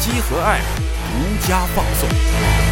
[0.00, 0.60] 机和爱，
[1.12, 2.69] 独家放送。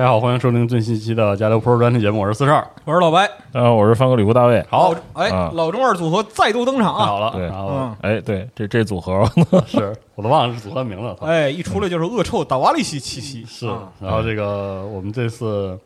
[0.00, 2.66] 大家好，欢迎收听最新一期的《加油 Pro》专题节目，我是四十二。
[2.86, 3.28] 我是老白。
[3.52, 4.64] 呃，我是翻哥吕布大卫。
[4.70, 7.00] 好，哎啊，老中二组合再度登场啊！
[7.00, 7.42] 太好了，对。
[7.42, 9.30] 然后嗯，哎，对，这这组合。
[9.68, 11.26] 是我都忘了是组合名了，操。
[11.26, 13.44] 哎，一出来就是恶臭达瓦利西气息。
[13.44, 13.92] 是啊。
[14.00, 15.78] 然后这个我们这次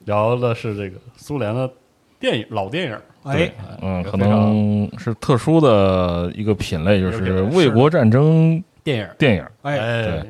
[0.00, 1.66] 聊的是这个苏联的
[2.20, 9.44] 电影老电影，哎，嗯，可能是特殊的一个品类，就是一个品类卫国战争电影，电影。
[9.62, 10.26] 哎，哎，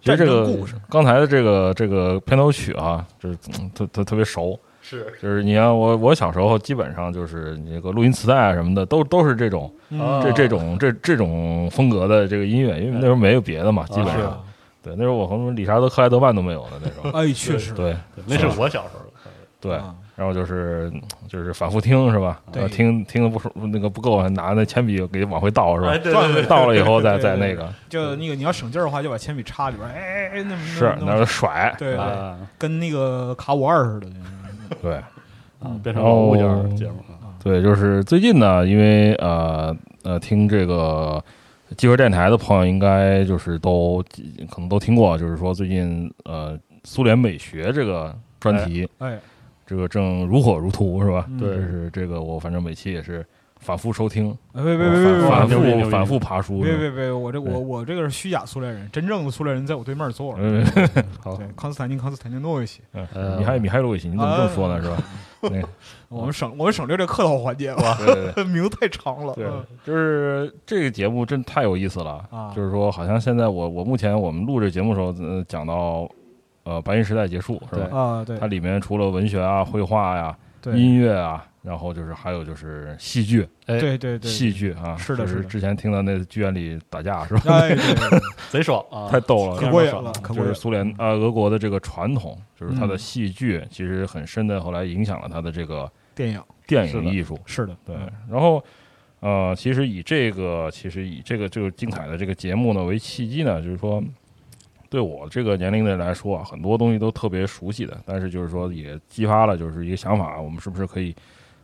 [0.00, 0.74] 其实这个故事。
[0.88, 4.58] 刚才的这个这个片头曲啊，就是嗯特特特别熟。
[4.82, 5.06] 是。
[5.22, 10.22] 就是你看我我小时候基本上就是那个录音磁带啊什么的，都都是这种嗯。
[10.22, 14.22] 这这种这这种风格的这个音乐，因为那时候没有别的嘛，基本是。
[14.22, 14.42] 上。
[14.82, 17.12] 对，那时候我和什么理查德克莱德曼都没有的那种。
[17.12, 19.30] 哎，确实，对对那是我小时候，
[19.60, 20.92] 对，啊然后就是
[21.28, 22.40] 就是反复听是吧？
[22.52, 22.62] 对。
[22.62, 25.92] 呃听听的不舒那个不够，还拿那铅笔给往回倒是吧？
[25.92, 27.72] 哎，对对对，倒了以后再再那个。
[27.88, 31.98] 就那个你要省劲儿的话，就把铅笔插里边哎，哎，那么是那那么儿甩，对
[32.58, 34.06] 跟那个卡五二似的。
[34.82, 35.00] 对。
[35.62, 41.22] 啊，变成老物件儿节目了，对，就是最近呢，因为呃呃听这个
[41.76, 44.02] 集合电台的朋友应该就是都
[44.50, 49.18] 可能都听过，就是说最近呃苏联美学这个专题，哎，
[49.70, 51.24] 这个正如火如荼是吧？
[51.38, 53.24] 对这是这个我反正每期也是
[53.60, 60.38] 反复收听，哎别别别别反复反复爬书，别别别，我这对我我这个是虚假苏联人，真正的苏联人在我对面坐着。
[60.40, 60.66] 嗯，
[61.22, 62.80] 好，康斯坦丁康斯坦丁诺维奇，
[63.14, 64.82] 嗯，米海米海洛维奇，你怎么这么说呢？
[64.82, 64.96] 是吧？
[66.08, 67.96] 那我们省我们省略这客套环节吧，
[68.52, 69.32] 名字太长了。
[69.34, 76.10] 对嗯，就是这个节目真太有意思了啊就是说，好像现在我我目前我们录这节目的时候，呃，讲到
[76.64, 77.96] 呃白银时代结束是吧？
[77.96, 78.38] 啊，对。
[78.38, 80.78] 它里面除了文学啊、绘画呀、对。
[80.78, 85.26] 音乐啊，然后就是还有就是戏剧，哎，对对对，戏剧啊，就是的。
[85.26, 87.42] 是之前听到那剧院里打架是吧？
[87.46, 88.20] 哎，对对对。
[88.50, 90.12] 贼爽啊，太逗了，可过瘾了。
[90.34, 92.98] 就是苏联呃俄国的这个传统，就是它的嗯。
[92.98, 97.38] 戏剧其实很深的，后来影响了它的这个电影电影艺术。
[97.46, 98.62] 是的，对嗯，然后
[99.20, 104.02] 呃，其实以这个其实以这个这个精彩的这个节目呢为契机呢，就是说
[104.90, 111.14] 对我这个年龄的人来说啊，很多东西都特别熟悉的，但是就是说也激发了就是一个想法，我们是不是可以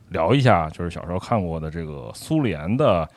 [0.09, 3.07] 聊一下，就是小时候看过的这个苏联的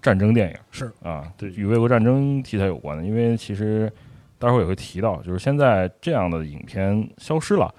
[0.00, 3.92] 战争电影是啊，对，与卫国战争题材有关的，因为其实
[4.38, 7.72] 待会儿也会提到，就是现在这样的影片消失了。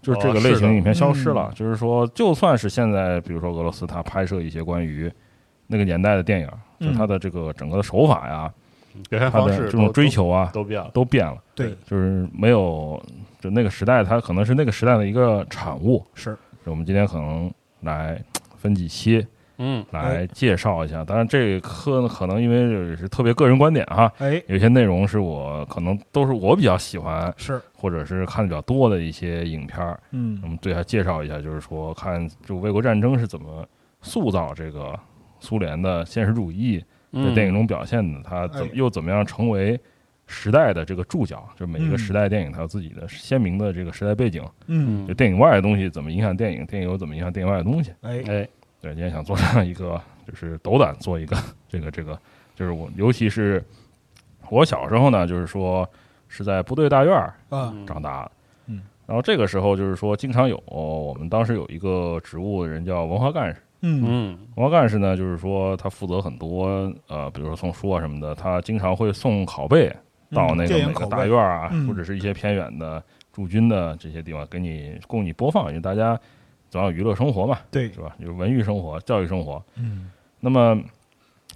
[0.00, 5.08] 就是这个类型影片消失了，嗯就是说，就算是现在，比如说俄罗斯，它拍摄一些关于
[5.68, 6.48] 那个年代的电影，
[6.80, 8.52] 就嗯它的这个整个的手法呀，
[9.08, 11.36] 表现它方式这种追求啊，都变了，都变了。
[11.54, 13.02] 对，就是没有，
[13.40, 16.04] 就那个时代，它可能是那个时代的一个产物。
[16.14, 18.22] 是我们今天可能来
[18.56, 19.26] 分几期
[19.58, 21.04] 嗯，来介绍一下。
[21.04, 30.00] 当然，这个课呢，可能因为也是特别个人观点哈，哎，有些内容是我可能都是我比较喜欢，是，或者是看的比较多的一些影片儿。
[30.10, 33.64] 嗯我们对它介绍一下，就是说看就卫国战争是怎么
[34.00, 34.98] 塑造这个
[35.38, 37.34] 苏联的现实主义在嗯。
[37.34, 38.76] 电影中表现的，他怎么哎。
[38.76, 39.78] 又怎么样成为
[40.26, 41.48] 时代的这个注脚？
[41.56, 41.98] 就每一个嗯。
[41.98, 47.92] 时代电影它有自己的鲜明的这个时代背景，嗯，就电影外的东西怎么影响电影，电影又怎么影响电影外的东西。
[48.00, 48.48] 哎，哎，
[48.80, 51.36] 对，今天想做这样一个，就是斗胆做一个
[51.68, 52.18] 这个这个，
[52.54, 53.62] 就是我尤其是
[54.48, 55.88] 我小时候呢，就是说
[56.28, 58.30] 是在部队大院儿啊，长大的，
[58.68, 64.02] 嗯，然后这个时候就是说经常有我们当时有一个职务的人叫文化干事，嗯。
[64.04, 64.38] 嗯。
[64.56, 69.94] 文化干事呢就是说他负责很多呃，比如说送书啊什么的，他经常会送拷贝
[70.30, 71.86] 到那个每个大院啊，嗯。
[71.86, 73.02] 或者是一些偏远的
[73.32, 76.18] 驻军的这些地方给你供你播放，因为大家
[76.70, 77.92] 总要有娱乐生活嘛，对。
[77.92, 78.14] 是，吧？
[78.18, 79.62] 有文娱生活、教育生活。
[79.76, 80.10] 嗯。
[80.40, 80.76] 那么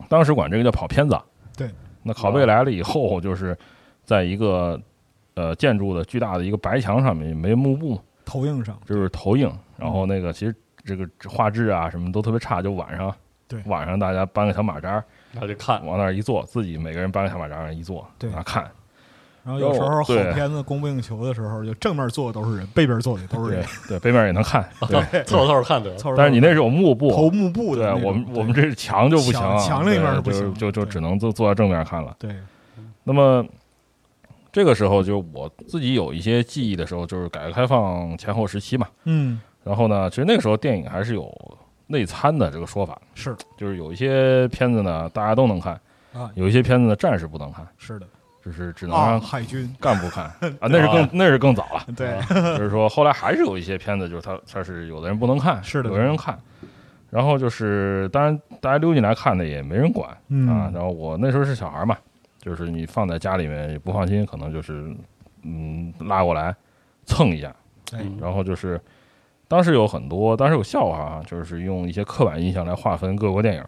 [0.09, 1.19] 当时管这个叫跑片子。
[1.57, 1.71] 对，
[2.03, 3.57] 那拷贝来了以后，就是
[4.05, 4.79] 在一个
[5.35, 9.51] 呃建筑的巨大的一个白墙上面，没幕布，投影上，就是投影。
[9.79, 10.55] 然后那个其实
[10.87, 13.13] 这个画质啊什么都特别差，就晚上。
[13.49, 18.69] 对晚上大家搬个小马扎儿那就看，往那儿一坐，自己每个人搬个小马扎儿一坐，对啊看，
[19.45, 20.03] 然后有时候好
[20.35, 25.23] 片子供不应求的时候，就正面坐的都是人，背面坐的也都是人，对，背面也能看， 对。
[25.23, 25.97] 凑凑看得了。
[25.97, 32.17] 凑合但是你那是有幕布，投幕布对我们我们这是墙就不行墙，墙那边是不行就就就只能坐坐在正面看了。
[32.19, 32.35] 对，
[33.05, 33.47] 那么
[34.51, 38.89] 这个时候，就我自己有一些记忆的时候，就是改革开放前后时期嘛。
[39.05, 41.29] 嗯，然后呢，其实那个时候电影还是有
[41.89, 43.37] 内参的这个说法，是。
[43.57, 45.73] 就是有一些片子呢大家都能看，
[46.15, 48.07] 啊，有一些片子呢战士不能看，是的，
[48.45, 50.27] 就是只能啊，让海军，干部看。
[50.61, 51.85] 啊，那是更那是更早了。
[51.97, 52.17] 对，
[52.57, 55.91] 就是说后来还是有一些片子，就是他他是有的人不能看，是的。
[55.91, 56.39] 有的人看。
[57.11, 60.49] 然后就是，当然大家溜进来看的也没人管，嗯。
[60.49, 61.97] 啊，然后我那时候是小孩嘛，
[62.39, 64.95] 就是你放在家里面也不放心，可能就是
[65.43, 66.55] 嗯拉过来
[67.05, 67.49] 蹭一下，
[67.93, 68.81] 哎，嗯然后就是
[69.49, 73.65] 当时有很多，当时有笑话啊，就是用一些刻板印象来划分各国电影，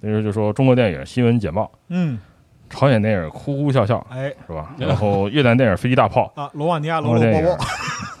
[0.00, 2.18] 那时候就说中国电影新闻简报，嗯，
[2.68, 4.74] 朝鲜电影哭哭笑笑哎，是吧？
[4.78, 7.58] 然后越南电影飞机大炮，啊，罗马尼亚搂搂抱抱，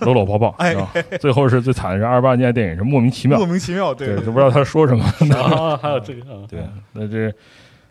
[0.06, 0.70] 搂搂抱抱，哎。
[0.72, 0.92] 是吧？
[1.20, 3.38] 最后是最惨的是二八年电影是莫名其妙。
[3.38, 5.04] 莫，名其妙，对，对，就不知道他说什么。
[5.36, 6.46] 啊，还有这个，嗯。
[6.48, 6.60] 对，
[6.92, 7.34] 那这，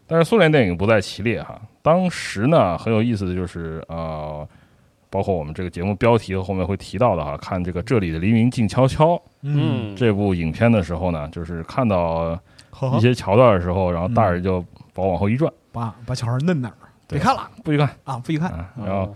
[0.07, 1.59] 但是苏联电影不在其列哈。
[1.81, 4.47] 当时呢，很有意思的就是呃，
[5.15, 9.13] 包括我们这个节目标题和后面会提到的哈，看这个《这里的黎明静悄悄》
[9.43, 12.37] 嗯，这部影片的时候呢，就是看到
[12.97, 14.59] 一些桥段的时候，然后大人就
[14.93, 16.75] 把我往后一转，把把小孩摁那儿？
[17.07, 17.49] 别看了。
[17.63, 17.89] 不许看。
[18.03, 18.51] 啊，不许看。
[18.51, 19.15] 啊，然后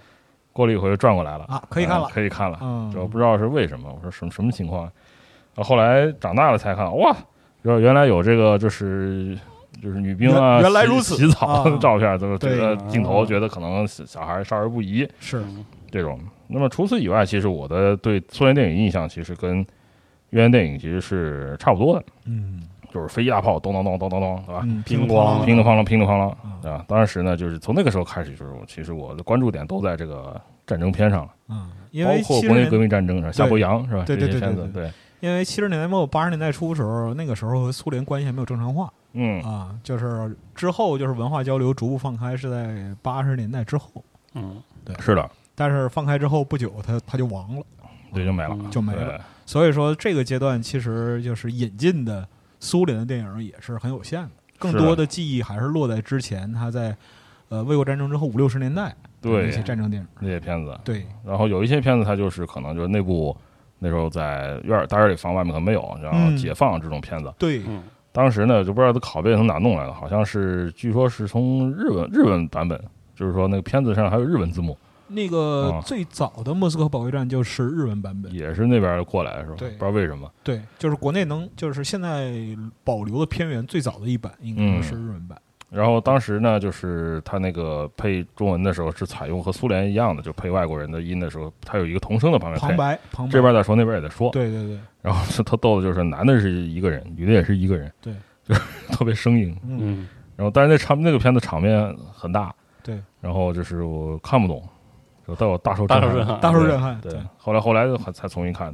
[0.54, 1.44] 过了一会儿又转过来了。
[1.50, 2.06] 啊，可以看了。
[2.06, 3.94] 啊，可以看了，嗯，就不知道是为什么。
[3.94, 4.84] 我说什么什么情况？
[4.84, 7.14] 然后后来长大了才看，哇，
[7.64, 9.38] 原原来有这个就是
[9.82, 11.16] 就是女兵啊，原原来洗如此。
[11.18, 12.58] 洗澡照片，都这对。
[12.58, 13.26] 个镜头啊。
[13.26, 15.06] 觉得可能小孩少儿不宜。
[15.20, 15.44] 是，
[15.92, 16.20] 这种。
[16.48, 19.66] 那么除此以外，其实我的对苏联电影印象其实跟
[20.32, 24.62] 越南电影其实是差不多的，嗯就是飞机大炮咚咚咚咚咚咚，对吧？
[24.64, 26.84] 嗯，乒乓乓乒铃乓啷，乒铃乓啷嗯啊！
[26.88, 33.32] 当时呢，就是从那个时候开始，就是我其实我的关注点都在这个战争片上了，嗯，因包括国内革，命战争是吧？
[33.32, 34.04] 夏伯阳是吧？
[34.06, 44.04] 对对这些对对对片子对，因为七十年代末八十年代初的时候，那个时候和苏联关系还没有正常化嗯啊，就是之后就是文化交流逐步放开，是在八十年代之后，
[44.34, 45.30] 嗯对是的，
[45.60, 47.64] 但是放开之后不久，他他就亡了，
[48.14, 49.20] 对，就没了，嗯就没了。
[49.46, 52.26] 所以说这个阶段其实就是引进的
[52.62, 56.96] 苏联的电影也是很有限的，更多的记忆还是落在之前他在
[57.50, 60.08] 呃卫国战争之后五六十年代对那些战争电影。
[60.22, 63.36] 那些片子，对，然后有一些片子它就是可能就是内部
[63.80, 72.82] 那时候在院儿大院里放，外面可能没有，然后嗯解放这种片子，对，嗯当时呢就不知道他拷贝从哪弄来的，好像是据说是从日文日文版本，
[73.14, 74.78] 就是说那个片子上还有日文字幕，
[75.10, 75.82] 那个啊。
[75.82, 78.34] 最早的莫斯科保卫战就是日文版本。
[78.34, 79.56] 也是那边过来是吧？
[79.58, 79.70] 对。
[79.72, 82.34] 不知道为什么，对，就是国内能，就是现在
[82.84, 85.38] 保留的片源最早的一版应该是日文版。
[85.70, 94.32] 然后当时呢，就是他那个配中文的时候是采用和苏联一样的，就配外国人的音的时候，他有一个同声的旁边，旁白，旁白，这边在说，那边也在说。
[94.32, 98.62] 对对对，然后是特逗的，就是男的是一个人，女的也是一个人，对，就是
[98.92, 99.56] 特别生硬。
[99.64, 100.08] 嗯，嗯。
[100.36, 102.52] 然后但是那场那个片子场面很大，
[102.82, 104.70] 对，然后就是我看不懂，就
[105.36, 108.74] 带我大受震撼，大受震撼大受震撼，对对，，后来后来才才重新看。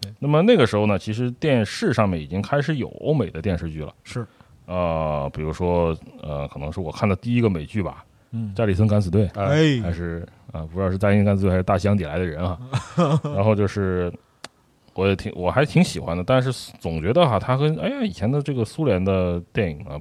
[0.00, 3.92] 对，那么那个时候呢，其实电视上面已经开始有欧美的电视剧了。
[4.02, 4.26] 是，
[4.66, 12.58] 呃，比如说呃，可能是我看的第一个美剧吧，嗯《加里森敢死队》，哎还是啊、不知道是《加里森敢死队》还是《大西洋底来的人》啊。
[13.34, 14.12] 然后就是
[14.94, 20.00] 我也挺我还挺喜欢的，但是总觉得哈，它跟哎呀以前的这个苏联的电影啊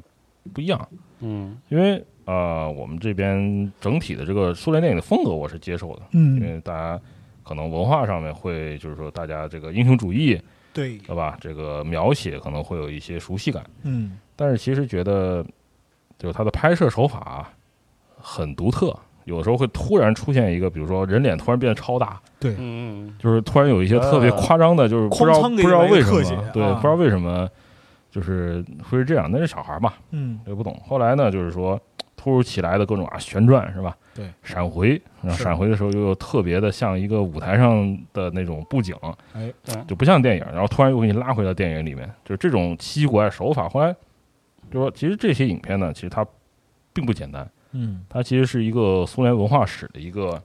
[0.54, 0.88] 不一样，
[1.20, 6.36] 嗯因为呃我们这边整体的这个苏联电影的风格我是接受的，嗯。
[6.36, 7.00] 因嗯，为大家
[7.42, 10.40] 可能文化上面会就是说大家这个英雄主义
[10.72, 11.36] 对，对吧？
[11.42, 14.20] 这个描写可能会有一些熟悉感，嗯。
[14.36, 15.44] 但是其实觉得
[16.20, 17.50] 就是它的拍摄手法啊
[18.22, 18.96] 很独特，
[19.26, 23.12] 有的时候会突然出现一个，比如说人脸突然变得超大，对，嗯。
[23.18, 26.76] 就是突然有一些特别夸张的，就是不知道哐不知道为什么，对，啊。
[26.76, 27.50] 不知道为什么
[28.12, 30.80] 就是会是这样，那是小孩嘛，嗯，也不懂。
[30.88, 31.80] 后来呢，就是说
[32.20, 33.96] 突如其来的各种啊旋转是吧？
[34.14, 38.94] 对，闪回，然后闪回的时候又特别的像一个舞台上的那种布景，
[39.34, 39.50] 哎，
[39.88, 43.70] 就不像电影，然后突然又给你拉回到电影里面，就是这种奇奇怪怪手法。
[43.70, 43.96] 后来
[44.70, 46.26] 就说，其实这些影片呢，其实它
[46.92, 50.42] 并不简单，嗯，它其实是一个苏联文化史的一个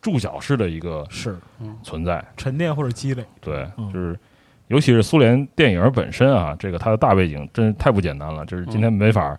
[0.00, 1.36] 注脚式的一个是
[1.82, 2.24] 存在。
[2.38, 3.92] 沉淀或者积累，对，嗯。
[3.92, 4.18] 就是
[4.68, 9.36] 尤其是苏联电影本身啊，这个它的大背景真是太不简单了，就是今天没法、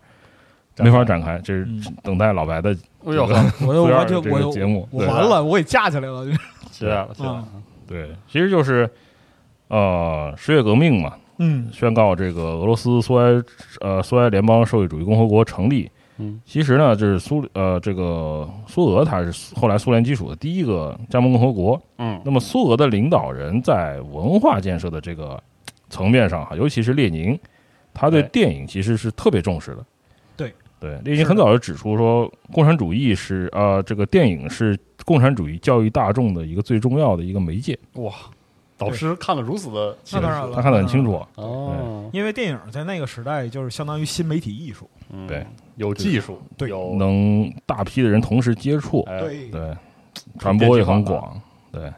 [0.78, 1.84] 没法展开，这是嗯。
[2.04, 2.72] 等待老白的
[3.06, 6.26] 哎呦这个我又四完全我又二 这个节目我完了，我给架起来了，
[6.72, 6.88] 是。
[6.88, 7.44] 啊是啊，
[7.88, 8.90] 对，其实就是
[9.68, 11.70] 呃十月革命嘛，嗯。
[11.72, 13.44] 宣告这个俄罗斯苏维埃
[13.82, 15.90] 呃苏维埃联邦社会主义共和国成立。
[16.18, 21.82] 嗯，其实呢，就是苏呃这个苏俄，它是后来苏联基础的第一个加盟共和国。
[21.98, 22.22] 嗯。
[22.24, 25.42] 那么苏俄的领导人在文化建设的这个
[25.90, 27.38] 层面上哈，尤其是列宁，
[27.94, 29.86] 他对哎电影其实是特别重视的。
[30.82, 37.78] 对对，列宁很早就指出说，共产主义是呃这个电影是共产主义教育大众的一个最重要的一个媒介。
[37.94, 38.12] 哇，
[38.78, 41.24] 导师看得如此的清楚，那当然了他看得很清楚。
[41.36, 45.46] 哦，因为电影在那个时代就是相当于新媒体艺术，嗯对，
[45.76, 46.68] 有技术，对。
[46.68, 49.50] 有能大批的人同时接触，哎对。
[49.50, 49.78] 对，
[50.40, 51.40] 传播也很广，
[51.72, 51.92] 对。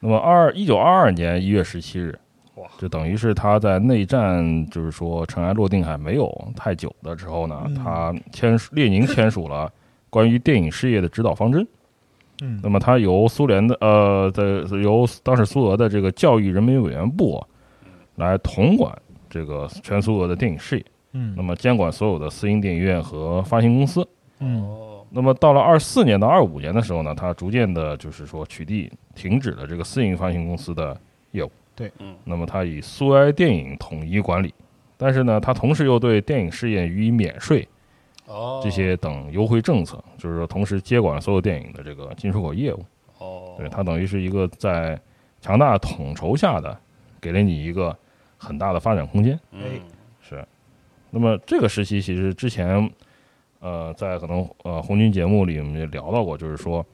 [0.00, 2.18] 那么二一九二二年一月十七日，
[2.64, 9.70] 哇，就等于是他在内战，就是说尘埃落定还没有太久的时候呢，嗯他签署列宁签署了
[10.08, 11.66] 关于电影事业的指导方针。
[12.42, 17.40] 嗯那么他由苏联的呃的由当时苏俄的这个教育人民委员部
[18.16, 18.92] 来统管
[19.30, 24.06] 这个全苏俄的电影事业，嗯那么监管所有的私营电影院和发行公司。
[25.10, 31.50] 那么到了二四年到二五年的时候呢，他逐渐的就是说取缔、停止了这个私营发行公司的业务。
[31.74, 34.54] 对，嗯，那么它以苏埃电影统一管理，
[34.96, 37.66] 但是呢，它同时又对电影事业予以免税
[38.26, 42.84] 哦，这些等优惠政策，就是说同时接管所有电影的这个进出口业务。
[43.18, 44.98] 哦，对，它等于是一个在
[45.40, 46.78] 强大统筹下的，
[47.20, 47.96] 给了你一个
[48.36, 49.38] 很大的发展空间。
[49.52, 49.60] 嗯，
[50.22, 50.46] 是，
[51.10, 52.90] 那么这个时期其实之前，
[53.60, 56.84] 呃，在可能呃红军节目里我们也聊到过，就是说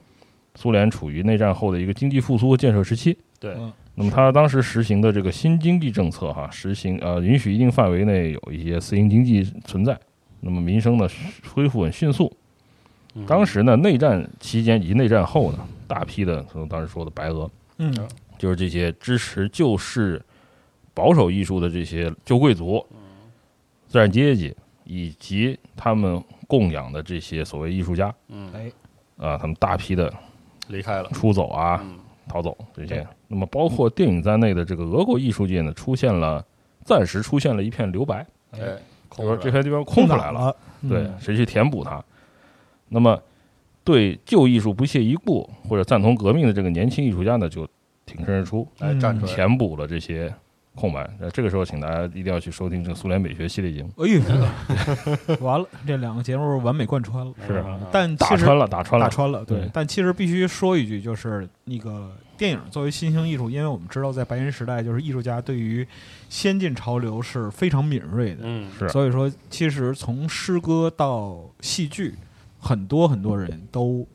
[0.55, 3.17] 苏联处于内战后的一个经济复苏和建设时期。
[3.39, 9.99] 对，嗯那么他当时实行的这个新经济政策，哈，实行呃允许一定范围内有一些私营经济存在，
[10.39, 11.07] 那么民生呢
[11.53, 12.31] 恢复很迅速。
[13.15, 13.25] 嗯。
[13.25, 17.93] 当时呢，内战期间以及内战后呢，大批的，从当时说的白俄，嗯。
[18.37, 20.19] 就是这些支持旧式
[20.93, 22.83] 保守艺术的这些旧贵族、
[23.87, 28.71] 资产阶级以及他们供养的这些所谓艺术家嗯，哎。
[29.17, 30.11] 啊，他们大批的
[30.69, 31.99] 离开了，出走啊、嗯
[32.31, 32.95] 逃走这些。
[32.95, 33.07] 对。
[33.27, 36.45] 那么，包括电影在内的这个俄国艺术界呢，出现了
[36.85, 38.59] 暂时出现了一片留白，哎，
[39.09, 40.55] 就空出来说这块地方空出来了，了，
[40.87, 42.03] 对，嗯谁去填补它？
[42.87, 43.21] 那么，
[43.83, 47.67] 对旧艺术不屑一顾或者赞同革命的这个年轻艺术家呢，就
[48.05, 50.33] 挺身而出，哎，站出来，填补了这些
[50.81, 51.07] 空白。
[51.19, 57.31] 那，这个时候，请大家一定要去收听这个苏联美学系列节目，哎呦， 完了，这两个节目完美贯穿了。
[57.45, 59.69] 是啊但其实打穿了，打穿了，打穿了，对对。
[59.71, 65.87] 但其实必须说一句，就是那个电影作为新兴艺术，因为我们知道在白银时代，就是艺术家对于
[66.27, 68.39] 先进潮流是非常敏锐的。
[68.41, 72.15] 嗯，是所以说，其实从诗歌到戏剧，
[72.59, 74.07] 很多很多人都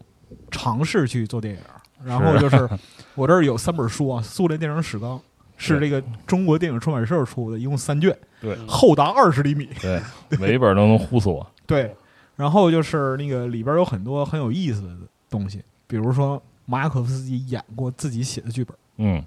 [0.50, 1.60] 尝试去做电影。
[2.04, 2.68] 然后就是
[3.16, 5.18] 我这儿有三本书啊，《苏联电影史纲》
[5.56, 8.56] 是这个中国电影出版社出的，一共三卷，对。
[8.66, 9.68] 厚达二十厘米。
[9.80, 10.00] 对，
[10.38, 11.46] 每一本都能呼死我。
[11.66, 11.94] 对，
[12.36, 14.96] 然后就是那个里边有很多很有意思的
[15.30, 19.24] 东西，比如说马雅可夫斯基演过自己写的剧本，嗯，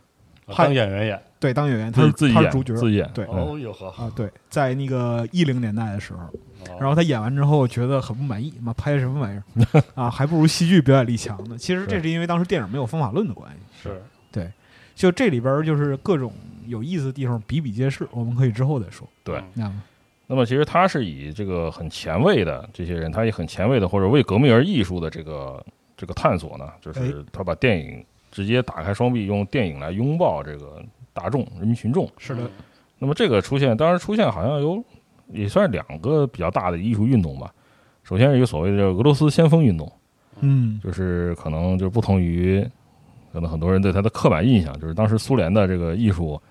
[0.56, 3.26] 当演员演，对，当演员他是自己演他是主角，自己演，对。
[3.26, 6.20] 嗯哦哟呵，啊，对，在那个一零年代的时候，
[6.68, 9.84] 然然后他演完之后觉得很不满意，妈拍的什么玩意儿？
[9.96, 11.58] 啊，还不如戏剧表演力强呢。
[11.58, 14.02] 其实这是是因为当时电影没有方法论的关系，是，
[15.00, 16.34] 就这里边就是各种
[16.68, 19.08] 有意思的地方比比皆是，我们可以之后再说。
[19.24, 19.42] 对。
[19.54, 19.84] 那么，
[20.28, 25.66] 那么其实他是以这个很前卫的这些人，他也很前卫的或者为革命而艺术的这个
[25.96, 32.06] 这个探索呢，就哎是他把电影直接打开双臂，用电影来拥抱这个大众、人民群众。
[32.18, 32.52] 是的，
[32.98, 34.84] 那么这个出现，当然出现好像有
[35.30, 37.50] 也算是两个比较大的艺术运动吧。
[38.04, 39.90] 首先是一个所谓的俄罗斯先锋运动，
[40.42, 42.70] 嗯就是可能就是不同于
[43.32, 46.42] 可能很多人对他的刻板印象，就是当时苏联的这个艺术，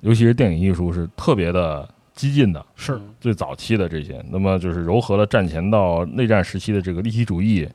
[0.00, 3.00] 尤其是电影艺术是特别的激进的，是。
[3.20, 7.68] 最早期的这些，那么就是糅合了战前到内战时期的这个立体主义。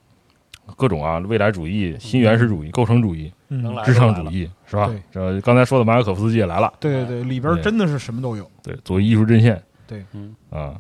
[0.78, 3.60] 各种啊，未来主义、新原始主义、构成主义、嗯。
[3.64, 4.88] 能来至上主义，是吧？
[5.12, 8.48] 这刚才说的马尔可夫斯基也来了，对对对，里边真的是什么都有。
[8.62, 10.36] 对，作为艺术阵线，对，嗯。
[10.52, 10.80] 啊，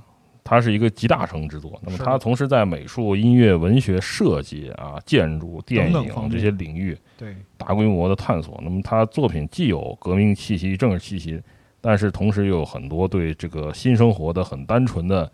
[0.50, 1.80] 它是一个集大成之作。
[1.84, 8.60] 那么是的它同时在美术、音乐、文学、设计啊、建筑、电影这些领域对，大规模的探索。
[8.64, 11.40] 那么它作品既有革命气息、政治气息，
[11.80, 15.32] 但是同时又有很多对这个新生活的很单纯的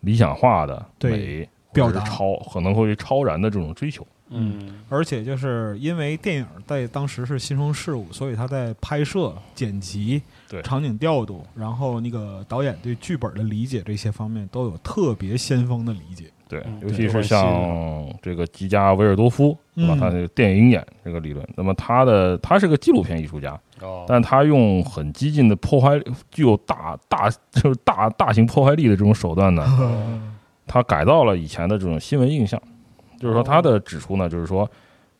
[0.00, 4.06] 理想化的美表达超可能会超然的这种追求。
[4.30, 16.26] 嗯而且就是因为电影在当时是新生事物，所以他在拍摄、剪辑、对场景调度，然后那个导演对剧本的理解这些方面都有特别先锋的理解。
[16.48, 19.94] 对嗯，尤其是像这个吉加维尔多夫，对吧？
[19.94, 29.62] 嗯他的电影眼这个理论，那么他的他是个纪录片艺术家，哦，但他用很激进的破坏，具有大大 就是大大型破坏力的这种手段呢，
[30.66, 32.58] 他改造了以前的这种新闻印象。
[33.18, 34.70] 就是说，他的指出呢，就是说，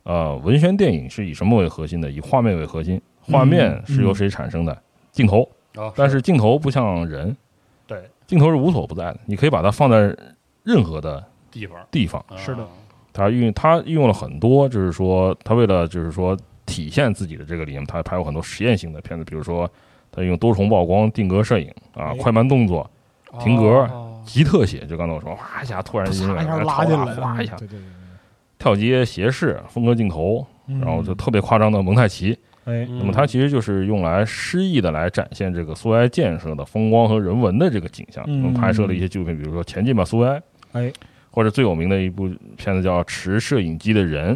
[0.04, 2.10] 呃，文宣电影是以什么为核心的？
[2.10, 4.76] 以画面为核心，画面是由谁产生的？
[5.10, 7.36] 镜头，哦但是镜头不像人，
[7.86, 10.16] 对镜头是无所不在的，你可以把它放在
[10.62, 12.24] 任何的地方地方。
[12.36, 12.68] 是的啊
[13.12, 19.68] 他运他运用了很多，就是说他为了就是说体现自己的这个理念，他拍过很多实验性的片子，比如说
[20.12, 22.88] 他用多重曝光、定格摄影啊、哎快慢动作、
[23.40, 23.88] 停格
[24.28, 27.84] 哦极特写，就刚才我说，哗一下突然一下拉进来，哗一下对对对
[28.58, 32.38] 跳接斜视、风格镜头，然后就特别夸张的蒙太奇。
[32.64, 38.22] 那么它其实就是用来诗意的来展现这个苏维埃建设的风光和人文的这个景象。
[38.26, 40.36] 嗯那么拍摄了一些纪录片，比如说《前进吧，苏维埃》，
[40.72, 40.92] 哎，
[41.30, 44.34] 或者最有名的一部片子叫《持摄影机的人》。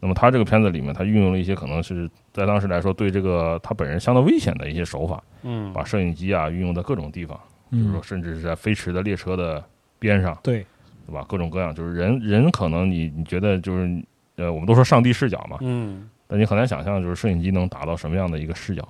[0.00, 7.38] 那么他这个片子里面，他运用了一些可能是在当时来说对这个他本人相当危险的一些手法，嗯把摄影机啊运用在各种地方，
[7.70, 9.64] 比如说嗯，甚至是在飞驰的列车的
[9.98, 10.66] 边上，对，
[11.06, 11.24] 对吧？
[11.28, 14.02] 各种各样，就是人人可能你你觉得就是
[14.36, 18.88] 呃，我们都说上帝视角嘛，嗯但你很难想象就是摄影机能达到什么样的一个视角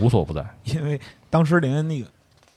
[0.00, 2.06] 无所不在，因为当时连那个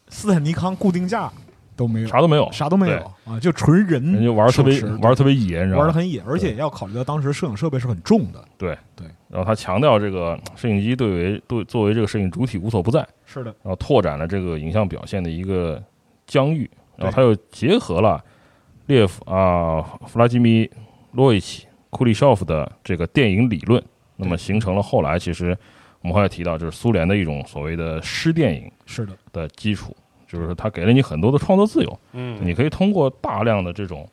[0.10, 1.32] 斯坦尼康固定架
[1.76, 5.84] 都没有，啥都没有，啥都没有啊，就纯人人就玩特别玩特别野，你知道吗？
[5.84, 8.44] 玩的很野，而且要考虑到当时摄影设备是很重的。
[8.58, 15.82] 对对然后他强调这个摄影机对为对作为这个摄影主体无所不在，是的，然后拓展了这个影像表现的一个
[16.28, 18.24] 疆域，然后他又结合了
[18.86, 20.70] 列夫啊弗拉基米
[21.14, 23.84] 洛维奇库利绍夫的这个电影理论，
[24.18, 25.58] 那么形成了后来其实
[26.02, 29.96] 我们后来提到就是苏联的一种所谓的诗电影是的，的基础，
[30.28, 34.08] 就是说它给了你很多的创作自由，嗯，你可以通过大量的这种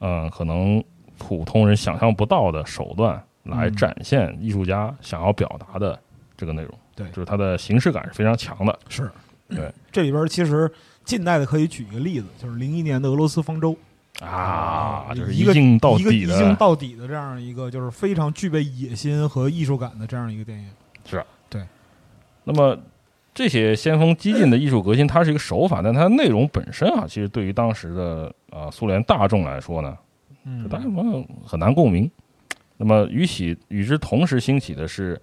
[0.00, 0.82] 嗯可能
[1.16, 3.76] 普通人想象不到的手段来嗯。
[3.76, 5.98] 展现艺术家想要表达的
[6.36, 6.72] 这个内容，
[7.04, 8.78] 对就是它的形式感是非常强的。
[8.88, 9.10] 是。
[9.48, 10.70] 对， 这里边其实
[11.04, 13.74] 近代的可以举一个例子，就是零一年的俄罗斯方舟
[14.20, 20.68] 啊，就是一个镜到一个一，镜到底的这样一个，就是非常具备野心和艺术感的这样一个电影。
[21.06, 21.62] 是对
[22.44, 22.78] 那么
[23.32, 29.96] 这些先锋激进的艺术革新，它是一个手法，但它的内容本身啊，其实对于当时的啊苏联大众来说呢，
[30.44, 32.10] 嗯大家可能很难共鸣。
[32.76, 35.18] 那么与其与之同时兴起的是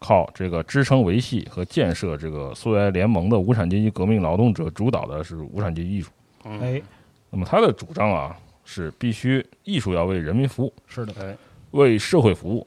[0.00, 6.10] 靠这个支撑维系和建设这个苏维埃联盟的无产阶级革命劳动者主导的是无产阶级艺术。
[6.44, 6.82] 嗯哎，
[7.30, 11.36] 那么他的主张啊是必须艺术要为人民服务，是的，哎，
[11.72, 12.66] 为社会服务，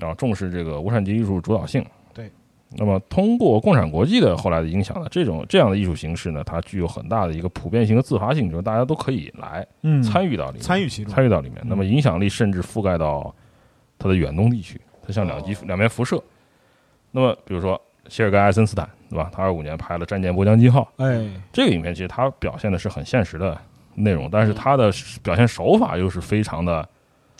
[0.00, 1.84] 啊，重视这个无产阶级艺术主导性。
[2.14, 2.30] 对。
[2.76, 11.58] 那么，通过共产国际的后来的影响呢，这种这样的艺术形式呢，它具有很大的一个普遍性和自发性，就是大家都可以来嗯，参与到里面，参与其中，参与到里面。
[11.62, 13.34] 嗯那么影响力甚至覆盖到
[13.98, 16.22] 它的远东地区，它向两极、哦两边辐射。
[17.12, 19.30] 那么，比如说谢尔盖·艾森斯坦，对吧？
[19.32, 23.56] 他二五年拍了《战舰波江金号》哎，这个影片，其实他表现的是很现实的
[23.94, 24.90] 内容，但是嗯它的
[25.22, 26.88] 表现手法又是非常的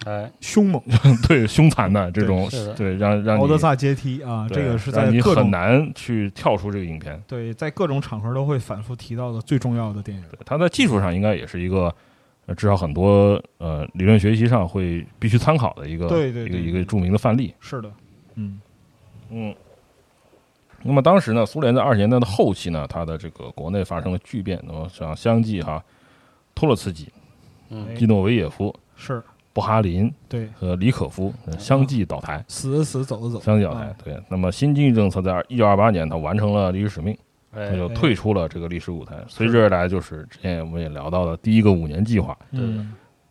[0.06, 0.83] 哎，凶猛，
[1.28, 7.22] 对凶残的这种对对让让你敖德萨阶梯啊，这个是在你很难去跳出这个影片。
[7.28, 10.24] 对，在各种场合都会反复提到的最重要的电影。
[10.30, 11.94] 对，它在技术上应该也是一个，
[12.46, 17.54] 呃至少很多呃理论学习上会必须参考的一个对对对一个一个著名的范例。
[17.61, 17.92] 是的，
[18.37, 18.59] 嗯，
[19.30, 19.54] 嗯。
[20.82, 24.58] 那么当时呢，苏联在二十年代的后期呢，它的这个国内发生了巨变。
[24.66, 25.82] 那么像相继哈，
[26.54, 27.06] 托洛茨基、
[27.94, 33.94] 基诺维也夫、是布哈林对，和李可夫呃相继倒台，死的死，走的走，相继倒台啊。
[34.02, 37.14] 对，那么新经济政策在一九二八年，它完成了历史使命，
[37.52, 39.22] 它哎就退出了这个历史舞台。
[39.28, 42.60] 随之而来就是之前我们也聊到的第一个五年计划，对，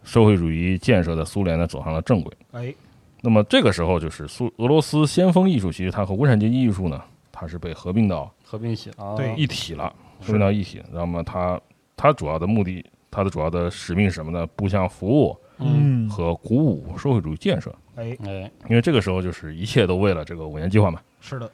[0.04, 2.32] 社会主义建设的苏联呢走上了正轨。
[2.52, 2.76] 哎，
[3.22, 7.02] 那么这个时候就是苏俄罗斯先锋艺术，其实它和无产阶级艺术呢，
[7.32, 10.82] 它是被合并到合并一起啊，对一体了，合并到一体。
[10.92, 11.60] 那么它
[11.98, 14.48] 它主要的目的，它的主要的使命是什么呢？
[14.56, 17.76] 步向服务嗯，和鼓舞社会主义建设。
[17.96, 21.02] 哎，哎，因为这个时候就是一切都为了这个五年计划嘛。
[21.20, 21.52] 是的，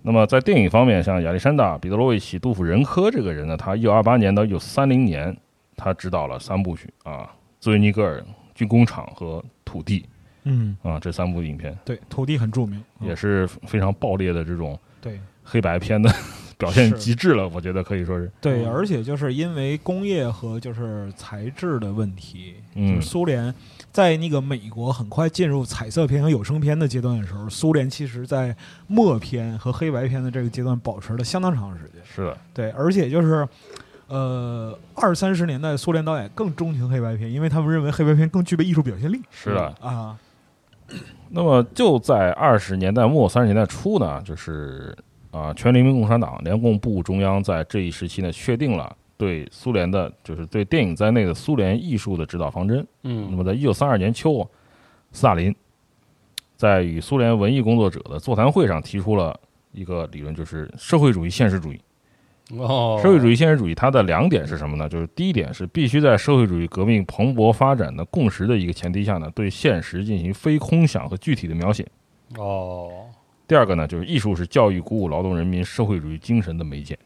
[0.00, 5.36] 那么在电影方面，像亚历山大·彼得罗维奇·杜甫仁科这个人呢，他一九二八年到一九三零年，
[5.76, 7.24] 他执导了三部曲啊，
[7.60, 8.20] 《兹维尼格尔》
[8.54, 10.06] 《军工厂》和《土地
[10.46, 16.10] 嗯，》啊，这三部影片对，土地很著名，也是非常爆裂的这种对黑白片的
[16.56, 18.30] 表现极致了，我觉得可以说是。
[18.40, 23.52] 对，嗯而且就是因为工业和就是材质的问题，嗯就是苏联
[23.92, 28.56] 在那个美国很快进入彩色片和有声片的阶段的时候，苏联其实在
[28.86, 32.00] 默片和黑白片的这个阶段保持了相当长时间。
[32.04, 33.46] 是的，对，而且就是。
[34.08, 39.20] 呃，二三十年代苏联导演更钟情黑白片，因为他们认为黑白片更具备艺术表现力。
[39.32, 39.66] 是的。
[39.80, 40.16] 啊，
[41.30, 44.96] 那么就在二十年代末三十年代初呢，就是
[45.30, 52.78] 啊，全人民共产党联共部中央在这一时期呢，确定了对苏联的，就是对电影在内的苏联艺术的指导方针。
[53.02, 54.48] 那嗯么在一九三二年秋，
[55.12, 55.54] 斯大林
[56.56, 59.38] 在与苏联文艺工作者的座谈会上提出了
[59.72, 61.80] 一个理论，就是社会主义现实主义。
[62.52, 64.88] 哦，社会主义现实主义它的两点是什么呢？
[64.88, 71.84] 就是第一点是必须在社会主义革命蓬勃发展的共识的一个前提下呢，对现实进行非空想和具体的描写。
[72.36, 72.88] 哦，
[73.48, 76.96] 第二个呢，就是艺术是教育鼓舞劳动人民社会主义精神的媒介。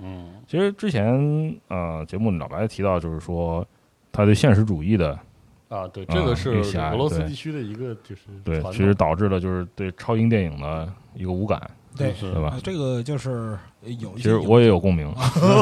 [0.00, 3.66] 嗯其实之前呃节目老白提到，就是说
[4.10, 5.10] 他对现实主义的
[5.68, 11.60] 啊，对，啊这个是俄罗斯地区的一个就是对，其实导致了就是对超英电影的一个无感，
[11.98, 12.48] 对是对吧？
[12.50, 12.60] 啊？
[12.62, 15.12] 这个就是有一其实我也有共鸣，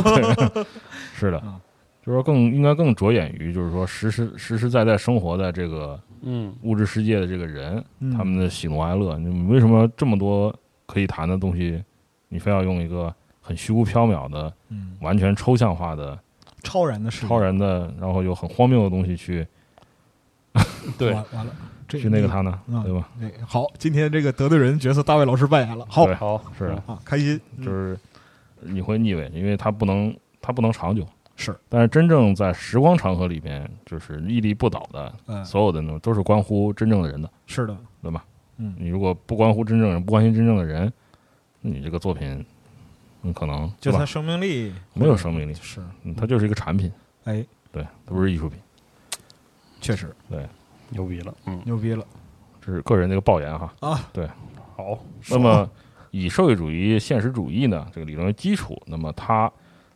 [0.04, 0.64] 对，
[1.14, 1.58] 是的嗯，
[2.04, 6.54] 就是说更应该更着眼于就是说实实实实在在生活在这个嗯。
[6.62, 8.10] 物质世界的这个人，嗯。
[8.12, 9.18] 他们的喜怒哀乐。
[9.18, 10.54] 你为什么这么多
[10.86, 11.82] 可以谈的东西，
[12.28, 14.96] 你非要用一个很虚无缥缈的、嗯。
[15.00, 16.18] 完全抽象化的、
[16.62, 19.46] 超然的事，超然的，然后又很荒谬的东西去
[20.98, 21.52] 对完完了，
[21.88, 22.50] 这去那个他呢？
[22.72, 23.08] 啊对吧？
[23.20, 27.98] 对，好，今天这个得罪人角色大卫老师扮演了，好好是的啊，开心，就是
[28.60, 31.06] 你会腻味，因为他不能他不能长久。
[31.38, 38.24] 是，但是真正在时光长河里边，就是屹立不倒的，嗯，所有的呢都是关乎真正的人的，是的，对吧？
[38.56, 40.90] 嗯你如果不关乎真正人，不关心真正的人，
[41.60, 42.42] 你这个作品，
[43.20, 44.02] 嗯，可能就它？
[44.06, 46.90] 生命力没有生命力，是，嗯，它就是一个产品，
[47.24, 48.58] 哎，对，它不是艺术品，
[49.82, 50.16] 确实
[50.90, 52.04] 牛逼了，嗯牛逼了
[52.60, 53.72] 这是个人的一个爆言哈。
[53.80, 54.26] 啊，对
[54.76, 54.98] 好，
[55.30, 55.68] 那么
[56.10, 59.50] 以社会主义现实主义呢这个理论为基础，那么他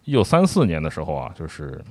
[0.05, 1.83] 一九三四年的时候啊，就是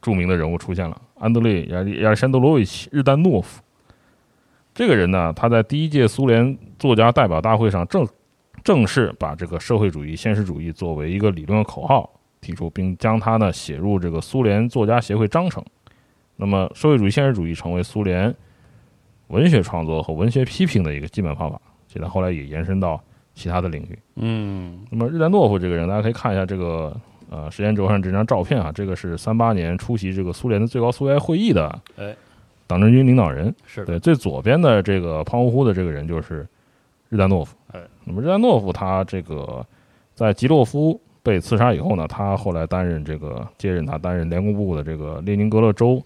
[0.00, 3.62] 著名的人物出现了，安德烈亚历亚历山德罗维奇日丹诺夫。
[4.74, 8.06] 这个人呢，他在第一届苏联作家代表大会上正
[8.62, 12.08] 正式把这个社会主义现实主义作为一个理论口号
[12.40, 15.64] 提出，并将它呢写入这个苏联作家协会章程。
[16.36, 18.32] 那么，社会主义现实主义成为苏联
[19.28, 23.00] 文学创作和文学批评的一个基本方法，其实后来也延伸到
[23.34, 23.98] 其他的领域。
[24.16, 26.94] 嗯那么日丹诺夫这个人，大家可以看一下这个
[27.30, 32.14] 呃时间轴上这张照片啊，这个是三八年出席这个苏联的最高苏维埃会议的哎
[32.66, 33.54] 党政军领导人。
[33.66, 36.46] 是的，对，最左边的这个胖乎乎的这个人就是
[37.08, 37.56] 日丹诺夫。
[37.72, 39.64] 哎，那么日丹诺夫他这个
[40.14, 46.02] 在吉洛夫被刺杀以后呢，他后来担任这个接任他担任联共部的这个列宁格勒州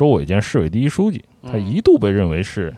[0.00, 2.74] 州委兼市委第一书记，他嗯一度被认为是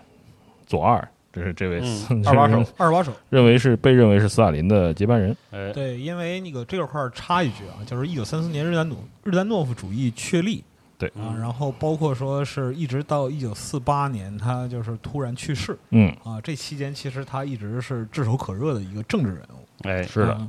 [0.66, 1.80] 左二，这是这位、
[2.10, 3.12] 嗯 二把手，二把手。
[3.30, 5.36] 认为是被认为是斯大林的接班人。
[5.52, 10.64] 哎对，因为那个这个块儿插一句啊，就是一九三四年日丹努日丹诺夫主义确立
[10.98, 19.88] 对啊，然后包括说是一直到一九四八年，他就是突然去世嗯，啊，这期间其实他一直是炙手可热的一个政治人物。
[19.88, 20.48] 哎是的。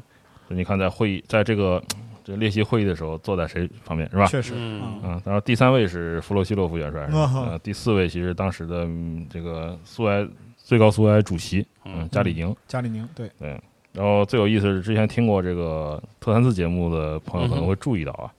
[0.50, 1.82] 你看，在会议，在这个
[2.24, 4.26] 这列席会议的时候，坐在谁旁边是吧？
[4.28, 5.22] 确实，嗯。
[5.26, 7.20] 然后第三位是弗洛西洛夫元帅，是吧？
[7.20, 7.48] 啊哈。
[7.52, 12.56] 呃，第四位其实当时的嗯这个苏维埃最高苏维埃主席，嗯嗯，加里宁。
[12.68, 13.30] 加里宁对。
[13.38, 13.60] 对，
[13.92, 18.32] 然后最有意思是，之前听过这个特三四节目的朋友可能会注意到啊，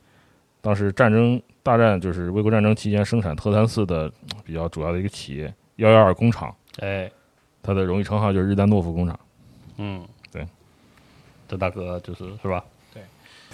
[0.61, 7.11] 当时战争大战就是卫国战争期间生产特三四的嗯比较主要的一个企业幺幺二工厂，哎。
[7.67, 9.19] 它的荣誉称号就是日丹诺夫工厂。
[9.79, 10.07] 嗯。
[10.31, 10.47] 对，
[11.49, 12.63] 这大哥就是是吧？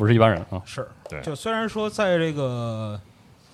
[0.01, 1.21] 对，不是一般人啊，是，对。
[1.21, 2.99] 就虽然说在这个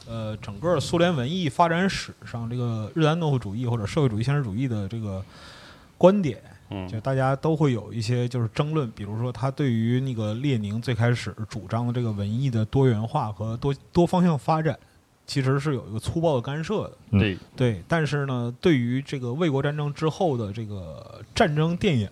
[0.09, 5.25] 呃整个苏联文艺发展史上这个日安诺夫主义或者社会主义现实主义的这个
[5.99, 6.87] 观点，嗯。
[6.89, 14.79] 就大家都会有一些就是争论，比如说他对于那个列宁最开始主张的这个文艺的多元化和多多方向发展，
[15.27, 16.93] 其实是有一个粗暴的干涉的。
[17.11, 22.09] 嗯对，对，但是呢，对于这个卫国战争之后的这个战争电影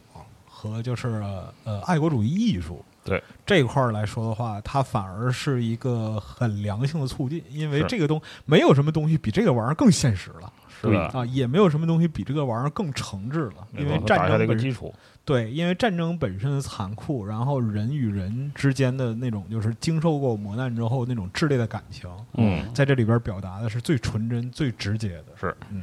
[0.48, 1.22] 和就是
[1.64, 3.22] 呃爱国主义艺术，对。
[3.46, 25.26] 这块儿来说的话，它反而是一个很良性的促进，因为这个东没有什么东西比这个玩意儿更现实了是的，啊，也没有什么东西比这个玩意儿更诚挚了，因为战争本身个基础，对，因为战争本身的残酷，然后人与人之间的那种就是经受过磨难之后那种炽烈的感情，嗯，在这里边表达的是最纯真、最直接的。
[25.38, 25.54] 是。
[25.70, 25.82] 嗯。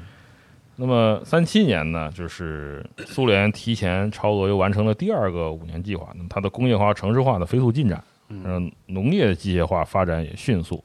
[0.81, 10.83] 那么三七年呢，就是苏联提前超额又完成了第二个五年计划，那么它的工业化、城市化的飞速进展，嗯嗯，农业机械化发展也迅速。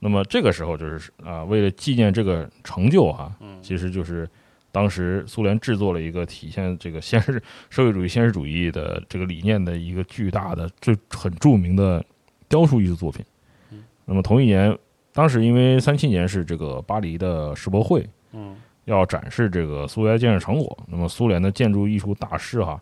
[0.00, 4.28] 那么这个时候就是啊，为了纪念这个成就哈、嗯其实就是
[4.72, 12.04] 当时苏联制作了一个体现这个现实社会主义现实主义的这个理念的一个巨大的、最很著名的
[12.48, 13.24] 雕塑艺术作品
[13.70, 13.84] 嗯。
[14.04, 14.76] 那么同一年，
[15.12, 18.56] 当时因为三七年是这个巴黎的世博会，嗯
[18.88, 20.76] 要展示这个苏维埃建设成果。
[20.88, 22.80] 那么苏联的建筑艺术大师哈，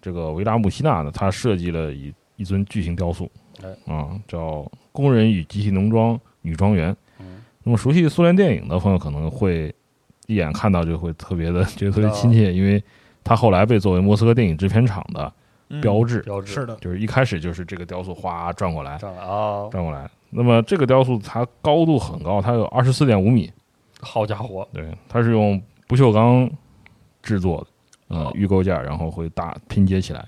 [0.00, 3.30] 这个维达穆希纳呢，他设计了一一尊巨型雕塑，
[3.62, 4.38] 哎啊，叫
[4.90, 6.92] 《工人与集体农庄女庄园》。
[7.20, 9.72] 嗯那么熟悉苏联电影的朋友可能会
[10.26, 12.82] 一眼看到就会特别的觉得特别亲切，因为
[13.22, 15.32] 它后来被作为莫斯科电影制片厂的
[15.80, 20.10] 标志，标志是的，就是一开始就是这个雕塑哗转过来，上来啊，转过来。
[20.30, 23.48] 那么这个雕塑它高度很高，它有二十四点五米，
[24.02, 26.50] 好家伙，对，它是用不锈钢
[27.22, 27.66] 制作
[28.08, 30.26] 的，呃哦，预构架，然后会打拼接起来，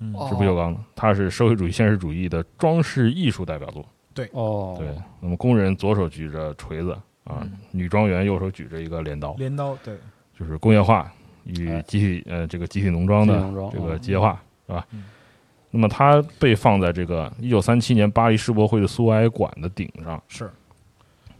[0.00, 0.12] 嗯。
[0.16, 0.26] 哦。
[0.28, 0.80] 是不锈钢的。
[0.96, 3.84] 它是社会主义现实主义的装饰艺术代表作。
[4.12, 4.28] 对。
[4.32, 4.88] 哦，对，
[5.20, 6.92] 那么工人左手举着锤子
[7.24, 9.96] 啊嗯，女庄园右手举着一个镰刀，镰刀，对，
[10.38, 11.12] 就是工业化
[11.44, 11.82] 与哎。
[11.82, 13.38] 集体呃这个集体农庄的
[13.70, 15.04] 这个嗯机械化，是吧嗯？
[15.70, 20.50] 那么它被放在这个一九三七年巴黎世博会的苏维埃馆的顶上，是，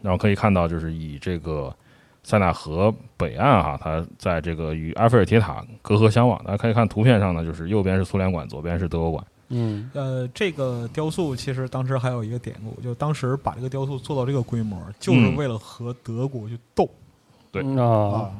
[0.03, 1.75] 然后可以看到，就是以这个
[2.23, 6.43] 塞纳河北岸哈，它在这个与埃菲尔铁塔隔河相望。
[6.45, 9.27] 大家可以看图片上呢，就是右边是苏联馆，左边是德国馆。
[9.49, 9.91] 嗯。
[9.95, 15.37] 呃，这个雕塑其实当时还有一个典故，就当时把这个雕塑做到这个规模，就是嗯。
[15.37, 16.89] 为了和德国去斗。
[17.51, 17.63] 对。
[17.63, 18.31] 嗯啊，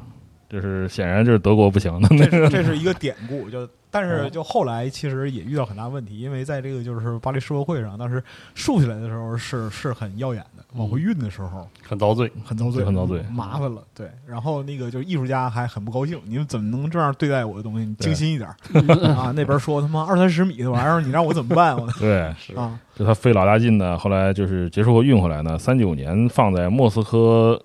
[0.51, 8.21] 就是显然就是德国不行的那这个，是这是一个典故，就但是哦就后来其实也遇到很大问题，因为在这个就是巴黎世博会上，当时
[8.53, 13.81] 竖起来的时候是是很耀眼的，往回运的时候很遭罪，很遭罪，很遭罪麻烦了。
[13.95, 17.85] 对，然后那个就是艺术家还很不高兴，你们怎么能这样对待我的东西？
[17.85, 18.49] 你精心一点
[19.15, 19.31] 啊！
[19.33, 21.77] 那边说他妈二三十米的玩意儿，你让我怎么办？
[21.77, 23.97] 我对，是啊，就他费老大劲呢。
[23.97, 27.61] 后来就是结束后运回来呢，三九年放在莫斯科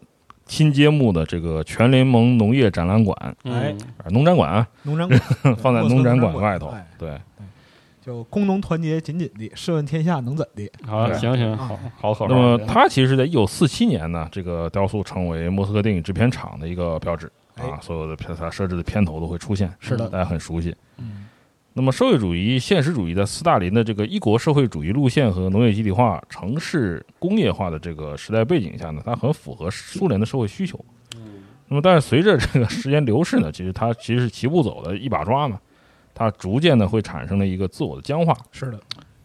[0.47, 3.75] 新揭幕的这个全联盟农业展览馆，哎。
[4.11, 5.21] 农展馆啊，农展馆。
[5.57, 6.87] 放在 农展馆馆外头哎。
[6.97, 7.21] 对，
[8.01, 10.71] 就工农团结紧紧的，试问天下能怎的？
[10.87, 12.29] 好，行行，好好好。
[12.29, 20.09] 那么它其实在一九四七年呢，这个雕塑成为莫斯科电影制片厂的一个标志啊哎，所有的片它设置的片头都会出现，是的。
[20.09, 20.75] 大家很熟悉。
[20.99, 21.26] 嗯
[21.79, 30.83] 那么社会主义现实主义在斯大林的这个一国社会主义路线和农业集体化、城市工业化的这个时代背景下呢，它很符合苏联的社会需求。
[31.69, 35.61] 那么，但是随着这个时间流逝呢，其实它其实是齐步走的一把抓嘛，
[36.15, 38.81] 它逐渐的会产生了一个自我的僵化，是的，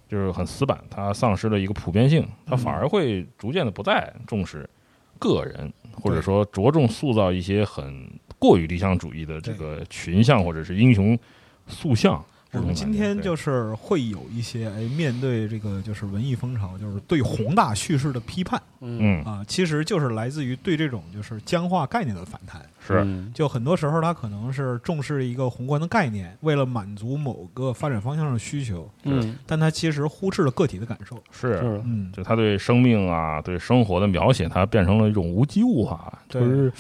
[0.10, 4.70] 就是很死板，它丧失了一个普遍性，它反而会逐渐的不再重视
[5.18, 8.06] 个人，或者说着重塑造一些很
[8.38, 11.18] 过于理想主义的这个群像或者是英雄
[11.66, 12.22] 塑像。
[12.54, 18.62] 我们今天就是会有一些哎，面对这个就是文艺风潮，就是对宏大叙事的批判。
[18.82, 19.24] 嗯。
[19.24, 19.24] 嗯。
[19.24, 22.62] 啊，其实就是来自于对这种就是僵化概念的反弹。
[22.86, 23.02] 是。
[23.06, 23.32] 嗯。
[23.34, 29.38] 就很多时候，他可能是重视一个宏观的概念，为了满足某个发展方向的需求，嗯。
[29.46, 31.18] 但他其实忽视了个体的感受。
[31.32, 36.42] 是，嗯，就他对生命啊、对生活的描写，它变成了一种无机物化，对。
[36.42, 36.72] 就是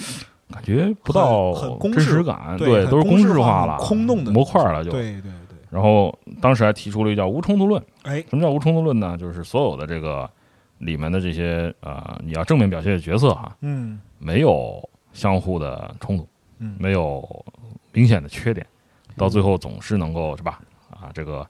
[0.51, 4.91] 感觉不到真实感，对，都是公式，化了空洞的模块了就。
[4.91, 5.31] 对对对，
[5.71, 7.81] 然后当时还提出了一个叫无冲突论。
[8.03, 9.17] 哎，什么叫无冲突论呢？
[9.17, 10.29] 就是所有的这个
[10.77, 13.99] 里面的这些呃，你要正面表现的角色哈，嗯。
[14.19, 16.27] 没有相互的冲突，
[16.59, 17.27] 嗯，没有
[17.91, 18.63] 明显的缺点，
[19.17, 20.61] 到最后总是能够是吧？
[20.91, 21.47] 啊，这个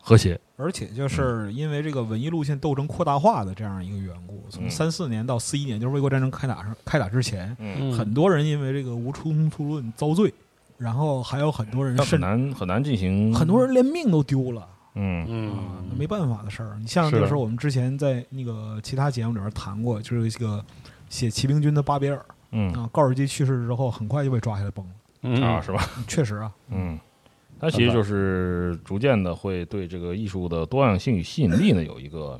[0.00, 0.40] 和谐。
[0.56, 4.70] 而且就是因为这个文艺路线斗争扩大化的这样一个缘故，从嗯。
[4.70, 10.32] 三四年到四一年，就是卫国战争开打上开打之前，嗯，很多人因为这个无冲突论遭罪，
[10.78, 14.68] 然后还有很多人但很难很难进行很多人连命都丢了。
[14.94, 15.22] 嗯。
[15.22, 16.76] 啊，嗯那没办法的事儿。
[16.80, 20.64] 你像那个时候我们之前在那个其他节目里边谈过，就是这个
[21.08, 22.26] 写骑兵军的巴别尔。
[22.52, 22.72] 嗯。
[22.72, 24.92] 啊，高尔基去世之后，很快就被抓下来崩了。
[25.22, 25.42] 嗯。
[25.42, 25.82] 啊，是吧？
[26.06, 26.98] 确实啊，嗯，
[27.58, 32.38] 它其实就是逐渐的会对这个艺术的多样性与吸引力呢有一个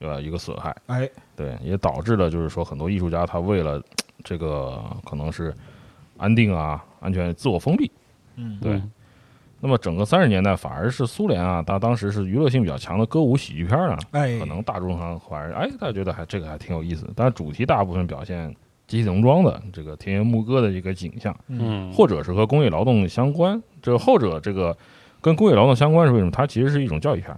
[0.00, 3.82] 呃一个损害，哎，对，也导致了就是说很多艺术家他为了
[4.24, 5.54] 这个可能是
[6.18, 7.90] 安定啊、安全、自我封闭，
[8.36, 8.82] 嗯，对。
[9.60, 18.54] 那么整个三十年代反而是苏联啊，它当时是娱乐性比较强的歌舞喜剧片啊，哎，可能大众上反而哎，大家觉得还这个还挺有意思，但是主题大部分表现
[18.86, 23.60] 集体农庄的这个田园牧歌的一个景象，嗯，或者是和工业劳动相关。
[23.82, 24.76] 这个后者这个
[25.20, 26.30] 跟工业劳动相关是为什么？
[26.30, 27.36] 它其实是一种教育片，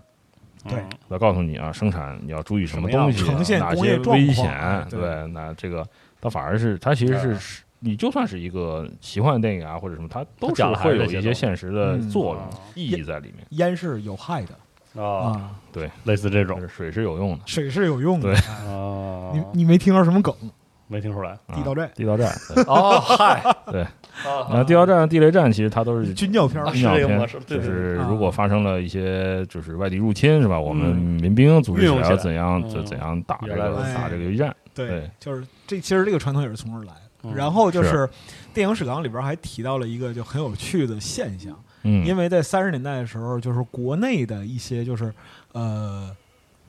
[0.69, 5.87] 对嗯来告诉你啊，生产你要注意什么东西，呈现哪工业状些危险，对那这个
[6.21, 7.63] 它反而是它其实是。
[7.81, 13.47] 你就算是一个奇幻电影啊，或者什么，它都是会有一些现实的嗯作用、啊意义在里面。
[13.51, 17.41] 烟是有害的啊，对，类似这种水是有用的。
[17.47, 18.33] 水是有用的。
[18.33, 20.35] 对哎啊，你你没听到什么梗？
[20.89, 21.31] 没听出来？
[21.47, 22.29] 啊地道战地道战，
[22.67, 23.41] 哦，嗨，
[23.71, 23.83] 对，
[24.25, 30.59] 啊地道战、地雷战其实它都是军教片儿啊军教片就是如果发生了一些就是外地入侵，是吧？
[30.59, 34.55] 我们嗯民兵组织起来要怎样就怎怎样打这个打这个游击战？
[34.75, 37.03] 对对，就是这其实这个传统也是从这儿来的。
[37.23, 38.09] 嗯然后就是。
[38.53, 45.15] 电影史纲里边还提到了一个就很有趣的现象，嗯，因为在三十年代的时候，就是国内的一些就是
[45.53, 46.11] 呃，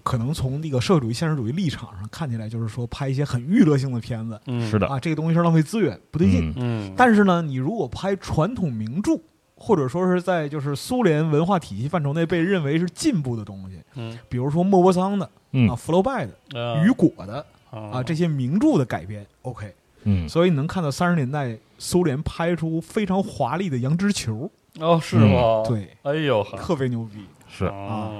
[0.03, 4.69] 可能从那个社会主义现实主义立场上看起来，就是说拍一些很娱乐性的片子嗯。
[4.69, 6.51] 是的，啊，这个东西是浪费资源，不对劲。
[6.55, 6.85] 嗯。
[6.87, 9.19] 嗯，但是呢，你如果拍传统名著，
[9.55, 14.15] 或者说是在就是苏联文化体系范畴内被认为是进步的东西，嗯。
[14.29, 15.67] 比如说莫泊桑的嗯。
[15.67, 19.73] 啊、福楼拜的、呃雨果的啊啊这些名著的改编，OK。
[20.03, 25.29] 嗯，所以你能看到三十年代苏联拍出非常华丽的羊脂球，哦是嗯。
[25.29, 27.25] 吗？，对，哎呦，特别牛逼。
[27.47, 28.11] 是，啊，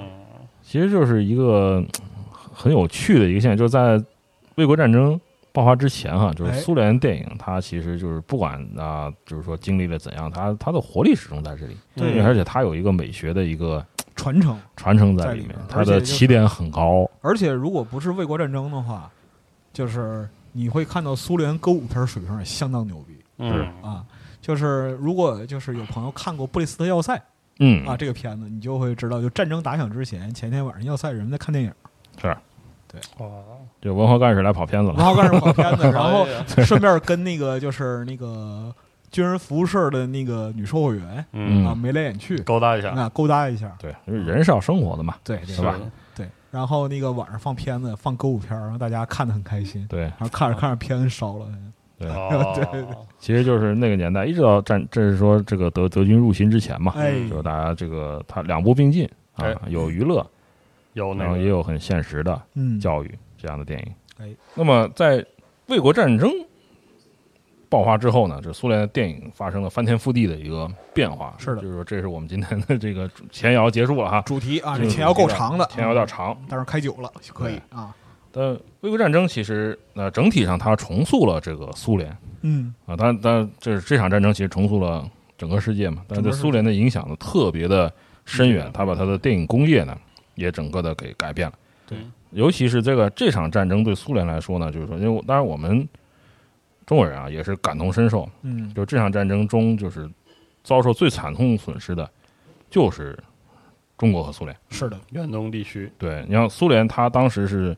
[0.61, 1.83] 其实就是一个
[2.53, 4.03] 很有趣的一个现象，就是在
[4.55, 5.19] 卫国战争
[5.51, 6.57] 爆发之前哈，就是哎。
[6.59, 12.19] 苏联电影它其实就是不管啊，就是说经历了怎样，它它的活力始终在这里，对。
[12.21, 13.83] 而且它有一个美学的一个
[14.15, 19.09] 传承，传承在里面，它的起点很高，而且如果不是卫国战争的话，
[19.73, 23.17] 就是你会看到苏联歌舞片水平也相当牛逼。
[23.37, 23.67] 嗯。
[23.81, 24.05] 啊。
[24.41, 27.15] 就是如果就是有朋友看过《布里斯特要塞》
[27.59, 27.85] 嗯。
[27.85, 31.71] 啊这个片子，你就会知道，就战争打响之前，前天晚上要塞人们在看电影，
[32.21, 32.35] 是。
[32.87, 33.43] 对，哦，
[33.79, 36.25] 就文化干事来跑片子了，文化干事跑片子， 然后
[36.65, 38.73] 顺便跟那个就是那个
[39.11, 41.65] 军人服务社的那个女售货员嗯。
[41.65, 45.79] 啊眉来眼去，勾搭一下，那勾搭一下，对，因为人是要生活的嘛，对对是吧？
[46.13, 50.01] 对，然后那个晚上放片子，放歌舞片儿，让大家看得很开心，对。
[50.01, 51.47] 然后看着看着片子烧了，
[51.97, 52.53] 对， 哦。
[52.55, 52.81] 对。
[52.81, 52.87] 对
[53.19, 57.27] 其实就是那个年代，一直到战，这是说这个德德军入侵之前嘛，哎。
[57.29, 60.15] 就是大家这个他两部并进啊哎，有娱乐，
[60.93, 61.37] 然后有那个。
[61.37, 63.93] 也有很现实的嗯，教育这样的电影。
[64.19, 65.25] 哎，那么在
[65.67, 66.29] 卫国战争
[67.71, 71.34] 爆发之后呢，这苏联的电影发生了翻天覆地的一个变化。
[71.38, 71.62] 是的。
[71.62, 76.38] 就是说这是我们今天的这个前摇结束了哈，主题啊，这前摇够长的，前摇有点长。
[76.49, 77.95] 但是开久了就可以啊，
[78.29, 78.45] 但
[78.81, 82.13] 卫国战争其实呃整体上它重塑了这个苏联。
[82.41, 87.89] 嗯，啊，当然当然这这场战争其实重塑了整个世界嘛，但是对苏联的影响呢特别的
[88.25, 89.97] 深远，它把它的电影工业呢
[90.36, 91.53] 也整个的给改变了。
[91.88, 91.97] 对，
[92.31, 95.88] 尤其是这个这场战争对苏联来说呢，就是说，因为当然我们
[96.91, 100.12] 中国人啊也是感同身受，嗯，就这场战争中就是
[100.62, 102.12] 遭受最惨痛损失的，
[102.69, 103.17] 就是
[103.97, 104.54] 中国和苏联。
[104.69, 107.73] 是的，远东地区，对，你像苏联，他当时是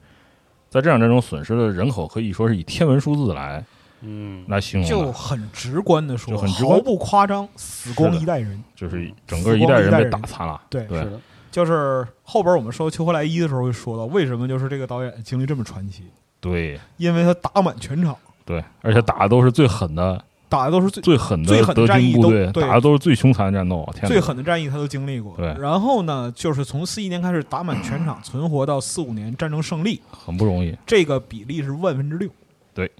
[0.67, 3.63] 在这场战争损失的人口可以说是以天文数字来
[4.01, 6.75] 嗯，来形容就，很直观的说，就很直观。
[6.75, 10.59] 毫不夸张，死光一代人，就是整个一代人被打残了。
[10.71, 11.03] 对对。
[11.03, 11.19] 是的，
[11.51, 16.05] 就是后边我们说《秋回来一》的时候会说到，为什么就是这个导演经历这么传奇，
[16.41, 16.79] 对。
[16.97, 23.87] 因为他打满全场，对，而且打的都是最狠的、打的都是最最狠的最狠的战役军部队，都对打的都是最凶残的战斗。
[23.93, 25.33] 天哪最狠的战役他都经历过。
[25.37, 30.77] 对然后呢，就是从四一年开始打满全场，存活到四五年战争胜利，很不容易。
[30.85, 32.29] 这个比例是万分之六。
[32.73, 32.91] 对，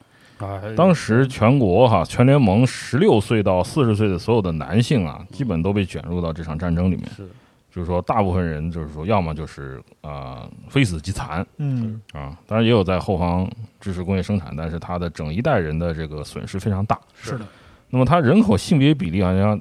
[0.75, 7.09] 当时全国哈全联盟十六岁到四十岁的所有的男性啊，基本都被卷入到这场战争里面。
[7.15, 7.29] 是
[7.73, 13.49] 就是说，大部分人就是说，要么就是呃非死即残嗯，啊，当然也有在后方
[13.79, 16.99] 支持工业生产，但是他的整一代人的这个损失非常大。
[17.15, 17.45] 是的，
[17.89, 19.59] 那么它人口性别比例好像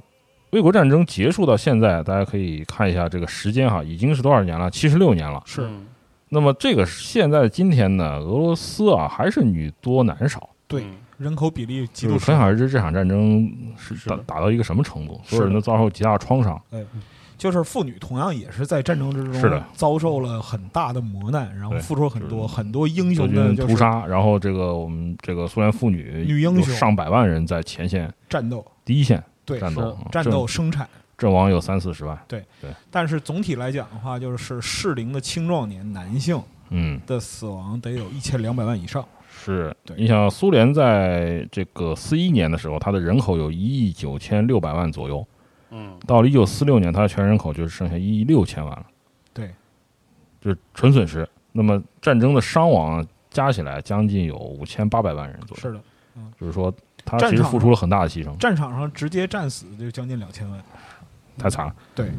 [0.51, 4.71] 卫国战争结束到现在，大家可以看一下这个时间哈，已经是多少年了？
[4.71, 5.43] 七十六年了。
[5.47, 5.87] 是嗯
[6.35, 16.59] 那么这个现在今天呢，俄罗斯啊还是女多男少，对嗯人口比例极度就可想而知这场战争是是打打到一个什么程度，所有人都遭受极大创伤。
[16.71, 16.83] 哎，
[17.43, 30.88] 就是妇女同样也是在战争之中是的遭受了很大的磨难，然后付出了很多就是很多英雄的就是屠杀，然后这个我们这个苏联妇女有女英雄上百万人在前线战斗，第一线对战斗战斗生产。
[31.18, 36.40] 阵阵亡有三四十万，对对但是总体来讲的话，就是适龄的青壮年男性
[36.70, 39.05] 嗯，的死亡得有一千两百万以上。
[39.45, 45.26] 是对你想苏联在这个四一年的时候，它的人口有一亿九千六百万左右，
[45.75, 48.87] 嗯，到了一九四六年，它的全人口就是剩下一亿六千万了，
[49.33, 49.51] 对，
[50.41, 51.27] 就是纯损失。
[51.51, 55.81] 那么战争的伤亡加起来将近有五千八百万人左右，是的，
[56.16, 56.33] 嗯。
[56.39, 56.73] 就是说
[57.05, 60.62] 他其实付出了很大的牺牲，战场上直接战死就将近两千万。
[61.39, 61.75] 太惨了。
[61.95, 62.11] 对，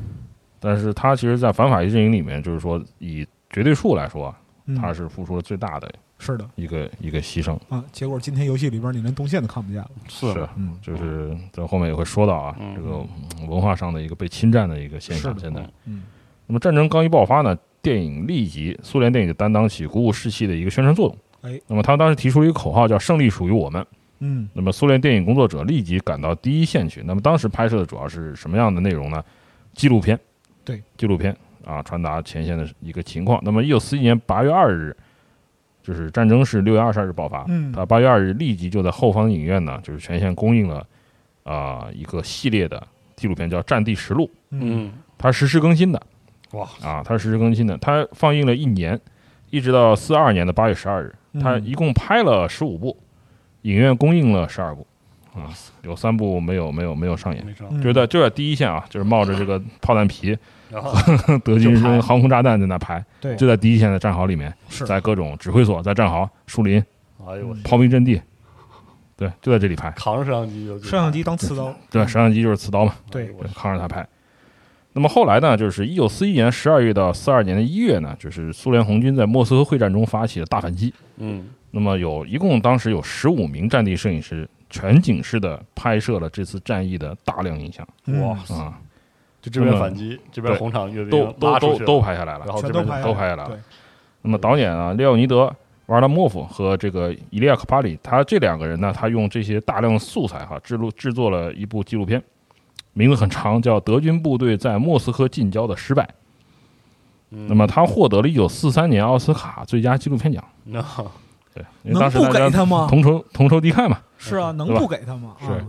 [0.60, 4.34] 但是他其实，在反法西阵营里面，就是说以绝对数来说
[4.76, 5.94] 他是付出了最大的
[6.24, 7.58] 是的一个一个牺牲。
[7.68, 9.92] 啊，结果今天游戏里边你连动线都看不见了。
[10.08, 13.06] 是是，嗯，就是在后面也会说到啊，嗯这个
[13.48, 15.38] 文化上的一个被侵占的一个现象。
[15.38, 16.04] 现在，嗯
[16.48, 21.52] 那么战争刚一爆发呢，电影立即苏联电影就担当起鼓舞士气的一个宣传作用。
[21.52, 23.86] 哎，那么他当时提出了一个口号叫“胜利属于我们”。
[24.26, 27.04] 嗯那么苏联电影工作者立即赶到第一线去。
[27.06, 29.22] 那么当时拍摄的主要是什么样的内容呢？
[29.74, 30.18] 纪录片，
[30.64, 33.42] 对，纪录片啊，传达前线的一个情况。
[33.44, 34.96] 那么一九四一年八月二日，
[35.84, 37.72] 就是战争是六月二十二日爆发，嗯。
[37.72, 40.84] 他八月二日立即就在后方影院呢，就是全线公映了
[41.44, 42.82] 啊、一个系列的
[43.18, 44.86] 纪录片，叫《战地实录》，嗯。
[44.86, 46.02] 嗯，它实时更新的
[46.54, 49.00] 哇，啊，它是实时更新的，它放映了一年，
[49.50, 52.98] 一直到四二年的八月十二日，它嗯一共拍了十五部，
[53.64, 54.86] 影院公映了十二部，
[55.34, 55.50] 啊，
[55.82, 57.44] 有三部没有没有没有上演。
[57.82, 60.38] 就在就在第一线啊，就是冒着这个炮弹皮，
[60.74, 60.92] 然后
[61.46, 66.84] 德军就拍扔航空炸弹在那拍，对就在第一线的战壕里面，是在各种指挥所、在战壕、树林、
[67.26, 68.20] 哎呦炮兵阵地，
[69.16, 69.92] 对，就在这里拍。
[69.92, 71.74] 扛着摄像机就摄像机当刺刀。
[71.92, 74.06] 对，摄像机就是刺刀嘛，对对，扛着它拍。
[74.96, 80.94] 那么后来呢，就是一九四一年十二月到四二年的一月呢，就是苏联红军在莫斯科会战中发起了大反击。
[81.18, 88.80] 嗯那么有一共当时有十五名战地摄影师全景式的拍摄了这次战役的大量影像嗯哇啊，
[89.44, 92.56] 就这边反击，这边红场阅兵都都都拍下来了然。
[92.56, 93.60] 后这都拍都拍下来了，
[94.22, 95.42] 那么导演啊，列奥尼德·
[95.88, 102.24] 瓦尔达莫夫和这个伊利亚克帕里，他这两个人呢，他用这些大量的素材哈，制录制作了一部纪录片，
[102.94, 106.04] 名字很长，叫《德军部队在莫斯科近郊的失败》。
[107.32, 110.42] 嗯那么他获得了一九四三年奥斯卡最佳纪录片奖。
[110.64, 110.80] 那
[111.54, 112.88] 对，因为能不当时大家给他吗？
[112.90, 114.00] 同仇同仇敌忾嘛。
[114.18, 115.36] 是啊，能不给他吗？
[115.42, 115.66] 是啊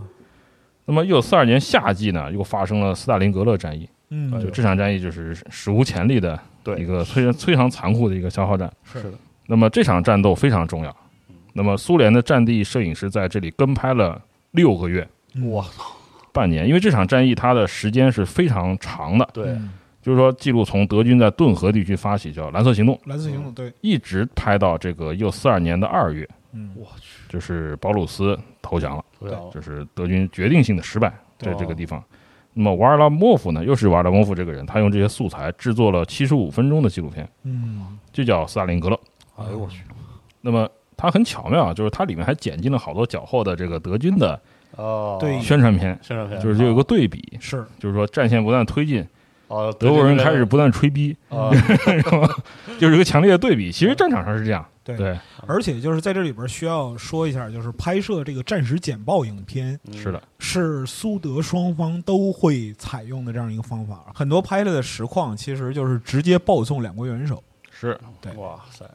[0.85, 6.39] 那么一九四二年夏季呢，又发生了斯大林格勒战役，嗯哎，就这场战役就是史无前例的
[6.77, 8.71] 一个非常非常残酷的一个消耗战。
[8.83, 9.17] 是是的，
[9.47, 10.95] 那么这场战斗非常重要。
[11.53, 14.21] 那么苏联的战地摄影师在这里跟拍了
[14.51, 15.07] 六个月，
[15.41, 15.85] 我操，
[16.33, 19.71] 半年，因为这场战役它的时间是非常长的，对，嗯
[20.05, 26.69] 就是说记录从德军在顿河地区发起叫蓝色行动，蓝色行动对，一直拍到这个一九四二年的二月，嗯。
[26.75, 29.31] 我去，就是保鲁斯投降了，对。
[29.51, 32.03] 就是德军决定性的失败在这个地方。
[32.53, 37.97] 那么瓦尔拉莫夫呢，又是瓦尔拉莫夫这个人，他用这些素材制作了七十五分钟的纪录片，嗯。
[38.13, 38.95] 就叫《斯大林格勒》。
[39.43, 39.81] 哎呦我去，
[40.39, 44.39] 那么它很巧妙啊，就是它里面还剪进了好多缴获的这个德军的
[44.75, 45.41] 哦，对。
[45.41, 46.39] 宣传片，宣传片。
[46.39, 47.65] 就是就有个对比，是。
[47.79, 49.03] 就是说战线不断推进，
[49.47, 51.49] 哦，德国人开始不断吹逼，啊，
[52.79, 53.71] 就是一个强烈的对比。
[53.71, 64.11] 其实战场上是这样， 对对，而且就是在这里边需要说一下，就是拍摄这个战时简报影片嗯是的，是苏德双方都会采用的这样一个方法。
[64.13, 67.43] 很多拍了的实况其实就是直接报送两国元首。
[67.77, 68.85] 是对哇塞，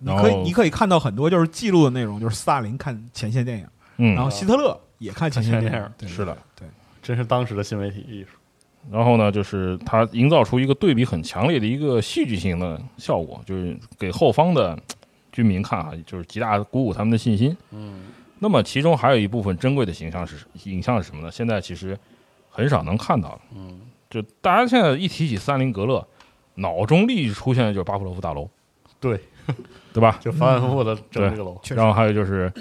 [0.00, 6.68] 你可以你可以看到很多就是记录的内容，就是斯大林看前线电影，嗯然后希特勒也看前线电影 是的，对，
[7.02, 8.37] 真是当时的新媒体艺术，
[8.90, 14.80] 然后呢，就是它营造出一个对比很强烈的一个戏剧性的效果，就是给后方的嘖
[15.32, 17.56] 军民看啊，就是极大地鼓舞他们的信心。
[17.70, 18.04] 嗯，
[18.38, 21.30] 那么其中还有一部分珍贵的形象是影像是什么呢？
[21.30, 21.98] 现在其实
[22.48, 23.40] 很少能看到了。
[23.54, 26.06] 嗯，就大家现在一提起斯大林格勒，
[26.54, 28.48] 脑中立即出现的就是巴甫洛夫大楼，
[28.98, 29.20] 对，
[29.92, 30.18] 对吧？
[30.22, 32.52] 就反反复复的整对这个楼，确实然后还有就是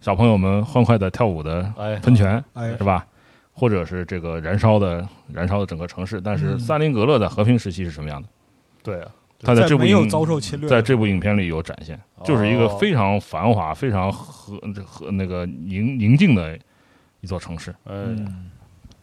[0.00, 3.06] 小朋友们欢快的跳舞的哎，喷泉，哎是吧？
[3.58, 6.20] 或者是这个燃烧的燃烧的整个城市。
[6.20, 8.28] 但是嗯斯大林格勒在和平时期是什么样的？
[8.82, 16.58] 对啊，他在这部影没有遭受侵略在这部影片里有展现，就是一个哦非常繁华、非常和和那个宁宁静的
[17.20, 17.74] 一座城市。
[17.84, 18.50] 嗯，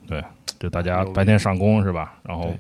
[0.08, 0.24] 对，
[0.58, 2.16] 就大家白天上工是吧？
[2.24, 2.54] 然后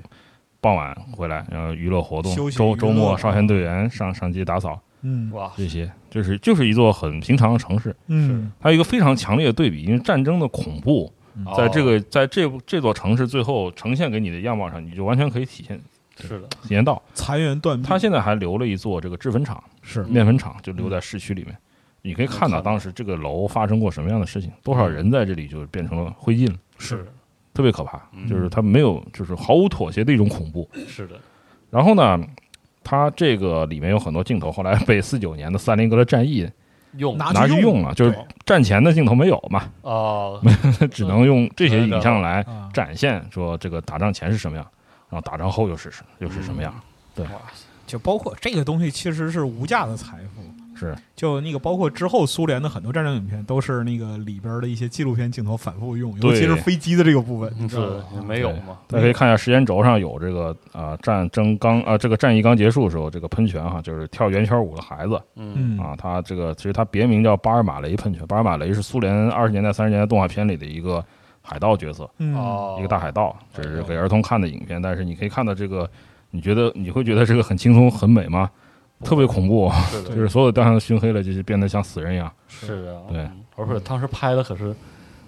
[0.61, 7.95] 傍晚回来，然后娱乐活动周周末少先队员上上街打扫，嗯哇，这些就是就是一座很平常的城市。
[8.07, 11.14] 嗯，它有一个非常强烈的对比，因为战争的恐怖嗯
[11.57, 15.79] 在这哦个在这部这座城市最后呈现给你的样貌上，你就完全可以体现
[16.17, 17.01] 是的，体验到。
[17.13, 21.55] 残垣断壁，他现在还留了一座这个制粉厂、是面粉厂，就留在市区里面。
[22.01, 27.05] 你可以看到当时这个楼发生过什么样的事情，多少人在这里就变成了灰烬了，是
[27.53, 27.99] 特别可怕。
[28.13, 30.69] 嗯就是他没有，就是毫无妥协的一种恐怖。
[30.87, 31.19] 是的，
[31.71, 32.19] 然后呢，
[32.83, 36.47] 他这个里面有很多镜头，后来被四九年的斯大林格勒战役
[36.97, 38.15] 用拿拿去用了，就是
[38.45, 40.41] 战前的镜头没有嘛，哦，
[40.91, 44.65] 只能用这些影像来啊，展现说这个打仗前是什么样，
[45.09, 46.73] 然后打仗后又是又是什么样。
[47.15, 47.25] 对
[47.87, 50.41] 就包括这个东西其实是无价的财富。
[50.75, 50.95] 是。
[51.15, 58.23] 就那个，包括之后苏联的很多战争影片，都是那个里边的一些纪录片镜头反复用，尤其是飞机的这个部分，你知道是吗？
[58.27, 58.77] 没有嘛？
[58.87, 65.19] 大家可以看一下时间轴上有这个啊、战争刚啊、这个战役刚结束的时候，这个喷泉哈，就是跳圆圈舞的孩子。
[65.35, 65.53] 嗯。
[65.55, 65.79] 嗯。
[65.79, 71.03] 啊，他这个其实他别名叫巴尔马雷喷泉，巴尔马雷是苏联二十年代三十年代动画片里的一个
[71.41, 75.89] 海盗角色，嗯，哦，一个大海盗，这是给儿童看的影片，但是你可以看到这个，
[76.31, 78.49] 你觉得你会觉得这个很轻松很美吗？
[79.03, 79.71] 特别恐怖，
[80.07, 82.31] 就是所有的雕像都熏黑了，就是变得像死人一样。
[82.47, 83.19] 是啊，对。
[83.19, 84.73] 嗯，而且当时拍的可是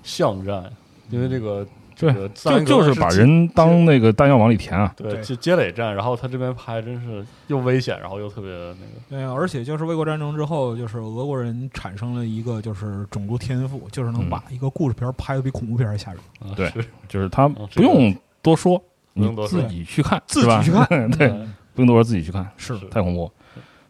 [0.04, 0.72] 巷战，
[1.10, 1.66] 因为这个
[1.96, 4.94] 对这个就就是把人当那个弹药往里填啊。
[4.96, 5.22] 对对。
[5.22, 14.30] 接接垒战，然后他这边拍真是又危险，然后又特别那个，对啊，而且就是卫国战争之后，就是俄国人产生了一个就是种族天赋，就是能嗯。
[14.30, 16.22] 把一个故事片拍的比恐怖片还吓人。
[16.56, 16.72] 对
[17.10, 18.82] 就是他不用多说，
[19.14, 20.64] 你自己去看，自己是吧？
[20.64, 21.54] 去 看对，嗯。
[21.74, 22.78] 不用多说，自己去看，是。
[22.90, 23.32] 太恐怖。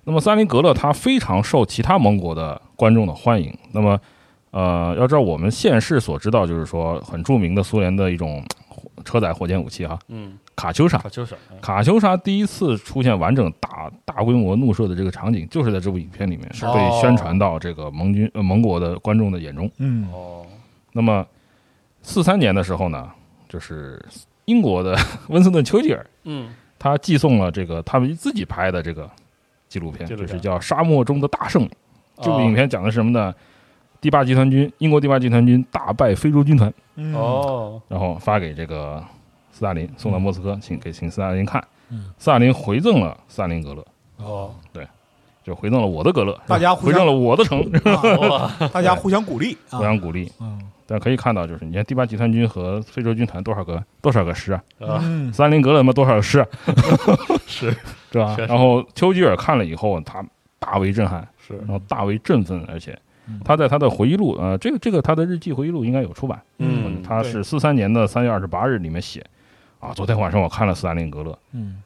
[0.08, 3.54] 那么斯大林格勒他非常受其他盟国的观众的欢迎。
[3.74, 4.00] 那么，
[4.52, 10.98] 呃，要知道我们现世所知道，就是说很著名的苏联的一种火车载火箭武器哈，嗯，卡秋莎。
[10.98, 19.70] 卡秋莎，嗯卡秋莎第一次出现完整大大规模怒射的这个场景，就是在这部影片里面是被宣传到这个盟军呃盟国的观众的眼中。
[19.80, 20.46] 嗯哦，
[20.94, 21.28] 那么，
[22.02, 23.12] 四三年的时候呢，
[23.50, 24.02] 就是
[24.46, 24.98] 英国的
[25.28, 26.50] 温斯顿·丘吉尔，嗯，
[26.80, 29.10] 他寄送了这个他们自己拍的这个
[29.68, 30.28] 纪录片，纪录片。
[30.28, 31.68] 就是叫《沙漠中的大胜利》。
[32.22, 33.34] 这部影哦片讲的是什么呢？
[34.00, 37.14] 第八集团军，英国第八集团军大败非洲军团，嗯。
[37.16, 39.04] 哦，然后发给这个
[39.52, 41.64] 斯大林，送到莫斯科，请给请斯大林看。
[41.90, 42.12] 嗯。
[42.18, 43.86] 斯大林回赠了斯大林格勒，
[44.18, 44.88] 哦，对
[45.44, 49.78] 就回赠了我的格勒，大家回赠了我的城，啊大家互相鼓励啊。
[49.78, 50.32] 互，相鼓励。
[50.40, 50.62] 嗯。
[50.90, 54.64] 但可以看到，就是你看第八集团军和非洲军团多少个多少个师啊？
[55.34, 56.48] 斯大林格勒他妈多少个师啊？
[57.46, 57.76] 是
[58.12, 58.36] 是吧？
[58.48, 60.26] 然后丘吉尔看了以后，他
[60.60, 62.98] 大为震撼，是，然后大为振奋，而且
[63.28, 63.40] 嗯。
[63.44, 69.24] 他在他的回忆录，呃，这个这个他的日记回忆录应该有出版，嗯，他是四三年的三月二十八日里面写，
[69.80, 71.38] 啊，昨天晚上我看了斯大林格勒。
[71.52, 71.82] 嗯。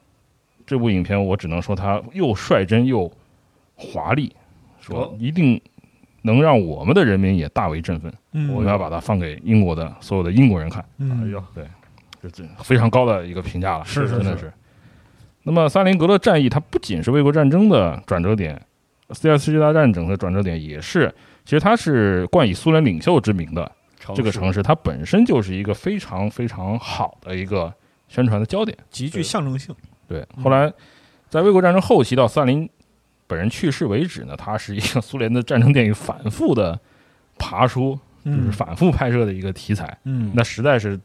[0.66, 3.12] 这部影片，我只能说他又率真又
[3.76, 4.34] 华丽，
[4.80, 5.16] 说哦。
[5.20, 5.60] 一定
[6.22, 10.86] 能让我们的人民也大为振奋，嗯，我们要把它放给英国的所有的英国人看。
[11.00, 11.24] 嗯。
[11.24, 11.66] 哎呦，对
[12.22, 14.18] 这这非常高的一个评价了，是是是。
[14.18, 14.54] 真的是。
[15.44, 18.62] 那么，斯大林格勒战役它不仅是卫国战争的转折点，
[19.22, 21.14] 第二次世界大战整个转折点也是，
[21.44, 23.72] 其实它是冠以苏联领袖之名的
[24.16, 27.74] 这个城市，它本身就是一个非常非常好的一个
[28.08, 28.78] 宣传的焦点。
[28.90, 29.76] 极具象征性。
[30.08, 30.44] 对，嗯。
[30.44, 30.72] 后来
[31.30, 32.70] 在卫国战争后期到斯大林
[33.26, 36.80] 本人去世为止呢，它是一个苏联的战争电影反复的
[37.40, 41.00] 爬出，就是嗯反复拍摄的一个题材，嗯，那实在是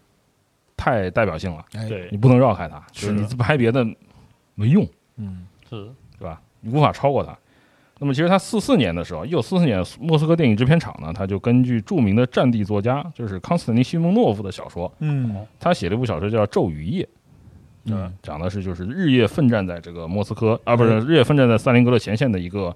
[0.77, 1.65] 太代表性了。
[1.73, 1.89] 哎。
[1.89, 2.09] 对。
[2.11, 3.87] 你，不能绕开它，就是你拍别的
[4.57, 4.85] 没用，
[5.19, 5.89] 嗯是，
[6.19, 6.43] 对吧？
[6.61, 7.39] 你无法超过他。
[7.99, 15.47] 那么，其实他四四年的时候，一九四四年，莫斯科电影制片厂呢，他就根据著名的战地作家，就是康斯坦丁·西蒙诺夫的小说，嗯。
[15.59, 17.05] 他写了一部小说叫《昼与夜》，
[17.85, 18.13] 嗯。
[18.23, 22.75] 讲的是就是日夜奋战在这个莫斯科啊，不是日夜奋战在斯大林格勒前线的一个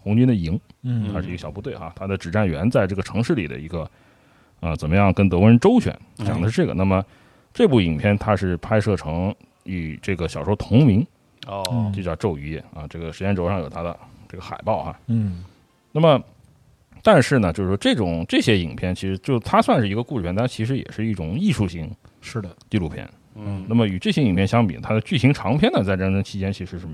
[0.00, 1.12] 红军的营，嗯。
[1.12, 3.90] 它是一个小部队哈，他的指战员在这个城市里的一个
[4.60, 6.72] 呃怎么样跟德国人周旋，讲的是这个。
[6.72, 7.04] 那么
[7.52, 9.34] 这部影片它是拍摄成
[9.66, 11.06] 与这个小说同名，
[11.46, 11.62] 哦。
[11.70, 13.94] 嗯，就叫《咒语夜》啊，这个时间轴上有它的
[14.28, 14.98] 这个海报哈。
[15.08, 15.44] 嗯。
[15.92, 16.22] 那么，
[17.02, 21.90] 但是呢，就是说这种这些影片，其实就它算是一个故事片，但其实也是一种艺术型
[22.20, 23.08] 是的，纪录片。
[23.34, 26.86] 嗯，那么与这些影片相比，它的剧情长片呢，在战争期间其实是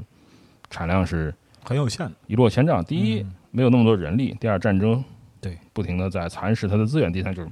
[0.71, 2.13] 产量是很有限的。
[2.27, 2.85] 一落千丈。
[2.85, 3.33] 第一，嗯。
[3.51, 5.05] 没有那么多人力；第二，战争
[5.41, 5.59] 对。
[5.73, 7.49] 不停的在蚕食它的资源；第三，就是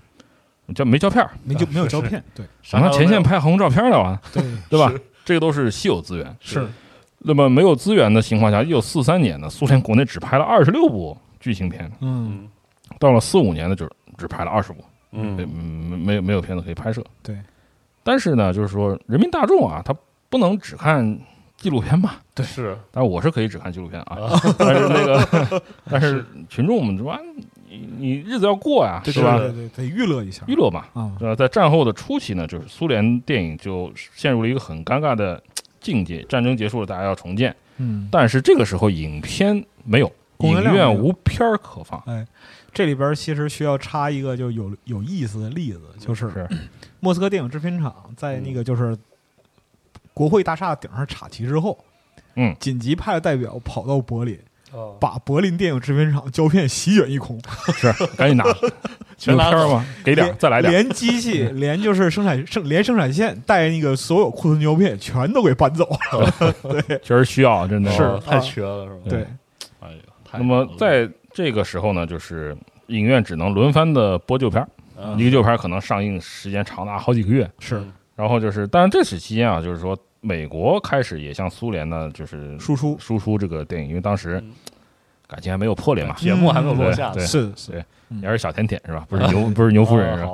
[0.74, 2.46] 胶没胶片儿，没就没有胶片，对。
[2.70, 4.42] 然后前线拍拍航空照片了啊，对。
[4.70, 4.92] 对吧？
[5.30, 6.36] 这个都是稀有资源。
[6.40, 6.66] 是
[7.18, 12.48] 那么没有资源的情况下，一九四三年呢，苏联国内只拍了二十六部剧情片，嗯
[12.98, 17.00] 到了四五年呢，就只拍了二十部，嗯没没有没有片子可以拍摄。
[17.22, 17.38] 对，
[18.02, 19.94] 但是呢，就是说人民大众啊，他
[20.28, 21.16] 不能只看
[21.56, 22.20] 纪录片吧？
[22.34, 24.18] 对是但是我是可以只看纪录片啊，
[24.58, 27.20] 但是那个， 但是群众们说，啊
[27.70, 29.38] 你你日子要过呀，对是吧？
[29.38, 30.42] 对对，得娱乐一下。
[30.48, 30.86] 娱乐嘛。
[30.92, 35.40] 啊，呃，在战后的初期呢，就是苏联电影就陷入了一个很尴尬的
[35.80, 42.26] 境界，战争结束了，大家要重建，嗯，但是这个时候影片没有，影院无片儿可放，哎，
[42.72, 46.48] 这里边其实需要插一个就有有意思的例子，就是是
[46.98, 48.96] 莫斯科电影制片厂在那个就是
[50.12, 51.78] 国会大厦顶上插旗之后，
[52.34, 52.54] 嗯。
[52.58, 54.38] 紧急派代表跑到柏林，
[54.72, 54.96] 哦。
[55.00, 57.40] 把柏林电影制片厂胶片席卷一空，
[57.74, 58.44] 是，赶紧拿，
[59.18, 59.84] 全拿片儿吗？
[60.04, 60.76] 给点儿，再来点儿。
[60.76, 66.54] 连机器， 连就是生产生连生产线带那个所有库存胶片全都给搬走了。
[67.02, 67.90] 确实需要，真的。
[67.92, 69.00] 是哦太缺了是吧？
[69.08, 69.26] 对，
[69.80, 69.98] 哎呀，
[70.32, 72.56] 那么在这个时候呢，就是
[72.86, 74.68] 影院只能轮番的播旧片儿，
[75.02, 75.14] 啊。
[75.18, 77.50] 一个旧片儿可能上映时间长达好几个月。
[77.58, 77.82] 是。
[78.16, 82.96] 然后就是，当然这此期间啊，就是说美国开始也向苏联呢，就是输出。
[82.98, 84.52] 输出这个电影，因为当时嗯。
[85.26, 87.10] 感情还没有破裂嘛，节目还没有落下。
[87.12, 87.70] 对是是。
[87.70, 88.20] 对嗯。
[88.20, 89.06] 也是小甜甜是吧？
[89.08, 90.32] 不是牛，不是牛夫人是吧？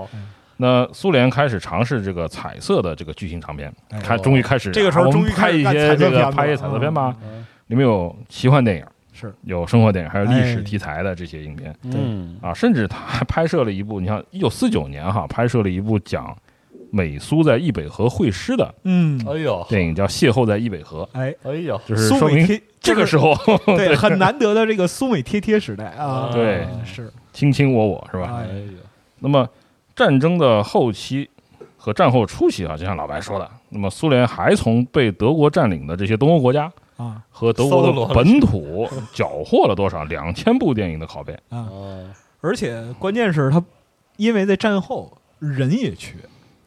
[0.57, 9.35] 那苏联开始尝试这个彩色的这个剧情长片，哎开终于开始，这个时候啊我们终于开始干拍一些这个拍一些彩色片吧，嗯里面有奇幻电影，是。
[9.43, 10.63] 有生活电影，还有历史哎。
[10.63, 11.77] 题材的这些影片。
[11.83, 16.35] 嗯啊，甚至他还拍摄了一部，你看一九四九年哈，拍摄了一部讲
[16.91, 19.65] 美苏在易北河会师的嗯，哎呦。
[19.69, 21.81] 电影，叫《邂逅在易北河哎，》，哎呦。
[21.87, 23.35] 就是说明苏美贴这个时候
[23.77, 26.67] 对 很难得的这个苏美贴贴时代啊，对。
[26.85, 27.13] 是。
[27.33, 28.37] 卿卿我我是吧？
[28.39, 28.45] 哎。
[28.51, 28.73] 哎呦
[29.19, 29.49] 那么
[29.95, 31.29] 战争的后期
[31.77, 37.23] 和战后初期啊，就像老白说的，那么苏联还从被德国占领的这些东欧国家啊。
[37.31, 40.05] 和德国搜罗了的本土缴获了多少？
[40.05, 41.33] 两千部电影的拷贝？
[41.49, 42.07] 啊，哦
[42.43, 43.63] 而且关键是他
[44.19, 46.15] 因为在战后人也缺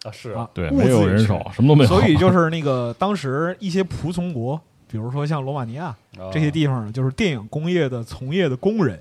[0.04, 1.90] 啊是啊，对，物没有人手，什么都没有。
[1.90, 5.86] 所以就是那个当时一些仆从国，比如说像罗马尼亚
[6.18, 9.00] 啊这些地方，就是电影工业的从业的工人，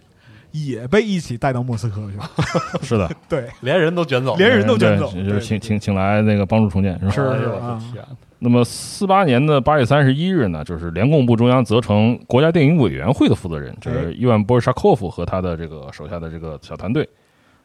[0.51, 2.31] 也被一起带到莫斯科去了。
[2.83, 7.11] 是的，对，连人都卷走，连人都卷对走就是请请请来那个帮助重建是吧？
[7.13, 8.05] 是哎呦我啊的天，
[8.41, 17.09] 那么四八年的八月三十一日呢，就是联共部中央责成国家电影委员会的负责人，就是伊万波尔沙科夫和他的这个手下的这个小团队，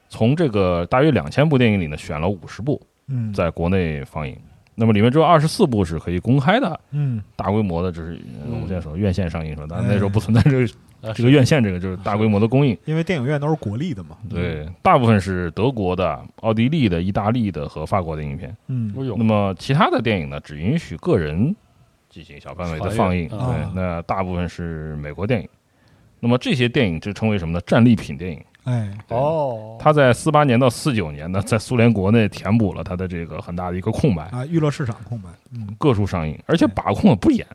[0.10, 4.36] 从这个大约两千部电影里呢，选了五十部嗯，在国内放映。
[4.76, 10.64] 那么里面只有二十四部是可以公开的，嗯，大规模的，就是呃我们现在说院线上映说，但哎那时候不存在这个
[11.08, 12.76] 啊这个院线这个，就是大规模的公映。
[12.86, 14.18] 因为电影院都是国立的嘛。
[14.28, 18.58] 对，大部分是德国的、奥地利的、意大利的和法国的影片。
[18.68, 21.56] 嗯那么其他的电影呢，只允许个人
[22.10, 23.30] 进行小范围的放映。
[23.30, 25.48] 啊对，那大部分是美国电影。
[26.20, 27.62] 那么这些电影就称为什么呢？
[27.68, 28.44] 战利品电影。
[28.64, 35.30] 哎，哦，他在四八年到四九年呢，在苏联国内填补了他的这个很大的一个空白，啊，娱乐市场空白。
[35.54, 37.46] 嗯，各处上映，而且把控的不严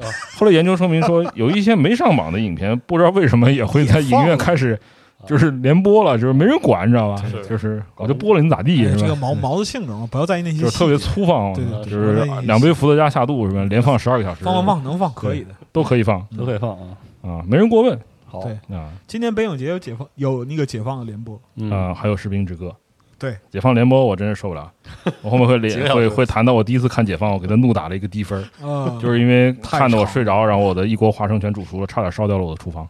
[0.00, 0.04] 啊。
[0.36, 4.78] 后来研究说明说，有一些没上榜的影片，不知道为什么也会在影院开始
[5.26, 7.22] 就是连播了，就是没人管，你知道吧？
[7.48, 9.00] 就是我就播了，你咋地哎是吧？
[9.02, 13.62] 这个毛毛的性质嘛，不要在意那些就是特别粗放，对对对就是两杯伏特加下肚是吧？
[13.70, 15.50] 连放十二个小时，放放放能放可以的。
[15.70, 16.86] 都可以放都可以放啊，
[17.22, 17.98] 啊，没人过问
[18.28, 18.76] 好，对。
[18.76, 18.92] 啊。
[19.06, 21.70] 今年北影节有解放有那个解放的联播，嗯。
[21.70, 22.74] 啊，还有士兵之歌。
[23.18, 24.70] 对，解放联播我真是受不了，
[25.22, 26.08] 我后面会连几个小时。
[26.08, 28.40] 会会谈到我第一次看解放，我给他怒打了一个低分
[29.02, 32.88] 就是因为看得我睡着，然后我的一锅花生全煮熟了，差点烧掉了我的厨房。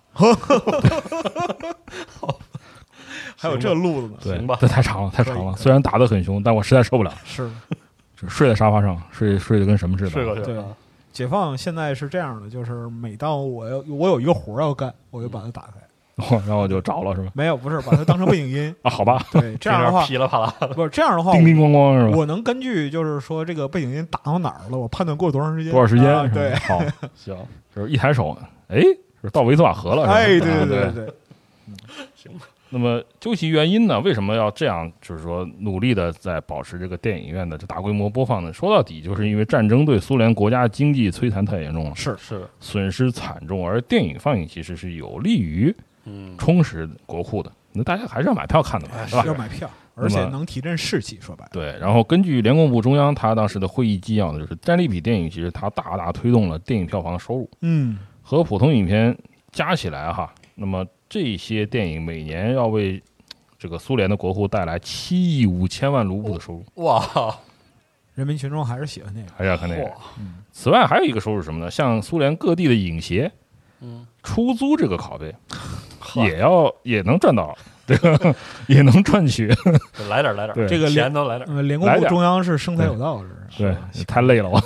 [3.40, 5.56] 还有这路子呢，对行吧，这太长了，太长了。
[5.56, 7.50] 虽然打得很凶，但我实在受不了，是。
[8.20, 10.10] 就睡在沙发上，睡睡得跟什么似的。
[10.10, 10.64] 对睡过去啊
[11.12, 15.72] 解放现在是这样的，就是每当我要我有一个活儿要干，我就把它打开。
[16.30, 17.30] 然后我就着了，是吧？
[17.32, 18.74] 没有，不是把它当成背景音。
[18.82, 22.16] 啊，好吧，对，这样的话噼里啪啦的，不是这样的话，叮叮咣咣是吧？
[22.16, 26.12] 我能根据就是说这个背景音打到哪儿了，我判断过多长时间，多少时间？
[26.12, 26.80] 啊对，好，
[27.14, 27.36] 行，
[27.72, 28.36] 就是一抬手，
[28.66, 28.80] 哎，
[29.22, 30.14] 是到维斯瓦河了，是吧？
[30.14, 31.14] 哎，对对对对对，
[32.70, 33.98] 那么究其原因呢？
[34.00, 34.90] 为什么要这样？
[35.00, 38.52] 就是说努力的在保持这个电影院的这大规模播放呢？
[38.52, 47.50] 说到底，就是因为战争对苏联国家经济摧残太严重了，是是，损失惨重，而电影放映其实是有利于嗯，充实国库的。
[47.72, 49.24] 那大家还是要买票看的嘛，是吧？
[49.26, 51.18] 要买票，而且能提振士气。
[51.20, 59.16] 说白了，对，然后根据联共部中央他当时的会议纪要呢，就是战利品电影其实它大大推动了电影票房收入，嗯，和普通影片
[59.52, 63.02] 加起来哈，那么这些电影每年要为
[63.58, 67.38] 这个苏联的国库带来七亿五千万卢布的收入，哇，
[68.14, 69.26] 人民群众还是喜欢那个。
[69.36, 69.92] 还是要看那个嚯。
[70.52, 71.70] 此外，还有一个收入是什么呢？
[71.70, 73.30] 像苏联各地的影协
[73.80, 75.34] 嗯，出租这个拷贝，
[76.16, 77.56] 也要也能赚到，
[77.88, 78.34] 这 个
[78.66, 79.48] 也能赚取。
[80.08, 80.68] 来点来点。
[80.68, 81.48] 这个钱都来点。
[81.48, 82.08] 儿，呃，联共来点。
[82.08, 84.62] 中央是生财有道，是对是，太累了我。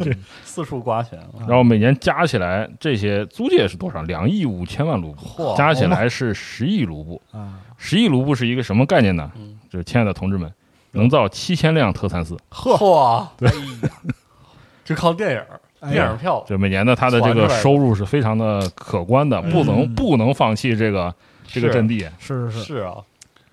[0.00, 0.14] 嗯。
[0.44, 4.02] 四处刮钱啊，然后每年加起来，这些租界是多少？
[4.02, 7.20] 两亿五千万卢布，加起来是十亿卢布。
[7.32, 9.30] 啊，十亿卢布是一个什么概念呢？
[9.36, 9.58] 嗯。
[9.70, 10.52] 就是亲爱的同志们，
[10.90, 13.90] 能造七千辆特三四，嚯，哎呀，
[14.84, 21.14] 就靠电影电影票，就每年的他的这个收入是非常的可观的，不能嗯不能放弃这个
[21.52, 22.00] 这个阵地。
[22.18, 22.96] 是是是，是啊，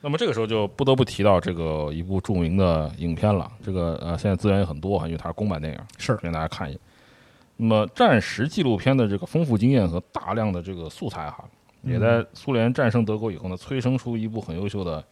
[0.01, 3.51] 那么这个时候就不得不提到这个一部著名的影片了。
[3.63, 6.79] 这个呃，现在资源也很多哈，因为它是公版电影，是给大家看一眼。
[7.57, 11.43] 那么战时纪录片的这个丰富经验和大量的这个素材哈，
[11.83, 15.03] 也在苏联战胜德国以后呢，催生出一部很优秀的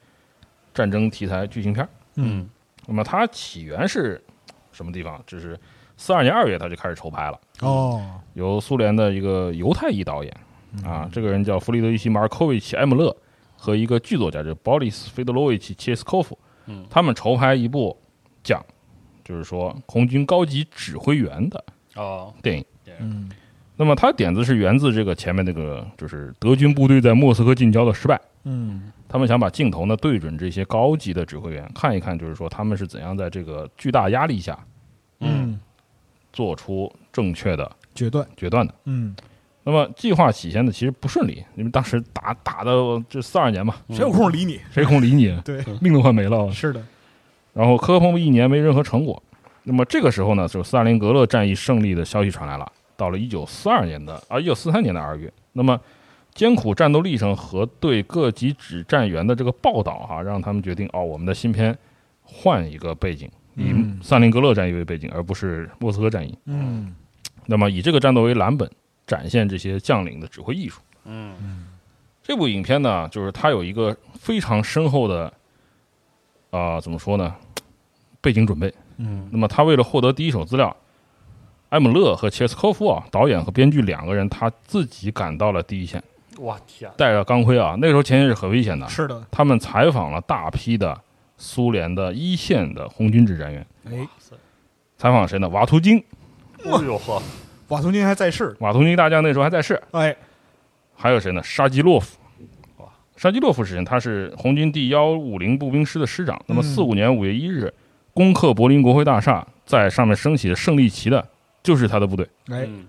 [0.73, 1.89] 战争题材剧情片儿。
[2.15, 2.49] 嗯
[2.85, 4.23] 那么它起源是
[4.71, 5.21] 什么地方？
[5.27, 5.59] 就是
[5.97, 8.01] 四二年二月它就开始筹拍了，哦，
[8.33, 10.33] 由苏联的一个犹太裔导演
[10.83, 13.15] 啊，这个人叫弗里德里希·马尔科维奇·埃姆勒
[13.55, 16.37] 和一个剧作家，叫鲍里斯·费德罗维奇·切斯科夫，
[16.67, 17.97] 嗯他们筹拍一部
[18.43, 18.63] 讲，
[19.23, 21.63] 就是说空军高级指挥员的
[21.95, 22.65] 哦，电影。
[22.99, 23.29] 嗯
[23.79, 28.19] 那么他点子是源自这个前面那个，就是德军部队在莫斯科近郊的失败。
[28.43, 34.57] 嗯他们想把镜头呢对准这些高级的指挥员，看一看，就是说他们是怎样在这个巨大压力下
[35.19, 35.59] 嗯，
[36.33, 38.73] 做出正确的决断，决断的。
[38.85, 39.15] 嗯，
[39.67, 42.71] 那么计划起先呢，其实不顺利，因为当时打打的
[43.09, 44.61] 这四二年嘛，谁有空理你？
[44.71, 46.49] 谁空理你， 对，命都快没了。
[46.53, 46.81] 是的，
[47.51, 49.21] 然后科碰一年没任何成果。
[49.63, 52.71] 那么这个时候呢，就是斯大林格勒战役胜利的消息传来了。
[52.95, 55.77] 到了一九四二年的啊，一九四三年的二月，那么
[56.33, 61.77] 艰苦战斗历程和对各级指战员的这个报道哈、让他们决定哦，我们的新片
[62.23, 63.65] 换一个背景，以
[64.01, 66.33] 斯大林格勒战役为背景，而不是莫斯科战役。
[66.45, 66.95] 嗯
[67.47, 68.69] 那么以这个战斗为蓝本，
[69.07, 70.79] 展现这些将领的指挥艺术。
[71.05, 71.65] 嗯。
[72.21, 75.33] 这部影片呢，就是它有一个非常深厚的，
[76.51, 77.33] 啊、怎么说呢，
[78.21, 78.71] 背景准备。
[78.97, 79.29] 嗯。
[79.31, 80.75] 那么他为了获得第一手资料，
[81.69, 86.03] 埃姆勒和切斯科夫啊，导演和编剧两个人他自己赶到了第一线，
[86.39, 88.87] 哇天，带着钢盔啊，那个时候前线是很危险的。
[88.89, 90.99] 是的，他们采访了大批的
[91.37, 94.07] 苏联的一线的红军指战员，哎，
[94.97, 95.47] 采访谁呢？
[95.49, 96.03] 瓦图金，
[96.65, 97.21] 哎呦呵，
[97.69, 99.81] 瓦图金还在世，瓦图金大将那时候还在世。
[99.91, 100.15] 哎，
[100.95, 101.41] 还有谁呢？
[101.43, 102.17] 沙基洛夫
[102.77, 102.85] 哇。
[103.15, 103.83] 沙基洛夫是谁？
[103.83, 106.41] 他是红军第幺五零步兵师的师长。
[106.47, 107.73] 那么嗯四五年五月一日，
[108.13, 111.27] 攻克柏林国会大厦，在上面升起的胜利旗的，
[111.61, 112.25] 就是他的部队。
[112.49, 112.85] 哎，嗯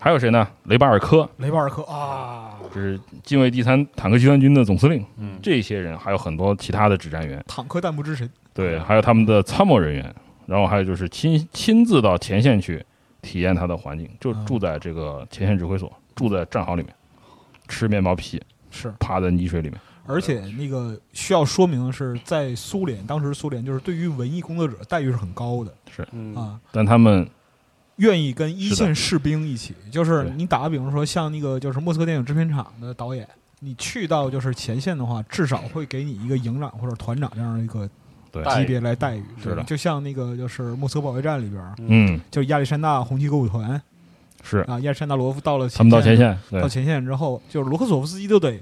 [0.00, 0.48] 还有谁呢？
[0.64, 5.04] 雷巴尔科，雷巴尔科啊，就是近卫第三坦克集团军的总司令。
[5.16, 10.12] 嗯，这些人还有很多其他的指战员，坦克弹幕之神，对，还有他们的参谋人员，
[10.46, 12.84] 然后还有就是亲亲自到前线去
[13.22, 14.44] 体验它的环境，就嗯。
[14.44, 16.94] 住在这个前线指挥所，住在战壕里面，
[17.68, 19.80] 吃面包皮，是，趴在泥水里面。
[20.04, 25.72] 而且那个需要说明的是，在苏联，当时苏联就是对于文艺工作者待遇是很高的。
[25.88, 26.02] 是。
[26.34, 27.26] 啊，但他们
[27.96, 33.26] 愿意跟一线士兵一起，就是你打个比方说，像那个就是莫斯科电影制片厂的导演，
[33.60, 37.88] 你去到就是前线的话，至少会给你一个营长或者团长这样的一个
[38.32, 38.42] 对。
[38.56, 39.62] 级别来待遇，是的。
[39.64, 42.18] 就像那个就是莫斯科保卫战里边儿，嗯。
[42.30, 43.80] 就是亚历山大红旗歌舞团
[44.42, 44.58] 是。
[44.60, 48.58] 啊，亚历山大罗夫到了他们到前线，对到前线之后，就是罗克索夫斯基都得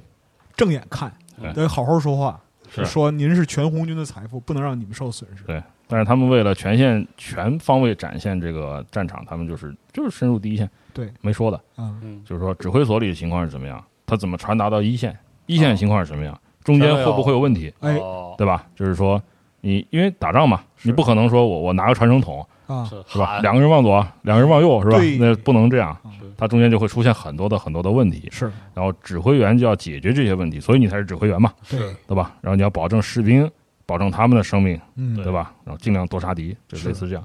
[0.57, 1.11] 正眼看
[1.41, 2.85] 对，得好好说话，是。
[2.85, 5.45] 说您是全红军的财富，不能让你们受损失。
[5.45, 12.23] 对，但是他们为了全线全方位展现这个战场，他们就是就是深入第一线，对，没说的，嗯，嗯。
[12.25, 15.17] 就是说指挥所里的情况是怎么样，他怎么传达到一线，
[15.47, 18.35] 一线的情况是什么样，中间会不会有问题，哎哦。
[18.37, 18.67] 对吧？
[18.75, 19.23] 就是说
[19.61, 23.41] 你因为打仗嘛，你不可能说我我拿个传声筒啊，是是吧？
[23.41, 24.99] 两个人往左，两个人往右是吧？
[25.19, 32.35] 那不能这样是，它中间就会出现很多的很多的问题，是然后指挥员就要解决这些问题，所以你才是指挥员嘛，对，对吧？
[32.41, 33.51] 然后你要保证士兵，
[33.87, 35.53] 保证他们的生命，嗯，对吧？
[35.65, 37.25] 然后尽量多杀敌，就类似这样。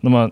[0.00, 0.30] 那么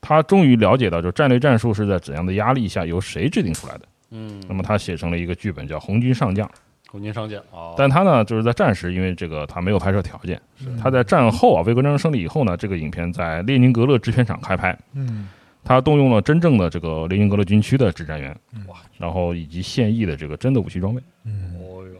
[0.00, 3.86] 他终于了解到，就战略战术是在怎样的压力下由谁制定出来的。
[4.10, 6.46] 嗯，那么他写成了一个剧本，叫《红军上将》。
[6.94, 10.78] 红军上将啊，但他呢，就是在战时，因为这个他没有拍摄条件，嗯。
[10.80, 15.28] 他在战后啊，卫国战争胜利以后呢，这个影片在列宁格勒制片厂开拍，嗯。
[15.64, 18.30] 他动用了真正的这个列宁格勒军区的指战员，
[18.68, 21.02] 哇，然后以及现役的这个真的武器装备。
[21.24, 21.94] 嗯，哦哟。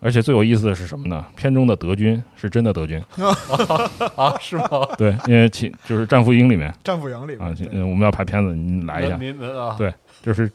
[0.00, 1.24] 而且最有意思的是什么呢？
[1.34, 3.02] 片中的德军是真的德军，
[4.16, 4.68] 啊，是吗？
[4.98, 9.94] 对，因为其就是《战俘营》里面战俘营里啊我们要拍片子，你来一下，您您啊，对
[10.24, 10.50] 就是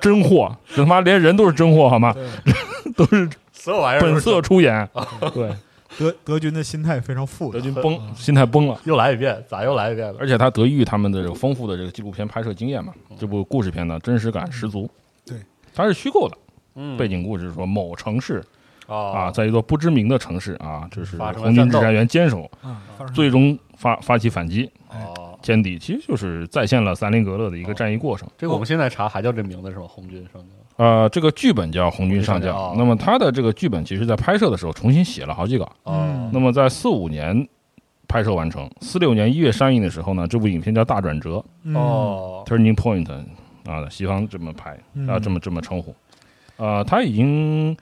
[0.00, 2.14] 真货，这 他妈连人都是真货好吗？
[2.96, 4.88] 都是所有玩意儿本色出演，
[5.34, 5.50] 对，
[5.98, 8.80] 德德军的心态非常复杂，德军崩，心态崩了。
[8.84, 10.16] 又来一遍，咋又来一遍了？
[10.18, 14.88] 而且他得益于他们的这个丰富的这个纪录片拍摄经验嘛，这部故事片呢真实感十足。
[15.26, 15.36] 对，
[15.74, 16.36] 它是虚构的
[16.76, 16.96] 嗯。
[16.96, 18.42] 背景故事，说某城市
[18.86, 22.50] 啊，啊，在一座不知名的城市啊，就是红军指战员坚守，
[23.14, 28.28] 最终发发起反击，哦，歼敌，其实就是再现了三林格勒的一个战役过程。
[28.38, 29.84] 这个我们现在查还叫这名字是吧？
[29.88, 35.70] 红军上将呃，这个剧本叫《红军上将上将》，那么他的这个剧本其实在拍摄的时候重新写了好几稿。
[35.84, 37.46] 嗯那么在四五年
[38.08, 43.06] 拍摄完成，四六年一月上映的时候呢，这部影片叫《大转折》嗯，哦，（Turning Point）
[43.66, 45.94] 啊，西方这么拍嗯啊，这么这么称呼。
[46.56, 47.76] 呃，他已经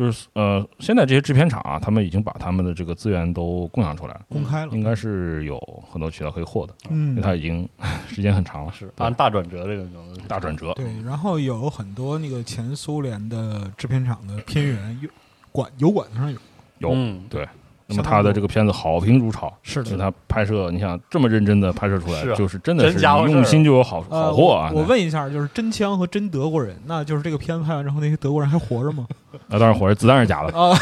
[0.00, 5.60] 就是呃，现在这些制片厂啊，他们已经把他们的这个资源都共享出来了，公开了，应该是有
[5.92, 7.68] 很多渠道可以获得，因为嗯，他已经
[8.08, 8.72] 时间很长了。
[8.72, 9.86] 是对按大转折这个，
[10.26, 15.10] 大转折，对，然后有很多那个前苏联的制片厂的片源有
[15.52, 16.38] 管油管上有，
[16.78, 17.46] 有嗯，对。
[17.90, 24.70] 那么他的这个片子好评如潮，是的他拍摄，你想这么认真的拍摄出来就是真的是用心就有好呃，好货啊！
[24.72, 29.06] 我我问一下，就是真枪和真德国人，那就是这个片子拍完之后，那些德国人还活着吗？
[29.48, 30.76] 那 当然活着，子弹是假的，啊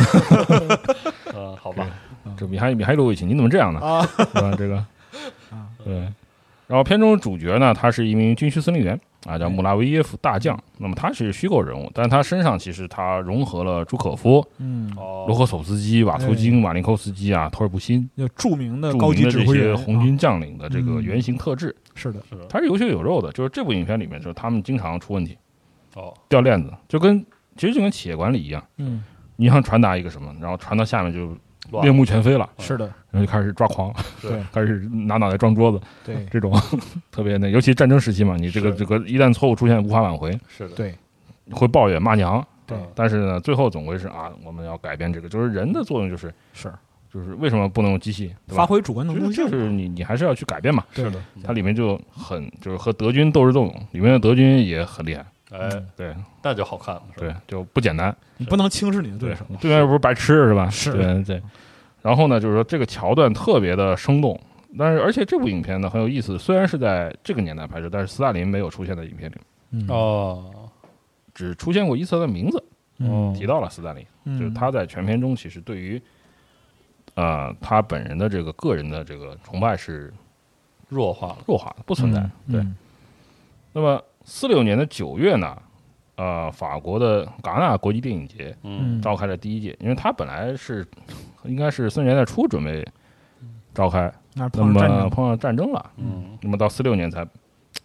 [1.35, 1.87] 嗯， 好吧，
[2.37, 3.81] 这米哈米哈伊洛维奇，你怎么这样呢？
[3.81, 4.53] 啊，是吧？
[4.57, 4.77] 这个
[5.51, 5.95] 啊，对。
[6.67, 9.49] 然后片中主角呢，他是一名军区司令员啊，叫哎。
[9.49, 10.59] 穆拉维耶夫大将。
[10.79, 21.03] 那么他是虚构人物，但他身上其实他融合了朱可夫、嗯，哦，罗赫索夫斯基、瓦图金、马林科夫斯基啊、托尔布辛著名的高级指挥，红军将领的这个嗯。
[21.03, 22.47] 原型特质，啊是的，是的。
[22.47, 23.33] 他是有血有肉的。
[23.33, 25.37] 就是这部影片里面，就是他们经常出问题，
[25.95, 27.25] 哦，掉链子，就跟
[27.57, 29.03] 其实就跟企业管理一样，嗯，
[29.37, 31.39] 你想传达一个什么，然后传到下面就乱
[31.83, 34.43] 面目全非了，是的，然后就开始抓狂，对。
[34.53, 36.25] 开始拿脑袋撞桌子，对。
[36.31, 36.53] 这种
[37.11, 40.95] 特别那，尤其战争时期嘛，你这个这个一旦错误出现无法挽回，是的，对。
[41.51, 46.73] 会抱怨骂娘，对，但是呢，最后总归是啊，我们要改变这个，就是人的作用就是是。
[47.11, 48.59] 就是为什么不能用机器，对吧？
[48.59, 50.85] 发挥主观能就是动性就，是你你还是要去改变嘛。
[50.93, 56.15] 是的，它里面就很就是和德军斗智斗勇，里面的德军也很厉害，哎，对。
[56.43, 57.41] 那就好看了，是吧？
[57.47, 58.15] 对，就不简单。
[58.37, 60.69] 你不能轻视你的对对手，，对面又不是白痴是吧？
[60.71, 60.93] 是。
[60.93, 61.43] 对对。
[62.03, 64.39] 然后呢，就是说这个桥段特别的生动，
[64.79, 69.37] 但是而且这部影片呢很有意思，虽然是在这个年代拍摄，但是斯大林没有出现在影片里，
[69.73, 70.71] 嗯，哦，
[71.35, 72.65] 只出现过一次他的名字，
[72.99, 73.35] 嗯。
[73.35, 74.39] 提到了斯大林，嗯。
[74.39, 76.01] 就是他在全片中其实对于，
[77.15, 80.13] 呃，他本人的这个个人的这个崇拜是
[80.89, 82.21] 弱化了，弱化的，不存在。
[82.51, 82.77] 对，嗯。
[83.73, 85.57] 那么四六年的九月呢，
[86.17, 90.87] 呃，法国的戛纳国际电影节嗯，召开了第一届，因为他本来是
[91.45, 92.87] 应该是四十年代初准备
[93.73, 97.25] 召开，那么碰上战争了，嗯，那么到四六年才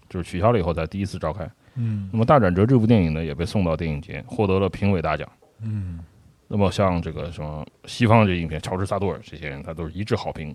[0.09, 1.49] 就是取消了以后才第一次召开。
[1.75, 5.25] 嗯那么《大转折》这部电影呢，也被送到电影节，获得了评委大奖。
[5.61, 6.01] 嗯
[6.49, 10.53] 那么像这个什么西方这影片，乔治萨多尔这些人，他都是一致好评。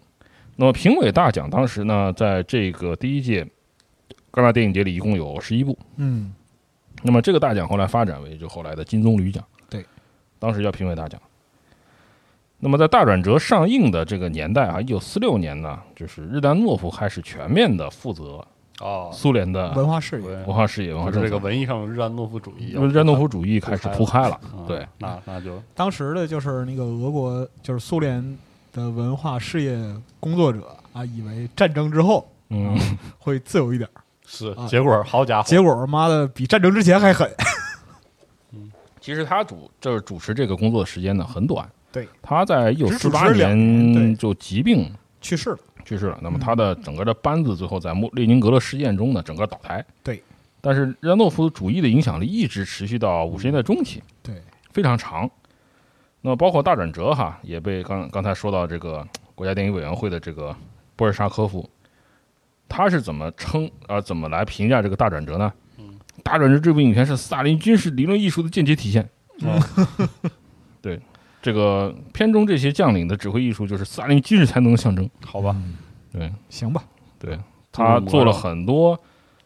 [0.55, 3.47] 那么评委大奖当时呢，在这个第一届
[4.33, 5.79] 戛纳电影节里一共有十一部。
[5.97, 6.33] 嗯
[7.03, 9.85] 那么这个大奖后来发展为就后来的金棕榈奖，对，
[10.39, 11.21] 当时叫评委大奖。
[12.59, 18.45] 那么在《大转折》上映的这个年代啊，一九四六年呢，就是日丹诺夫开始全面的负责
[18.81, 21.39] 哦，苏联的文化事业，文化事业、文化就是这个。
[21.39, 28.37] 文艺上日丹诺夫主义日丹诺夫主义开始铺开了，嗯对，那那就当时的就是那个俄国，就是苏联
[28.73, 29.79] 的文化事业
[30.19, 32.77] 工作者啊，以为战争之后嗯，
[33.21, 34.67] 会自由一点儿，是啊。
[34.69, 37.29] 结果，好家伙，结果妈的比战争之前还狠。
[39.01, 46.19] 其实他主就是主持这个工作的时间呢很短，对，他在一九四八年就疾病去世了，去世了。
[46.21, 46.41] 那么嗯。
[46.41, 49.83] 他的整个的班子最后在莫列宁格勒事件中呢，整个倒台。
[50.03, 50.23] 对，
[50.61, 55.31] 但是日安诺夫主义的影响力一直持续到五十年代中期，对，非常长。
[56.21, 60.55] 那么包括大转折哈，也被刚刚才说到这个国家电影委员会的这个
[60.97, 61.67] 波尔沙科夫，
[62.69, 65.53] 他是怎么称啊、怎么来评价这个大转折呢？
[65.79, 69.09] 嗯，大转折这部影片是斯大林军事理论艺术的间接体现。
[69.41, 69.61] 嗯
[70.83, 71.01] 对，
[71.41, 75.09] 这个片中这些将领的指挥艺术就是斯大林军事才能的象征。
[75.25, 75.57] 好吧，
[76.13, 76.83] 对，行吧，
[77.19, 77.39] 对
[77.73, 78.99] 他做了很多，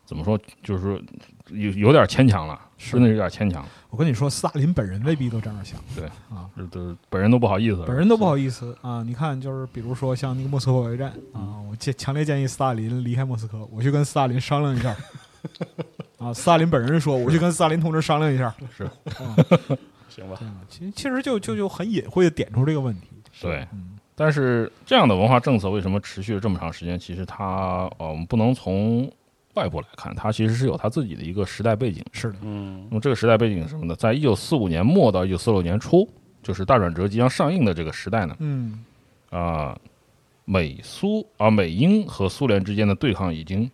[0.04, 1.00] 怎么说，就是说
[1.48, 9.02] 有有点牵强了，是真的有点牵强，我跟你说，斯大林本人未必都这样想，对啊，这都本人都不好意思，本人都不好意思啊。
[9.02, 14.96] 你看，就是比如说像那个莫斯科保卫战啊，我建强烈建议斯大林离开莫斯科，我去跟斯大林商量一下。
[16.18, 18.54] 啊，斯大林本人说，我去跟斯大林同志商量一下。
[18.76, 19.36] 是啊，
[20.08, 23.08] 行吧，其实其实就就就很隐晦的点出这个问题。
[23.40, 23.66] 对。
[23.72, 26.98] 嗯但是这样的文化政策为什么持续了这么长时间？
[26.98, 29.10] 其实它呃，我们不能从
[29.54, 32.04] 外部来看，它其实是有它自己的一个时代背景。
[32.12, 33.94] 是的，嗯那么这个时代背景是什么呢？
[33.94, 36.08] 在一九四五年末到一九四六年初，
[36.42, 38.84] 就是大转折即将上映的这个时代呢，嗯
[39.30, 39.78] 啊、
[40.44, 43.70] 美苏啊、美英和苏联之间的对抗已经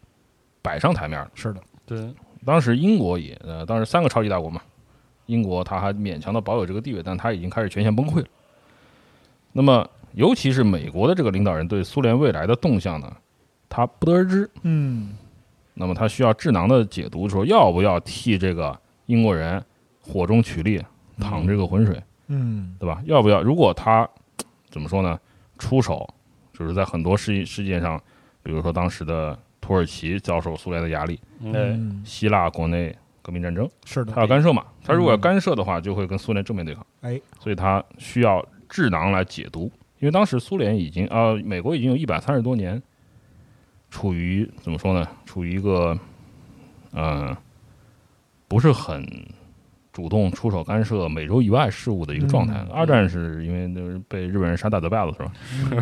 [0.62, 1.30] 摆上台面了。
[1.34, 2.14] 是的，对，
[2.44, 4.60] 当时英国也呃，当时三个超级大国嘛，
[5.26, 8.26] 英国它还勉强的保有这个地位，但它已经开始全线崩溃了。
[9.52, 13.16] 那么，尤其是美国的这个领导人对苏联未来的动向呢，
[13.68, 14.48] 他不得而知。
[14.62, 15.16] 嗯
[15.78, 18.76] 那么他需要智囊的解读，说要不要替这个
[19.06, 19.64] 英国人
[20.00, 20.82] 火中取栗，
[21.20, 23.00] 淌这个浑水，嗯对吧？
[23.04, 23.42] 要不要？
[23.42, 24.08] 如果他
[24.68, 25.18] 怎么说呢？
[25.58, 26.08] 出手
[26.52, 28.00] 就是在很多事事件上，
[28.42, 34.64] 比如说当时的土耳其遭受苏联的压力，哎，嗯，希腊国内革命战争，是的他，要干涉嘛？
[34.84, 36.86] 他如果要嗯干涉的话，就会跟苏联正面对抗。
[37.00, 42.80] 哎，所以他需要智囊来解读，因为当时苏联已经呃，美国已经有一百三十多年
[43.90, 45.06] 处于怎么说呢？
[45.24, 45.98] 处于一个
[46.92, 47.36] 呃
[48.46, 49.04] 不是很
[49.92, 52.54] 主动出手干涉美洲以外事务的一个状态。
[52.60, 55.32] 嗯二战是因为就是被日本人杀大嘴巴子是吧？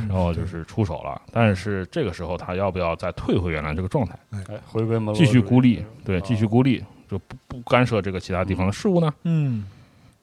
[0.08, 5.84] 然后就是出手了，但是这个时候他要不要再退回原来这个状态，哎，回归继续孤立？
[6.04, 9.12] 对，啊继续孤立，就不不干涉这个其他地方的事务呢？
[9.24, 9.66] 嗯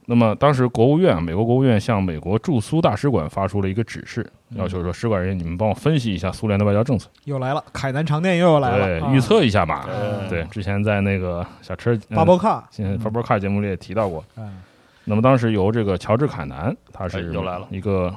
[0.06, 4.58] 那么当时国务院，美国国务院向美国驻苏大使馆发出了一个指示，嗯。
[4.58, 9.86] 要求说使馆人员你们帮我分析一下苏联的外交政策，又来了，凯南长电又要来了，对，啊预测一下嘛。
[9.88, 14.24] 哎对，之前在那个小车巴博卡，现在 r c a 节目里也提到过。
[14.36, 14.62] 嗯。
[15.06, 17.68] 那么当时由这个乔治凯南，他是哎又来了。
[17.70, 18.14] 一个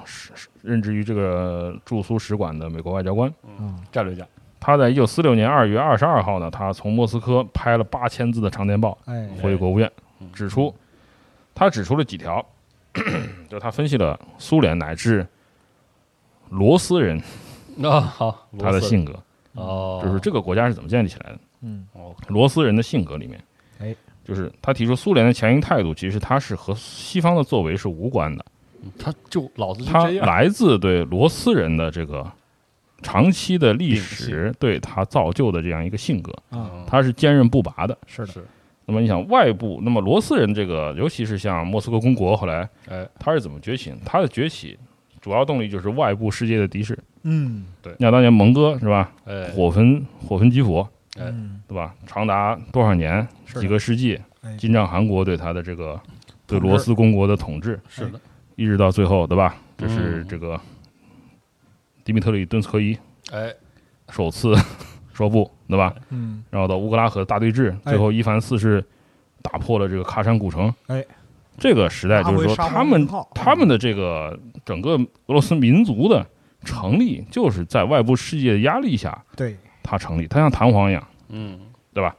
[0.62, 3.32] 任职于这个驻苏使馆的美国外交官。
[3.58, 3.78] 嗯。
[3.90, 4.24] 战略家，
[4.58, 10.72] 他在一九四六年二月二十二号呢，他从莫斯科拍了八千字的长电报哎，回国务院嗯，指出
[11.56, 12.44] 他指出了几条，
[13.50, 15.26] 就他分析了苏联乃至
[16.50, 17.20] 罗斯人
[17.82, 19.20] 啊，好，他的性格，
[19.54, 21.38] 哦，就是这个国家是怎么建立起来的。
[21.62, 21.88] 嗯。
[21.94, 23.42] 哦，罗斯人的性格里面，
[23.80, 28.44] 哎，就是他提出苏联的强硬态度，其实他是和西方的作为是无关的，
[28.98, 32.30] 他就老子他，来自对罗斯人的这个
[33.02, 37.96] 长期的历史对他造就的这样一个性格，啊，他是坚韧不拔的。
[38.06, 38.46] 是的，是，
[38.86, 43.96] 那么你想外部，那么罗斯人这个，尤其是像莫斯科公国，后来哎，他是怎么崛起的？
[44.04, 44.78] 他的崛起
[45.20, 46.96] 主要动力就是外部世界的敌视。
[47.24, 49.12] 嗯你想当年蒙哥是吧？
[49.24, 50.80] 哎，火焚火焚基辅，
[51.18, 51.92] 哎嗯，对吧？
[52.06, 53.26] 长达多少年？
[53.46, 56.00] 几个世纪哎，金帐汗国对他的这个
[56.46, 58.20] 对罗斯公国的统治，是的，
[58.54, 59.56] 一直到最后，对吧？
[59.76, 60.60] 这是嗯这个
[62.04, 62.96] 迪米特里顿斯科伊
[63.32, 63.52] 哎，
[64.10, 64.54] 首次
[65.16, 65.94] 说不，对吧？
[66.10, 68.84] 嗯然后到乌格拉河大对峙，哎最后伊凡四世
[69.42, 70.72] 打破了这个喀山古城。
[70.88, 71.04] 哎，
[71.56, 74.90] 这个时代就是说，他们他们的这个整个
[75.26, 76.26] 俄罗斯民族的
[76.62, 81.02] 成立，就是在外部世界的压力下对，它成立，它像弹簧一样。
[81.28, 81.58] 嗯，
[81.94, 82.14] 对吧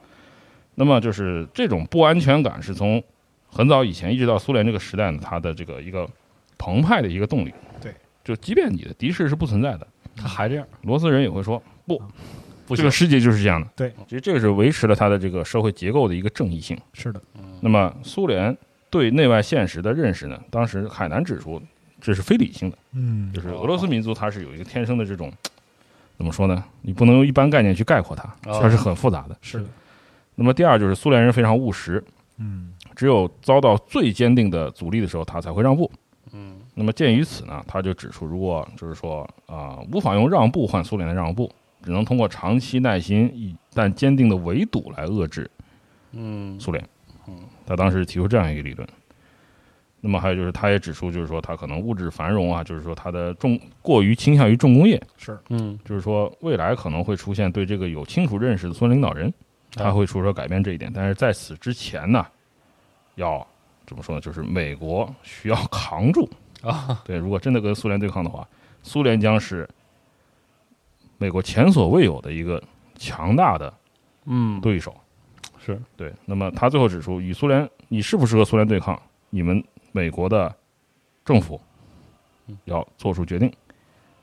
[0.74, 3.02] 那么就是这种不安全感是从
[3.50, 6.08] 很早以前一直到苏联这个时代呢，它的这个一个
[6.56, 7.52] 澎湃的一个动力。
[7.80, 7.94] 对，
[8.24, 9.86] 就即便你的敌视是不存在的，
[10.16, 12.00] 他还这样，罗斯人也会说不，
[12.68, 13.66] 不这个，世界就是这样的。
[13.74, 16.78] 对，其实这个是维持了它的这个社会结构的一个正义性。
[16.92, 17.20] 是的，
[17.60, 18.56] 那么苏联
[18.90, 21.60] 对内外现实的认识呢，当时海南指出
[22.00, 25.32] 这是非理性的，嗯就是俄罗斯民族它是有一个天生的这种。
[26.16, 26.64] 怎么说呢？
[26.82, 29.36] 你不能用一般概念去概括它，哦它是很复杂的。
[29.40, 29.66] 是的，
[30.34, 32.02] 那么第二就是苏联人非常务实，
[32.38, 35.88] 嗯只有遭到最坚定的阻力的时候，他才会让步。
[36.32, 41.48] 嗯，那么鉴于此呢，他就指出，如果就是说啊、无法用让步换苏联的让步，
[41.82, 45.50] 只能通过长期耐心以但坚定的围堵来遏制
[46.12, 46.82] 嗯，苏联。
[47.26, 48.88] 嗯，他当时提出这样一个理论。
[50.00, 59.32] 那么还有就是，他也指出，就是说他可能物质繁荣啊，就是说他的重过于倾向于重工业，是，嗯，就是说未来可能会出现对这个有清楚认识的苏联领导人，
[59.72, 60.90] 他会出手改变这一点。
[60.94, 62.24] 但是在此之前呢，
[63.16, 63.44] 要
[63.88, 64.20] 怎么说呢？
[64.20, 66.30] 就是美国需要扛住
[66.62, 68.46] 啊，对，如果真的跟苏联对抗的话，
[68.84, 69.68] 苏联将是
[71.18, 72.62] 美国前所未有的一个
[72.96, 73.72] 强大的
[74.24, 74.94] 嗯，对手。
[75.58, 78.98] 是，对，那么他最后指出，与苏联，你适不适合苏联对抗，
[79.28, 79.62] 你们
[79.92, 80.54] 美国的
[81.24, 81.60] 政府
[82.64, 83.52] 要做出决定。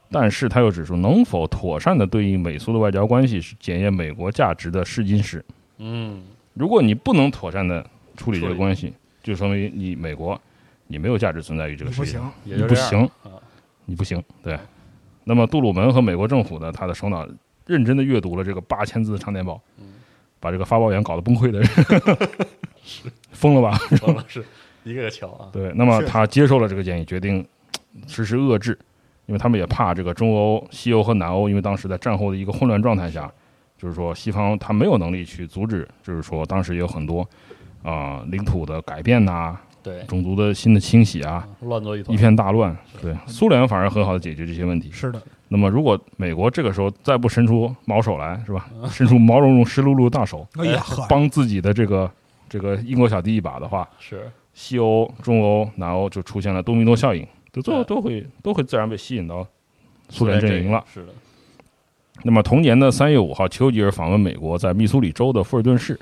[0.10, 5.44] 但是他又指出，能否妥善的对应美苏的外交关系，是检验美国价值的试金石。
[5.78, 6.24] 嗯，
[6.54, 7.86] 如果你不能妥善的
[8.16, 10.40] 处理这个关系，就说明你美国
[10.88, 13.30] 你没有价值存在于这个世界上，，也就这样你不行，啊，
[13.86, 14.24] 你不行。
[14.42, 14.58] 对，
[15.26, 17.28] 那么杜鲁门和美国政府呢，他的首脑
[17.66, 19.60] 认真的阅读了这个八千字的长电报，
[20.40, 21.68] 把这个发报员搞得崩溃的人，
[22.84, 23.78] 是疯了吧？
[24.30, 24.46] 是
[24.84, 27.46] 一个个瞧啊，对，那么他接受了这个建议，决定
[28.08, 28.78] 实施遏制，
[29.26, 33.32] 因为他们也怕这个中欧、西欧和南欧，因为当时在战后的一个混乱状态下，
[33.80, 37.28] 就是说西方他没有能力去阻止，就是说当时也有很多
[37.82, 42.76] 啊、领土的改变呐、对，种族的新的清洗啊，乱作一团，一片大乱。
[43.00, 44.90] 对，苏联反而很好的解决这些问题。
[44.92, 48.68] 是的，那么如果美国这个时候再不伸出毛手来，是吧？
[48.90, 52.10] 伸出毛茸茸、湿漉漉的大手， 哎呀，帮自己的这个
[52.50, 57.24] 这个英国小弟一把的话，是，西欧、中欧、南欧就出现了多米诺效应，
[57.54, 59.46] 就最后哎都会都会自然被吸引到
[60.10, 60.84] 苏联阵营了。
[60.92, 61.14] 是的，
[62.24, 66.00] 那么同年的三月五号，丘吉尔访问美国，在密苏里州的富尔顿市，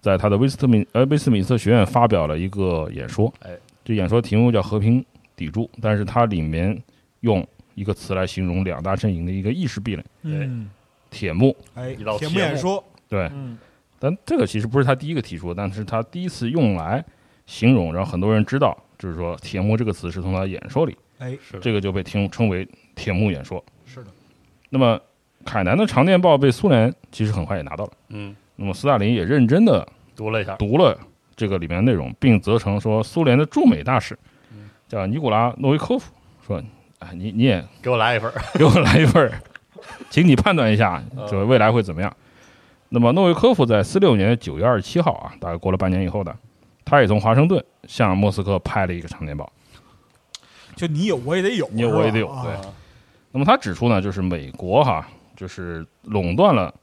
[0.00, 3.50] 在他的威斯特敏呃威斯敏斯特学院发表了一个演说，哎，
[3.84, 5.04] 这演说题目叫“和平
[5.36, 6.80] 砥柱”，但是它里面
[7.20, 10.04] 用一个词来形容两大阵营的一个意识壁垒。
[10.22, 10.70] 嗯，——
[11.10, 11.56] 铁幕。
[11.74, 13.58] 哎一道，铁幕演说，对，嗯，
[13.98, 17.04] 但这个其实不是他第一个提出的，但是他第一次用来
[17.46, 24.10] 形容，让很多人知道，就是说“铁幕”这个词是从他演说里，哎，是，这个就被听称为“铁幕演说是的，”。
[24.70, 25.00] 那么，
[25.44, 29.86] 凯南的长电报被苏联其实很快也拿到了，嗯，那么斯大林也认真的
[30.16, 30.98] 读了一下，读了
[31.36, 34.18] 这个里面的内容，并责成说苏联的驻美大使
[34.88, 36.12] 叫尼古拉诺维科夫
[36.44, 36.60] 说
[36.98, 38.42] ：“啊，你你也给我来一份儿。
[38.54, 39.40] 给我来一份儿，
[40.10, 41.00] 请你判断一下
[41.30, 42.12] 这未来会怎么样。”
[42.90, 46.34] 那么诺维科夫在四六年的九月二十七号啊，大概过了半年以后的，
[46.84, 49.48] 他也从华盛顿向莫斯科派了一个长电报。
[50.74, 52.60] 就你有我也得有，你有我也得有对啊
[53.30, 55.06] 那么他指出呢，就是美国哈，
[55.36, 56.74] 就是垄断了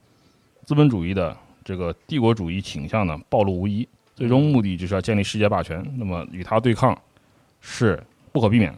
[0.63, 1.35] 资本主义的
[1.65, 3.85] 这个帝国主义倾向呢，暴露无遗，
[4.15, 5.83] 最终目的就是要建立世界霸权。
[5.97, 6.97] 那么与他对抗
[7.59, 8.01] 是
[8.31, 8.77] 不可避免的。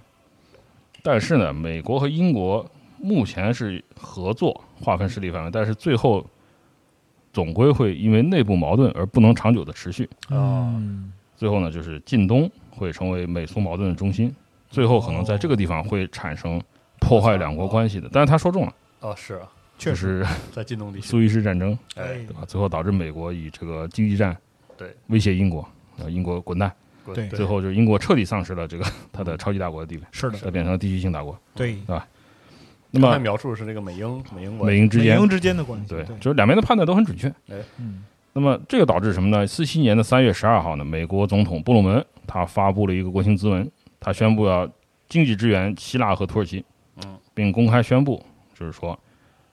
[1.03, 2.65] 但是呢，美国和英国
[2.97, 6.25] 目前是合作划分势力范围，但是最后
[7.33, 10.09] 总归会因为内部矛盾而不能长久的持续。
[10.29, 14.33] 嗯，最后呢，就是近东会成为美苏矛盾的中心，
[14.69, 16.61] 最后可能在这个地方会产生
[16.99, 18.09] 破坏两国关系的。
[18.11, 19.47] 但是他说中了，哦，是啊，
[19.77, 22.43] 确实，在近东地区，苏伊士战争，哎，对吧？
[22.47, 24.35] 最后导致美国以这个经济战
[24.75, 24.95] 对。
[25.07, 25.67] 威胁英国，
[25.99, 26.71] 呃，英国滚蛋，
[27.13, 27.27] 对。
[27.29, 31.37] 最后就是英国彻底丧失了这个它的超级大国的地位，是的，它变成了地区性大国。
[31.53, 32.07] 对吧，
[32.89, 37.31] 那么描述的是这个美英美英，美英之间美英之间的关系，对，就是两边的判断都很准确。
[37.77, 38.03] 嗯，
[38.33, 39.45] 那么这个导致什么呢？
[39.45, 43.69] 四七年的三月十二号呢，美国总统布鲁门他发布了一个国情咨文，
[43.99, 44.67] 他宣布要
[45.07, 46.65] 经济支援希腊和土耳其，
[47.05, 48.23] 嗯，并公开宣布，
[48.57, 48.97] 就是说，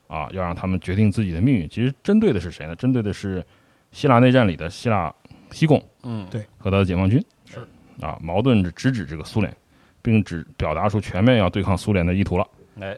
[0.06, 1.68] 啊，要让他们决定自己的命运。
[1.68, 2.76] 其实针对的是谁呢？
[2.76, 3.44] 针对的是
[3.92, 5.12] 希腊内战里的希腊
[5.50, 7.66] 西贡嗯，对和他的解放军，是
[8.00, 9.56] 啊，矛盾直指这个苏联，
[10.02, 12.46] 并指表达出全面要对抗苏联的意图了，
[12.80, 12.96] 哎，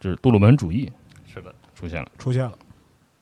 [0.00, 0.90] 就是杜鲁门主义
[1.26, 2.10] 是的，出现了。
[2.18, 2.52] 出现了，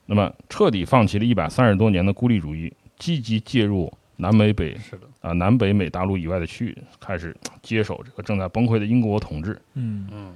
[0.06, 10.34] 那么彻底放弃了一百三十多年的孤立主义，积极介入南美北是的，啊、南北美大陆以外的区域，开始接手这个正在崩溃的英国统治，嗯，嗯，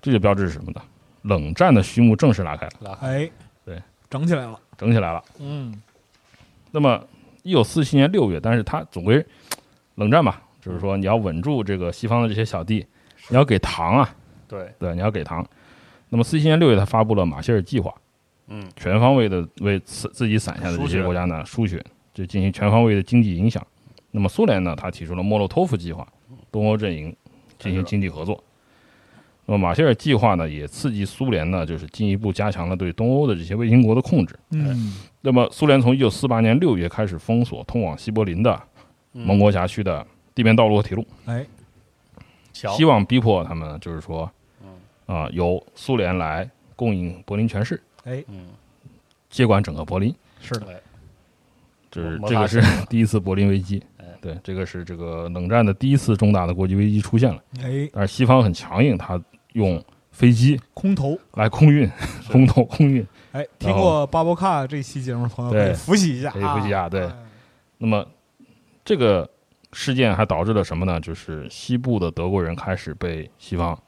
[0.00, 0.80] 这就标志是什么呢？
[1.22, 3.30] 冷战的序幕正式拉开了，拉开，哎，
[3.64, 5.22] 对，整起来了，整起来了。
[5.38, 5.74] 嗯，
[6.70, 7.02] 那么，
[7.42, 9.24] 一九四七年六月，但是他总归
[9.96, 12.86] 冷战嘛，就是说你要稳住这个西方的这些小弟，
[13.28, 14.14] 你要给糖啊，
[14.48, 15.46] 对，对，你要给糖。
[16.08, 17.94] 那么四七年六月，他发布了马歇尔计划，
[18.48, 23.64] 嗯，全方位的为自自己散下的这些国家呢输血，就进行全方位的经济影响。
[24.10, 26.06] 那么苏联呢，他提出了莫洛托夫计划，
[26.50, 27.14] 东欧阵营
[27.58, 28.42] 进行经济合作。
[29.50, 34.38] 那么马歇尔计划呢，也刺激苏联呢，就是进一步加强了对东欧的这些卫星国的控制。
[34.50, 38.62] 嗯，那么苏联从一九四八年六月开始封锁通往西柏林的
[39.12, 41.44] 嗯盟国辖区的地面道路和铁路，哎，
[42.52, 44.30] 希望逼迫他们，就是说，
[44.64, 48.50] 嗯啊、由苏联来供应柏林全市，哎，嗯，
[49.28, 50.14] 接管整个柏林。
[50.40, 50.80] 是的，
[51.90, 57.42] 就是这个是第一次柏林危机 哎，对，这个是这个冷战的第一次重大的国际危机出现了。
[57.64, 59.20] 哎，但是西方很强硬，他
[59.52, 61.90] 用飞机空投，来空运，
[62.30, 63.06] 空投空运。
[63.32, 67.04] 哎，听过巴博卡这期节目的朋友可以对复习一下，可以复习一下对。
[67.04, 67.12] 哎
[67.78, 68.06] 那么
[68.84, 69.26] 这个
[69.72, 71.00] 事件还导致了什么呢？
[71.00, 73.78] 就是西部的德国人开始被西方，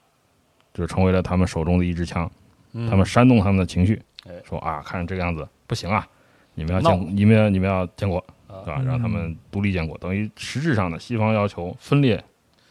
[0.72, 2.30] 就成为了他们手中的一支枪，
[2.72, 2.88] 嗯。
[2.88, 6.06] 他们煽动他们的情绪哎，说啊，看这个样子不行啊，
[6.54, 8.62] 你们要建，你们要你们要建国，啊。
[8.64, 8.76] 对吧？
[8.80, 12.22] 嗯让他们独立建国，等于实质上呢，西方要求分裂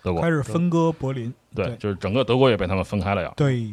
[0.01, 0.21] 德国。
[0.21, 1.75] 开，始分割柏林，对，对。
[1.77, 3.31] 就是整个德国也被他们分开了呀。
[3.35, 3.67] 对，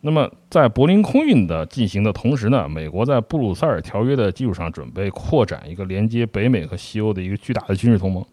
[0.00, 8.24] 那么在柏林空运的进行的同时呢，美国在布鲁塞尔条约的基础上，准备扩展一个连接北美和西欧的一个巨大的军事同盟。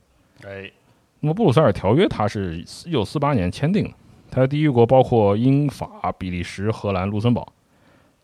[0.43, 0.71] 哎，
[1.19, 3.91] 那么布鲁塞尔条约它是一九四八年签订的，
[4.31, 7.51] 它的缔约国包括英法、比利时、荷兰、卢森堡，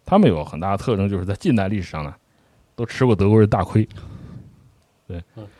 [0.06, 2.14] 他们有很大的特征，就是在近代历史上呢，
[2.76, 3.88] 都吃过德国人大亏，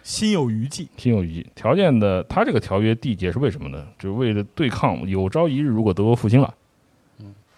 [0.04, 1.48] 心有余悸，心有余悸。
[1.56, 3.86] 条件的，他这个条约缔结是为什么呢？
[4.00, 6.54] 就是为了对抗有朝一日如果德国复兴了，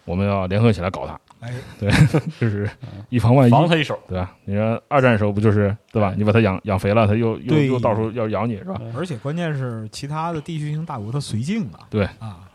[0.04, 1.52] 我们要联合起来搞他，哎，
[2.40, 2.68] 就是
[3.10, 4.34] 以防万一，防他一手，对吧？
[4.44, 6.14] 你说二战时候不就是对吧？
[6.16, 8.80] 你把他养养肥了，他又又又到时候要咬你是吧？
[8.96, 12.48] 而且关键是其他的地区性大国他绥靖啊，对啊，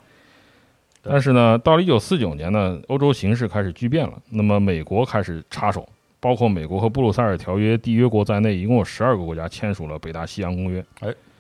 [1.02, 4.14] 但是呢，到了一九四九年呢，欧洲形势开始巨变了。
[4.30, 5.88] 那么美国开始插手，
[6.24, 10.82] 包括美国和布鲁塞尔条约缔约国在内，一共有十二个国家签署了北大西洋公约，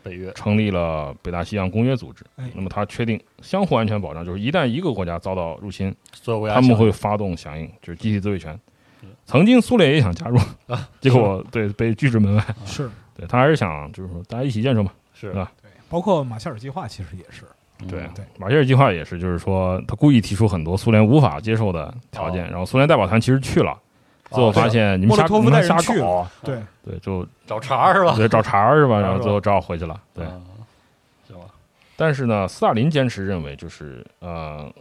[0.04, 2.26] 北约，成立了北大西洋公约组织。
[2.36, 2.44] 哎。
[2.54, 8.60] 那么它确定相互安全保障，就是一旦一个国家遭到入侵，所有国家他们会发动响应，就是集体自卫权。
[9.26, 10.38] 曾经苏联也想加入，
[11.00, 12.46] 结果对被拒之门外。
[12.66, 12.92] 是。
[13.16, 14.92] 对他还是想就是说大家一起建设嘛。
[15.14, 15.32] 是。
[15.32, 15.50] 吧？
[15.62, 17.44] 对，包括马歇尔计划其实也是，
[17.88, 18.26] 对对。
[18.38, 22.50] 马歇尔计划也是，就是说他故意提出很多苏联无法接受的条件，哦。
[22.50, 23.80] 然后苏联代表团其实去了，
[24.34, 28.16] 最后发现你们瞎你们瞎带人去搞啊，对，对，就找茬是吧？
[28.16, 29.00] 对找茬儿是吧？
[29.00, 30.00] 然后最后只好回去了。
[30.14, 30.42] 对，嗯，
[31.28, 31.46] 行吧，
[31.96, 34.72] 但是呢，斯大林坚持认为，就是呃，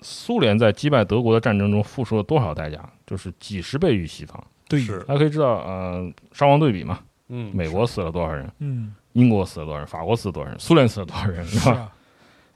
[0.00, 4.42] 苏联在击败德国的战争中付出了多少代价，就是几十倍于西方。
[4.68, 6.98] 对，大家可以知道，呃，伤亡对比嘛，
[7.28, 11.92] 嗯，美国死了多少人，嗯，英国死了多少人，法国死了多少人，苏联死了多少人，是吧？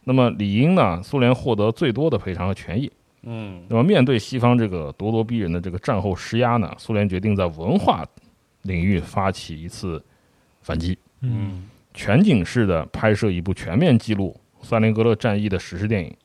[0.04, 2.90] 那么理应呢，苏联获得最多的赔偿和权益。
[3.28, 8.06] 嗯，那么面对西方这个咄咄逼人的这个战后施压呢，苏联决定在文化
[8.62, 10.02] 领域发起一次
[10.62, 16.16] 反击，嗯，嗯，全景式的拍摄一部全面记录斯大林格勒战役的史诗电影，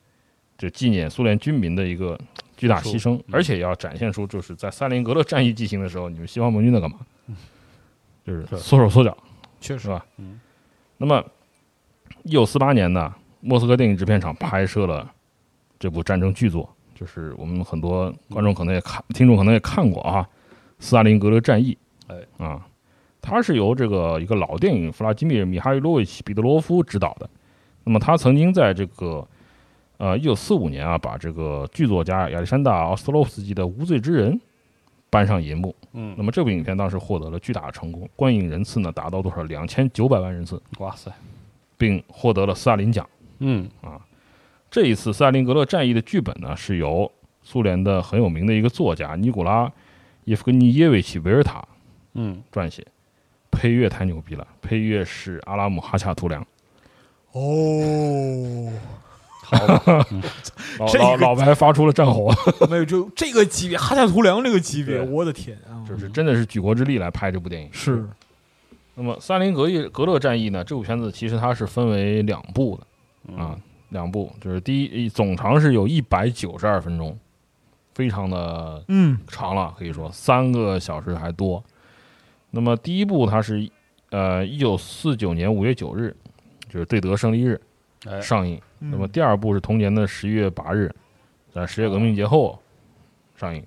[0.56, 2.18] 就纪念苏联军民的一个
[2.56, 6.98] 巨大牺牲，而且要展现出就是在斯大林格勒战役进行的时候，你们西方盟军在干嘛？
[8.24, 8.56] 就是是。
[8.58, 9.16] 缩手缩脚，
[9.60, 10.06] 确实，是吧？
[10.18, 10.40] 嗯。
[10.98, 11.24] 那么，
[12.22, 15.12] 一九四八年呢，莫斯科电影制片厂拍摄了
[15.80, 16.72] 这部战争巨作，
[17.02, 20.22] 就是我们很多观众可能也看，听众可能也看过啊，
[20.78, 21.76] 《斯大林格勒战役》。
[22.14, 22.64] 哎啊，
[23.20, 27.28] 它是由这个一个老电影弗拉基米尔·米哈伊洛维奇·彼得罗夫执导的。
[27.82, 29.26] 那么他曾经在这个
[29.96, 34.32] 呃一九四五年啊，把这个剧作家亚历山大·奥斯特洛夫斯基的《无罪之人》
[35.10, 35.74] 搬上银幕。
[35.94, 39.42] 嗯那么这部影片当时获得了巨大的成功，观影人次呢达到多少？
[39.42, 41.10] 两千九百万人次，哇塞，
[41.76, 43.04] 并获得了斯大林奖。
[43.40, 43.68] 嗯
[44.72, 47.12] 这一次斯大林格勒战役的剧本呢，是由
[47.42, 49.70] 苏联的很有名的一个作家尼古拉
[50.24, 51.62] 耶夫根尼耶维奇·维尔塔
[52.14, 52.82] 嗯，撰写，
[53.50, 56.40] 配乐太牛逼了，配乐是阿拉姆哈恰图良，
[57.32, 58.72] 哦，
[59.42, 60.06] 好吧，
[60.80, 62.32] 老这个老老白发出了战吼，
[62.70, 67.68] 没有，就这个级别，哈恰图良这个级别，我的天啊，就是真的是举国之力来拍这部电影。
[67.72, 68.08] 是，
[68.94, 72.80] 那么斯大林格勒格勒战役呢，这部片子其实它是分为两部
[73.26, 73.58] 的啊，
[73.92, 77.16] 两部，就是第一总长是有一百九十二分钟，
[77.94, 81.62] 非常的嗯，长了，可以说三个小时还多。
[82.50, 83.70] 那么第一部它是
[84.10, 86.14] 呃一九四九年五月九日，
[86.68, 87.60] 就是对德胜利日
[88.06, 88.60] 哎，上映。
[88.80, 90.92] 嗯那么第二部是同年的十一月八日，
[91.52, 92.58] 在十月革命节后
[93.36, 93.64] 上映。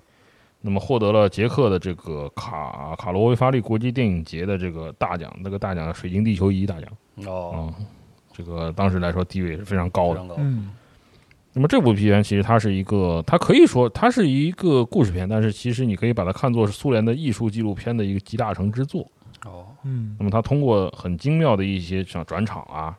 [0.60, 6.90] 那么获得了捷克的这个卡卡罗维发利国际电影节的这个大奖，那个大奖“水晶地球仪”大奖
[7.24, 7.86] 哦，啊、
[8.36, 10.22] 这个当时来说地位也是非常高的。
[10.36, 10.70] 嗯，
[11.54, 19.10] 那么这部片其实它是一个，它可以说它是一个故事片，但是其实你可以把它看作是苏联的艺术纪录片的一个集大成之作。
[19.46, 22.94] 哦，嗯那么它通过很精妙的一些像转场啊，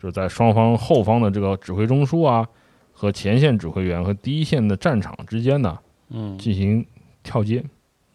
[0.00, 2.48] 就是在双方后方的这个指挥中枢啊
[2.92, 5.78] 和前线指挥员和第一线的战场之间呢
[6.10, 6.84] 嗯，进行
[7.22, 7.62] 跳接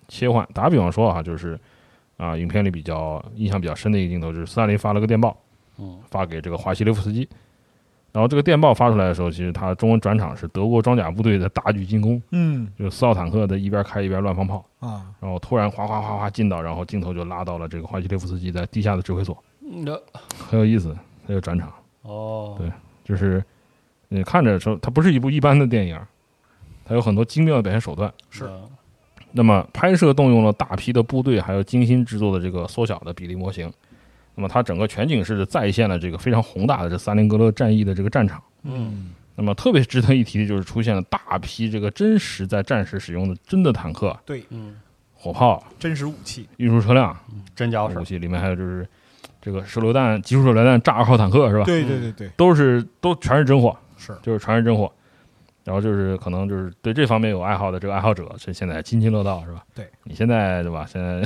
[0.08, 0.48] 切换。
[0.54, 1.60] 打个比方说啊，就是
[2.18, 5.38] 啊，影片里比较印象比较深的一个镜头就是斯大林发了个电报，
[5.78, 7.28] 嗯，发给这个华西列夫斯基。
[8.14, 19.92] 然后这个电报发出来的时候，其实它中文转场是德国装甲部队的大举进攻，嗯就是四号坦克在一边开一边乱放炮，啊，然后突然哗哗哗哗进到，然后镜头就拉到了这个华西列夫斯基在地下的指挥所，那
[20.36, 20.98] 很有意思，
[21.28, 21.72] 这个转场
[22.02, 22.72] 哦，对
[23.04, 23.44] 就是
[24.08, 26.00] 你看着说它不是一部一般的电影，
[26.86, 28.12] 它有很多精妙的表现手段。
[28.32, 28.50] 是，
[29.32, 33.72] 那么拍摄动用了大批的部队，还有精心制作的这个缩小的比例模型。
[34.40, 38.40] 那么它整个全景式的再现了这个非常宏大的这萨林格勒战役的这个战场。
[38.62, 44.76] 嗯，那么特别值得一提的就是出现了大批这个真实在战时使用的真的坦克、对，嗯，
[45.16, 47.18] 火炮、真实武器，运输车辆、
[47.56, 48.88] 真家伙，武器，里面还有就是
[49.42, 51.66] 这个手榴弹、集束手榴弹炸二号坦克是吧？
[51.66, 54.92] 对对对对，都是都全是真货，是，就是全是真货。
[55.68, 59.66] 然后就是可能就是对这方面有爱好的这个爱好者，是现在津津乐道是吧？
[59.76, 60.86] 对你现在对吧？
[60.88, 61.22] 现在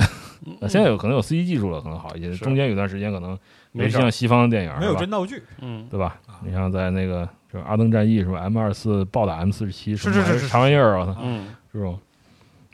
[0.60, 2.32] 那 现在有可能有 CG 技术了，可能好一些。
[2.32, 3.38] 是中间有段时间可能
[3.70, 6.40] 没事儿像西方的电影没有是吧真道具，嗯，对吧啊？
[6.44, 11.16] 你像在那个就是阿登战役是吧？M 二四暴打 M 四十七，是是是是啥玩意儿啊？
[11.22, 11.94] 嗯， 是吧？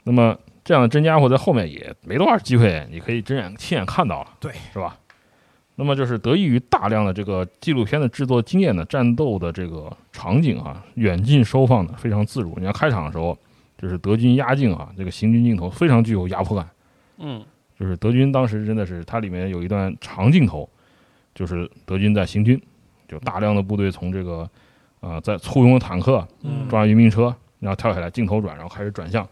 [0.03, 0.35] 那么
[0.65, 4.97] 这样的真家伙在后面也没多少机会，你可以真眼亲眼看到了，对，是吧？
[5.81, 12.53] 那么就是得益于大量的这个纪录片的制作经验呢，战斗的这个场景啊，远近收放的非常自如。
[12.57, 13.37] 你看开场的时候，
[13.77, 16.69] 就是德军压境啊，这个行军镜头非常具有压迫感。
[17.19, 17.41] 嗯，
[17.79, 20.69] 就是德军当时真的是，它里面有一段长镜头，
[21.33, 22.61] 就是德军在行军，
[23.07, 24.41] 就大量的部队从这个
[24.99, 29.25] 啊、呃在簇拥的坦克、嗯装甲运兵车，然后跳下来，镜头转，然后开始转向，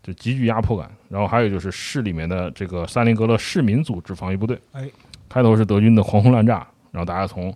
[0.00, 0.88] 就极具压迫感。
[1.08, 4.88] 然后还有就是市里面的这个三林格勒市民组织防御部队，哎，
[5.28, 7.54] 开头是德军的狂轰滥炸，然后大家从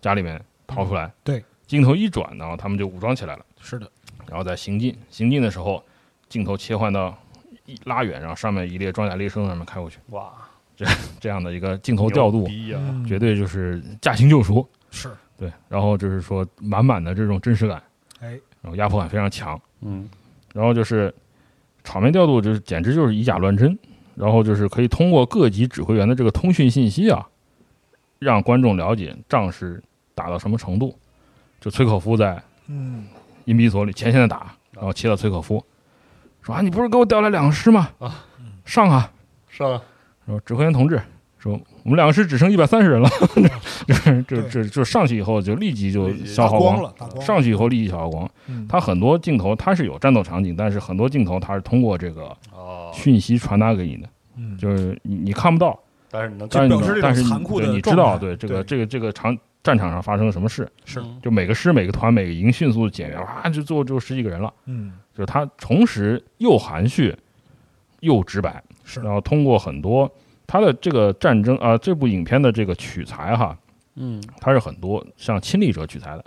[0.00, 3.44] 家里面逃出来，对，镜头一转，然后他们就武装起来了。
[3.60, 3.90] 是的，
[4.28, 5.82] 然后在行进行进的时候，
[6.28, 7.16] 镜头切换到
[7.66, 10.32] 一拉远，然后上面一列装甲列车从上面开过去，哇，
[10.76, 10.84] 这
[11.20, 12.46] 这样的一个镜头调度
[13.06, 14.66] 绝对就是驾轻就熟。
[14.90, 17.82] 是，对，然后就是说满满的这种真实感，
[18.20, 20.08] 哎，然后压迫感非常强，嗯。
[20.52, 21.12] 然后就是
[21.82, 23.76] 场面调度，就是简直就是以假乱真，
[24.14, 27.26] 然后就是可以通过各级指挥员的这个通讯信息啊，
[28.18, 29.82] 让观众了解仗是
[30.14, 30.96] 打到什么程度。
[31.60, 33.06] 就崔可夫在嗯，
[33.44, 35.64] 阴比所里前线的打，然后切到崔可夫，
[36.42, 37.90] 说啊，你不是给我调来两个师吗？
[37.98, 38.26] 啊，
[38.64, 39.10] 上啊！
[39.48, 39.82] 上啊
[40.26, 41.00] 说指挥员同志，
[41.44, 43.08] 说我们两个师只剩一百三十人了，
[43.86, 48.30] 这这这就上去以后就立即就消耗光，光了，光，上去以后立即消耗光。
[48.46, 54.56] 嗯，它很多镜头它是有战斗场景，但是很多镜头它是通过这个哦，讯息传达给你的，嗯。
[54.56, 55.78] 就是你你看不到，
[56.10, 57.22] 但是你能但是但是
[57.70, 58.64] 你知道对这个对。
[58.64, 61.18] 这个这个场战场上发生了什么事，是嗯。
[61.22, 64.50] 就每个师每个团每个营迅速减员，哇，就最后就十几个人了。
[64.64, 67.14] 嗯，就是它同时又含蓄
[68.00, 69.00] 又直白，是。
[69.00, 70.10] 然后通过很多
[70.46, 73.56] 它的这个战争啊、这部影片的这个取材哈，
[73.96, 74.22] 嗯。
[74.40, 76.24] 它是很多向亲历者取材的，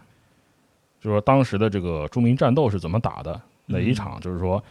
[0.99, 4.63] 就是说当时的这个著名战斗是怎么打的，哪一场就是说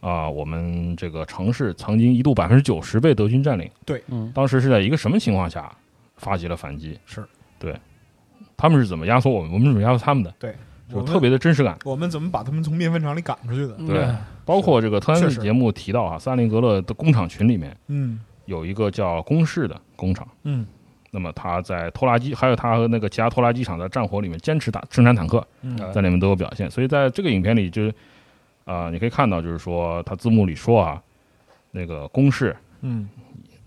[0.00, 3.70] 啊、我们这个城市曾经一度百分之九十被德军占领，
[4.08, 4.30] 嗯。
[4.34, 5.70] 当时是在一个什么情况下
[6.16, 6.98] 发起了反击？
[7.06, 7.24] 是。
[7.58, 7.74] 对，
[8.56, 10.54] 他们是怎么压缩我们，我们是怎么压缩他们的，对，
[10.90, 11.78] 就特别的真实感。
[11.84, 13.74] 我们怎么把他们从面粉厂里赶出去的？
[13.86, 14.14] 对。
[14.44, 20.26] 包括这个特兰斯节目提到啊，斯大林格勒的工厂群里面嗯有一个叫公式的工厂。
[20.42, 20.66] 嗯
[21.10, 26.68] 那么他在拖拉机，还有他和那个其他拖拉机厂在战火里面坚持打生产坦克，嗯在里面都有表现。
[26.68, 27.94] 所以在这个影片里就是，
[28.64, 31.00] 啊、你可以看到，就是说他字幕里说啊，
[31.70, 33.08] 那个攻势嗯，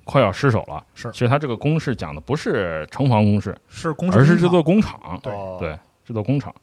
[0.03, 0.83] 快要失守了。
[0.93, 5.17] 是其实他这个攻势讲的不是城防攻势，是公司工而是这座工厂。
[5.23, 6.53] 对哦对，这座工厂。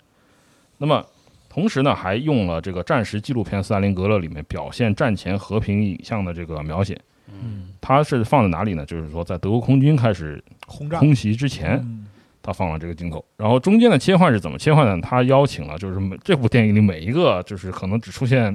[0.77, 1.03] 那么
[1.49, 7.01] 同时呢，还用了这个战时纪录片《斯大林格勒》里面表现战前和平影像的这个描写。
[7.28, 7.68] 嗯。
[7.80, 8.84] 它是放在哪里呢？
[8.86, 10.98] 就是说，在德国空军开始轰炸。
[10.98, 12.06] 空袭之前，嗯。
[12.42, 15.01] 他放了这个镜头，然后中间的切换是怎么切换呢？
[15.01, 18.55] 他邀请了就是每这部电影里每一个就是可能只出现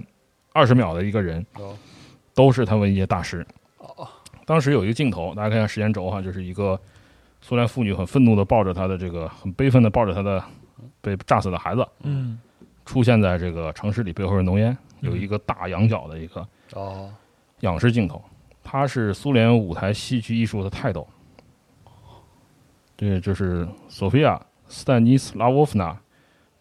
[0.53, 1.75] 二十秒的一个人，哦。
[2.35, 3.45] 都是他们一些大师。
[3.79, 4.07] 哦。
[4.45, 6.79] 当时有一个镜头，大家看一下时间轴哈，就是一个
[7.41, 10.43] 苏联妇女很愤怒的抱着她的这个很悲愤的抱着她的
[11.01, 12.39] 被炸死的孩子，嗯。
[12.85, 17.11] 出现在这个城市里，背后是浓烟，有一个大仰角的一个哦。
[17.59, 18.23] 仰视镜头，
[18.71, 21.07] 它是苏联舞台戏剧艺术的泰斗。
[22.95, 24.35] 对就是索菲亚·
[24.67, 25.91] 斯坦尼斯拉沃夫娜·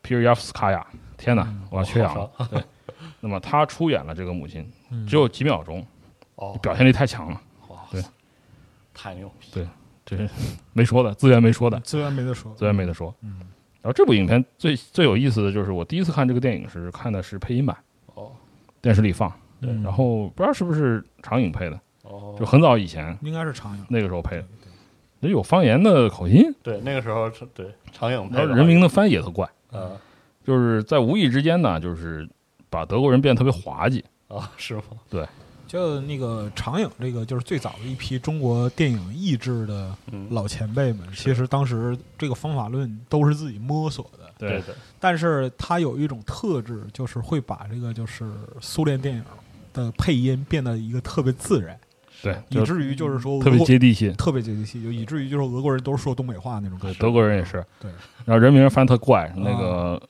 [0.00, 0.86] 皮尔亚夫斯卡娅。
[1.18, 2.30] 天哪，我要缺氧了。
[2.50, 2.64] 对，
[3.20, 5.06] 那么她出演了这个母亲，嗯。
[5.06, 5.86] 只有几秒钟，
[6.36, 8.02] 哦，表现力太强了，哇对，
[8.94, 9.68] 太牛逼，
[10.06, 10.30] 这是
[10.72, 13.14] 没说的，资源没说的，资源没得说，资源没得说。
[13.20, 13.40] 嗯。
[13.82, 17.76] 然后这部影片最最有意思的就是，我第一次看这个电影时看的是配音版，
[18.14, 18.32] 哦。
[18.80, 19.30] 电视里放，
[19.60, 23.84] 对然后不知道是不是长影配的，哦，就很早以前应该是长影。
[23.88, 24.44] 那个时候配的，
[25.20, 29.92] 那有方言的口音，对那个时候是对长影配的人名的翻译也特怪，啊。
[30.44, 32.26] 就是在无意之间呢，就是
[32.70, 34.04] 把德国人变得特别滑稽。
[34.28, 34.82] 啊是吗？
[35.66, 44.62] 就那个长影，这个就是最早的一批中国电影译制的嗯，老前辈们，其实当时这个方法论都是自己摸索的，对。
[44.62, 48.30] 对，但是它有一种特质，就是会把这个就是
[48.62, 49.22] 苏联电影
[49.74, 51.78] 的配音变得一个特别自然，
[52.22, 54.10] 对，以至于就是说特别接地气。
[54.12, 57.00] 特别接地气，就以至于就是俄国人都是说东北话那种感对，觉。
[57.00, 57.64] 德国人也是。
[57.80, 57.90] 对，
[58.24, 60.00] 然后人名翻得特怪，那个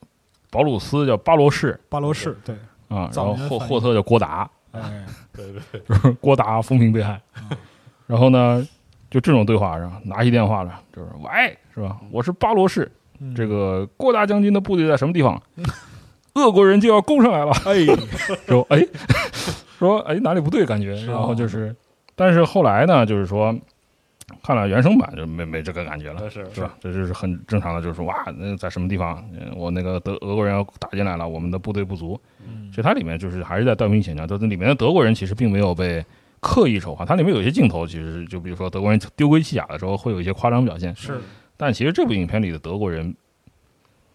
[0.49, 1.79] 保鲁斯叫巴罗士。
[1.89, 2.55] 巴罗士，对，
[2.87, 7.21] 啊，然后霍霍特叫郭达，哎，对对，就是郭达风评被害。
[7.49, 7.57] 嗯。
[8.07, 8.67] 然后呢，
[9.11, 11.99] 就这种对话，然后拿起电话了，就是喂，是吧？
[12.11, 13.35] 我是巴罗士，嗯。
[13.35, 15.39] 这个郭达将军的部队在什么地方？
[16.35, 17.51] 俄国人就要攻上来了。
[17.65, 17.85] 哎，
[18.47, 18.85] 说哎，
[19.77, 21.75] 说哎哪里不对感觉，然后就是，
[22.19, 23.57] 但是后来呢，就是说
[24.43, 26.75] 看了原声版就没没这个感觉了，是是吧？
[26.81, 32.19] 这就是很正常的，就是说哇，那在什么地方，嗯我那个德俄国人要打进来了，我们的部队不足。
[32.45, 36.05] 嗯其实它里面就是还是在断兵遣将，就是里面的德国人其实并没有被
[36.41, 41.19] 刻意丑化，它里面有些镜头其实就比如说德国人丢盔弃甲的时候会有一些夸张表现，是
[41.55, 43.15] 但其实这部影片里的德国人，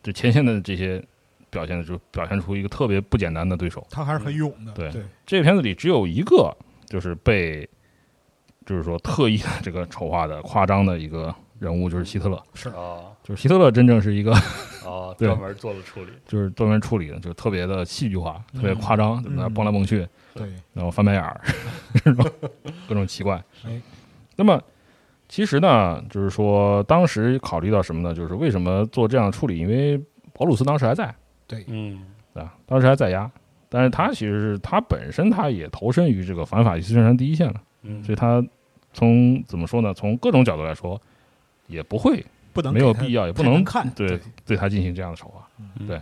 [0.02, 1.02] 就前线的这些
[1.50, 3.86] 表现的就表现出一个特别不简单的对手。
[3.90, 6.54] 他还是很勇的，对对，这个片子里只有一个
[6.86, 7.68] 就是被，
[8.66, 12.42] 就是说特意的这个丑化的夸张的一个人物，就是希特勒。
[12.54, 12.68] 是。
[12.70, 14.32] 啊就是希特勒真正是一个
[14.84, 19.44] 啊， 专门做了处理，就是专门处理的，就是特别的戏剧化，特别夸张，对吧？
[19.46, 19.54] 嗯。
[19.54, 21.40] 蹦来蹦去，对，然后翻白眼儿，
[22.86, 23.42] 各种奇怪。
[23.64, 23.80] 哎，
[24.36, 24.62] 那么
[25.26, 28.14] 其实呢，就是说当时考虑到什么呢？
[28.14, 29.56] 就是为什么做这样的处理？
[29.58, 29.98] 因为
[30.34, 31.14] 保鲁斯当时还在，
[31.46, 32.02] 对，嗯。
[32.34, 32.52] 啊？
[32.66, 33.30] 当时还在押，
[33.70, 37.54] 但是他其实是他本身他也投身于这个反法西斯战争第一线了，
[37.84, 38.44] 嗯所以他
[38.92, 39.94] 从怎么说呢？
[39.94, 41.00] 从各种角度来说，
[41.66, 45.48] 也不会不能没有必要，也不能看，对对对他进行这样的丑化。
[45.58, 46.00] 嗯对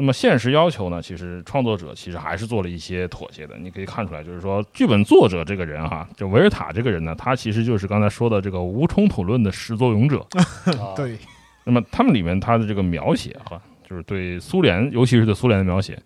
[0.00, 1.02] 那么现实要求呢？
[1.02, 3.58] 其实创作者其实还是做了一些妥协的。
[3.58, 10.24] 你可以看出来，就是说剧本作者这个人哈，就维尔塔这个人呢，他其实就是刚才说的这个无冲突论的始作俑者。
[10.80, 11.18] 啊对，
[11.64, 13.60] 那么他们里面他的这个描写哈，
[13.90, 16.00] 就是对苏联，尤其是对苏联的描写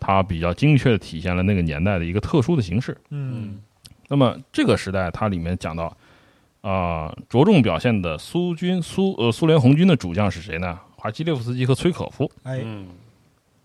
[0.00, 2.96] 他，比较精确的体现了那个年代的一个特殊的形式。
[3.10, 3.60] 嗯
[4.14, 5.96] 那么这个时代，它里面讲到，
[6.60, 10.78] 啊、着重表现的苏军苏呃苏联红军的主将是谁呢？
[10.94, 12.30] 华基列夫斯基和崔可夫。
[12.44, 12.86] 哎，嗯，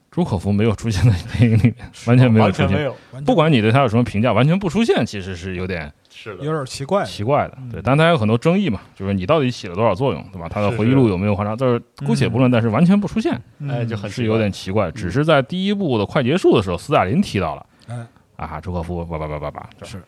[0.09, 1.75] 朱可夫没有出现在电影里面，
[2.07, 2.71] 完全没有出现。
[2.71, 7.53] 没有，不管你对他有什么评价，完全不出现，其实是有点是的，有点奇怪，奇怪的。
[7.61, 10.49] 嗯对，但他有很多争议嘛，就是你到底起了多少作用，对吧？
[10.49, 11.55] 他的回忆录有没有换上？
[11.55, 14.89] 就是姑且不论，但是完全不出现，嗯哎，就很是有点奇怪。
[14.89, 20.01] 只是在第一部的快结束的时候，斯大林提到了哎啊，朱可夫叭叭叭叭叭，是，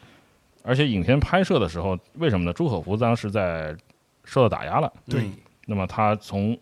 [0.63, 2.53] 而且影片拍摄的时候，为什么呢？
[2.53, 3.75] 朱可夫当时在
[4.23, 5.21] 受到打压了，对。
[5.21, 5.33] 嗯
[5.67, 6.57] 那么他从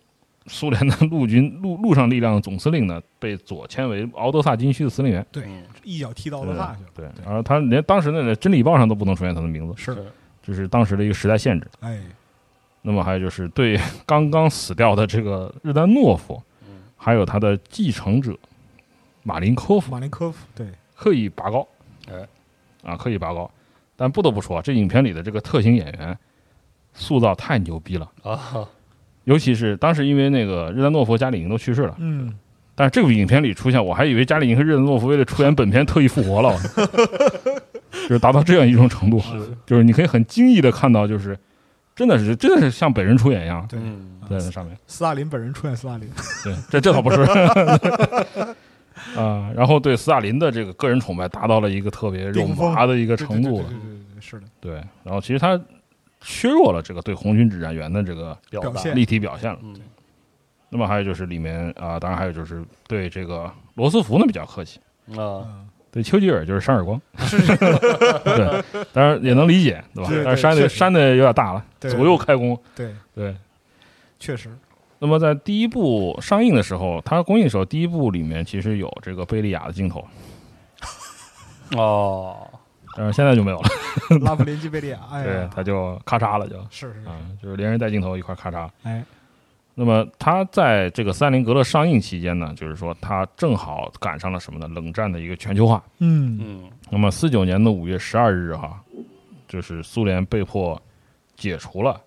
[0.45, 5.25] 苏联的陆军 陆陆上力量总司令呢，被左迁为敖德萨军区的司令员。
[5.31, 7.25] 对嗯，一脚踢到了大去了，对，对。
[7.25, 10.05] 然后他连当时那个《真理报》上都不能出现他的名字，是，
[10.43, 11.67] 这是当时的一个时代限制。
[11.79, 11.99] 哎，
[12.81, 16.81] 那么还有就是对刚刚死掉的这个日丹诺夫，嗯。
[16.97, 18.37] 还有他的继承者
[19.23, 21.65] 马林科夫马林科夫，对，刻意拔高，
[22.11, 22.27] 哎，
[22.83, 23.49] 啊，刻意拔高。
[23.99, 26.17] 但不得不说，这影片里的这个特型演员
[26.93, 28.65] 塑造太牛逼了，啊，
[29.25, 32.33] 尤其是当时因为那个日丹诺夫、加里宁都去世了，嗯，
[32.75, 36.57] 但是这部影片里出现，我还以为加里宁和日丹诺夫为了出演本片特意复活了，
[37.91, 39.21] 就是达到这样一种程度，
[39.65, 41.37] 就是你可以很惊异的看到，就是
[41.93, 44.15] 真的是真的是像本人出演一样，对，嗯。
[44.29, 44.77] 在那上面。
[44.85, 46.07] 斯大林本人出演斯大林，
[46.43, 47.17] 对，这这倒不是。
[49.15, 53.71] 啊，然后对斯大林的这个个人崇拜达到了一个特别肉麻的一个程度了对。
[53.71, 54.73] 对对对对对，是的，对，
[55.03, 55.59] 然后其实他
[56.21, 59.59] 削弱了这个对红军指战员的这个表表现立体表现了。
[59.63, 59.75] 嗯
[60.71, 64.79] 那么还有就是里面啊，当然还有就是对这个罗斯福呢比较客气，
[65.13, 67.01] 啊，嗯，对丘吉尔就是扇耳光。
[67.17, 70.23] 对，当然也能理解，对吧对？
[70.23, 72.55] 但是扇的扇的有点大了，左右开弓。
[72.75, 73.35] 对，对，
[74.19, 74.55] 确实，
[74.99, 80.05] 那么在第一部上映的时候，它公映的时候，第一部里面其实有这个贝利亚的镜头，
[81.77, 82.45] 哦，
[82.97, 83.69] 但是现在就没有了。
[84.21, 88.69] 拉夫林基贝利亚，哎对，，他就咔嚓了就，是是是，啊，就是连人带镜头一块咔嚓。
[88.83, 89.03] 哎，
[89.73, 94.67] 那么他在这个斯大林格勒上映期间呢，就是说他正好赶上了什么呢？
[94.67, 95.81] 冷战的一个全球化。
[95.99, 98.83] 嗯，嗯那么四九年的五月十二日哈，
[99.47, 100.79] 就是苏联被迫
[101.37, 102.01] 解除了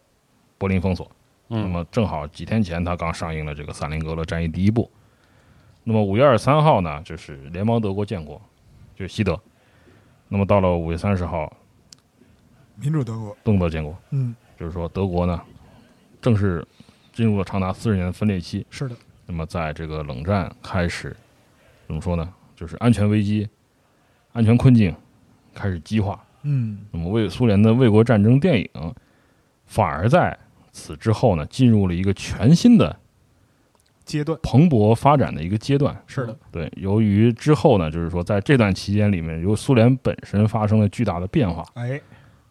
[0.58, 1.10] 柏林封锁。
[1.54, 4.90] 那嗯，么正好几天前，他刚上映了这个《萨林格勒战役第一部》。
[5.84, 8.40] 那么五月二十三号呢，就是联邦德国建国，
[8.96, 9.38] 就是西德。
[10.28, 11.54] 那么到了五月三十号，
[12.76, 15.38] 民主德国，东德建国，嗯，就是说德国呢
[16.22, 16.66] 正式
[17.12, 18.66] 进入了长达四十年的分裂期。
[18.70, 18.96] 是的，
[19.26, 21.14] 那么在这个冷战开始，
[21.86, 22.32] 怎么说呢？
[22.56, 23.46] 就是安全危机、
[24.32, 24.94] 安全困境
[25.52, 26.24] 开始激化。
[26.44, 28.94] 嗯，那么为苏联的卫国战争电影，
[29.66, 30.38] 反而在
[30.72, 32.98] 此之后呢，进入了一个全新的
[34.04, 35.96] 阶段，蓬勃发展的一个阶段。
[36.06, 42.00] 是的，对，由于之后呢，就是说在这段期间里面，由苏联本身发生了巨大的变化，哎，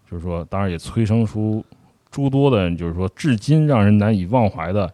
[0.09, 1.65] 就是说，当然也催生出
[2.09, 4.93] 诸多的，就是说至今让人难以忘怀的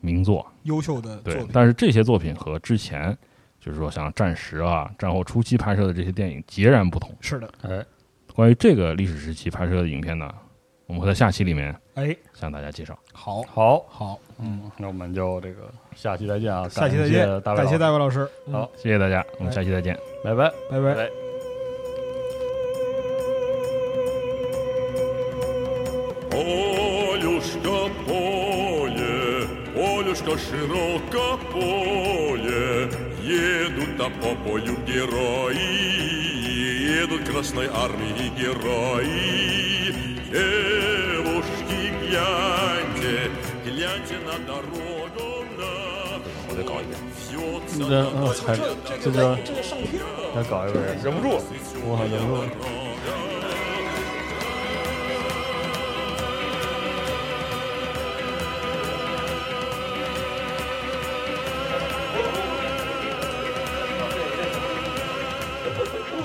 [0.00, 0.46] 名作。
[0.64, 3.16] 优秀的作对品，，但是这些作品和之前，
[3.58, 7.12] 就是说像战时啊、战后初期拍摄的这些电影截然不同。
[7.20, 7.84] 是的，哎，
[8.34, 10.32] 关于这个历史时期拍摄的影片呢，
[10.91, 12.97] 我们会在下期里面哎，向大家介绍。
[13.11, 19.97] 好，好，好，嗯，那我们就这个下期再见啊，下期再感谢见，感谢大卫老师大卫老师，嗯好，谢谢大家，我们下期再见。
[20.23, 20.49] 拜拜。
[20.69, 20.95] 拜拜。
[20.95, 21.09] 拜
[26.29, 32.89] Полюшка поле, полюшка широко поле,
[33.21, 35.57] едут там по полю герои,
[37.01, 40.10] едут Красной армии герои.
[40.31, 43.29] Девушки, гляньте,
[43.65, 45.09] гляньте на дорогу
[45.57, 45.67] на
[46.47, 46.95] 我再搞一遍。
[47.29, 48.55] Вьется 这嗯，才
[49.03, 49.37] 这个
[50.33, 51.41] 要搞一个人，忍不住，
[51.83, 52.47] 我靠，忍不住。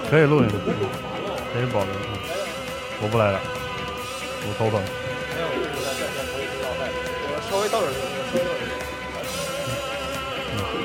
[0.09, 0.54] 可以录进去，
[1.52, 1.90] 可以保留。
[3.04, 3.40] 我不来了，
[4.53, 4.79] 头疼。
[4.79, 6.67] 没有一直在在线，所以就到。
[6.79, 8.31] 我稍微倒点酒，喝。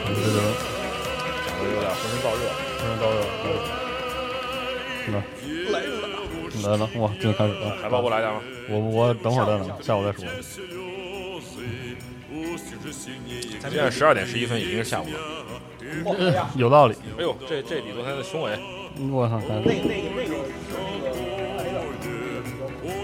[0.04, 2.42] 我觉有点浑身燥热，
[2.78, 3.16] 浑身燥热。
[5.72, 5.74] 来，
[6.62, 7.50] 来了，哇，这的开始。
[7.90, 8.40] 我来点吗？
[8.68, 10.24] 我我等会儿再等，下午再说。
[13.70, 15.06] 现在十二点十一分已经是下午。
[16.56, 16.94] 有道理。
[17.18, 18.58] 哎呦，这这比昨天的雄伟。
[19.10, 19.40] 我操！
[19.48, 19.72] 那那
[20.14, 20.91] 那。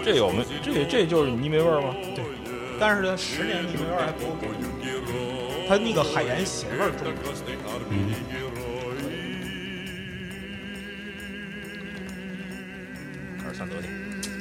[0.05, 1.95] 这有没这这就是泥煤味儿吗？
[2.15, 2.25] 对
[2.81, 4.47] 但是呢，十年泥煤味儿还不够，
[5.69, 7.13] 它那个海盐咸味儿重。
[13.43, 13.91] 开始散德行，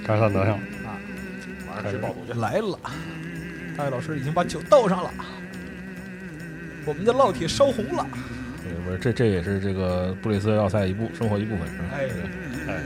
[0.05, 0.59] 开始看德行，
[1.67, 2.39] 晚上吃爆肚去。
[2.39, 2.79] 来了，
[3.75, 5.11] 大卫老师已经把酒倒上了，
[6.85, 8.07] 我们的烙铁烧红了。
[8.63, 11.85] 对，不是这这也是这个布里斯要塞一部生活一部分，是吧？
[11.93, 12.07] 哎，
[12.67, 12.83] 哎，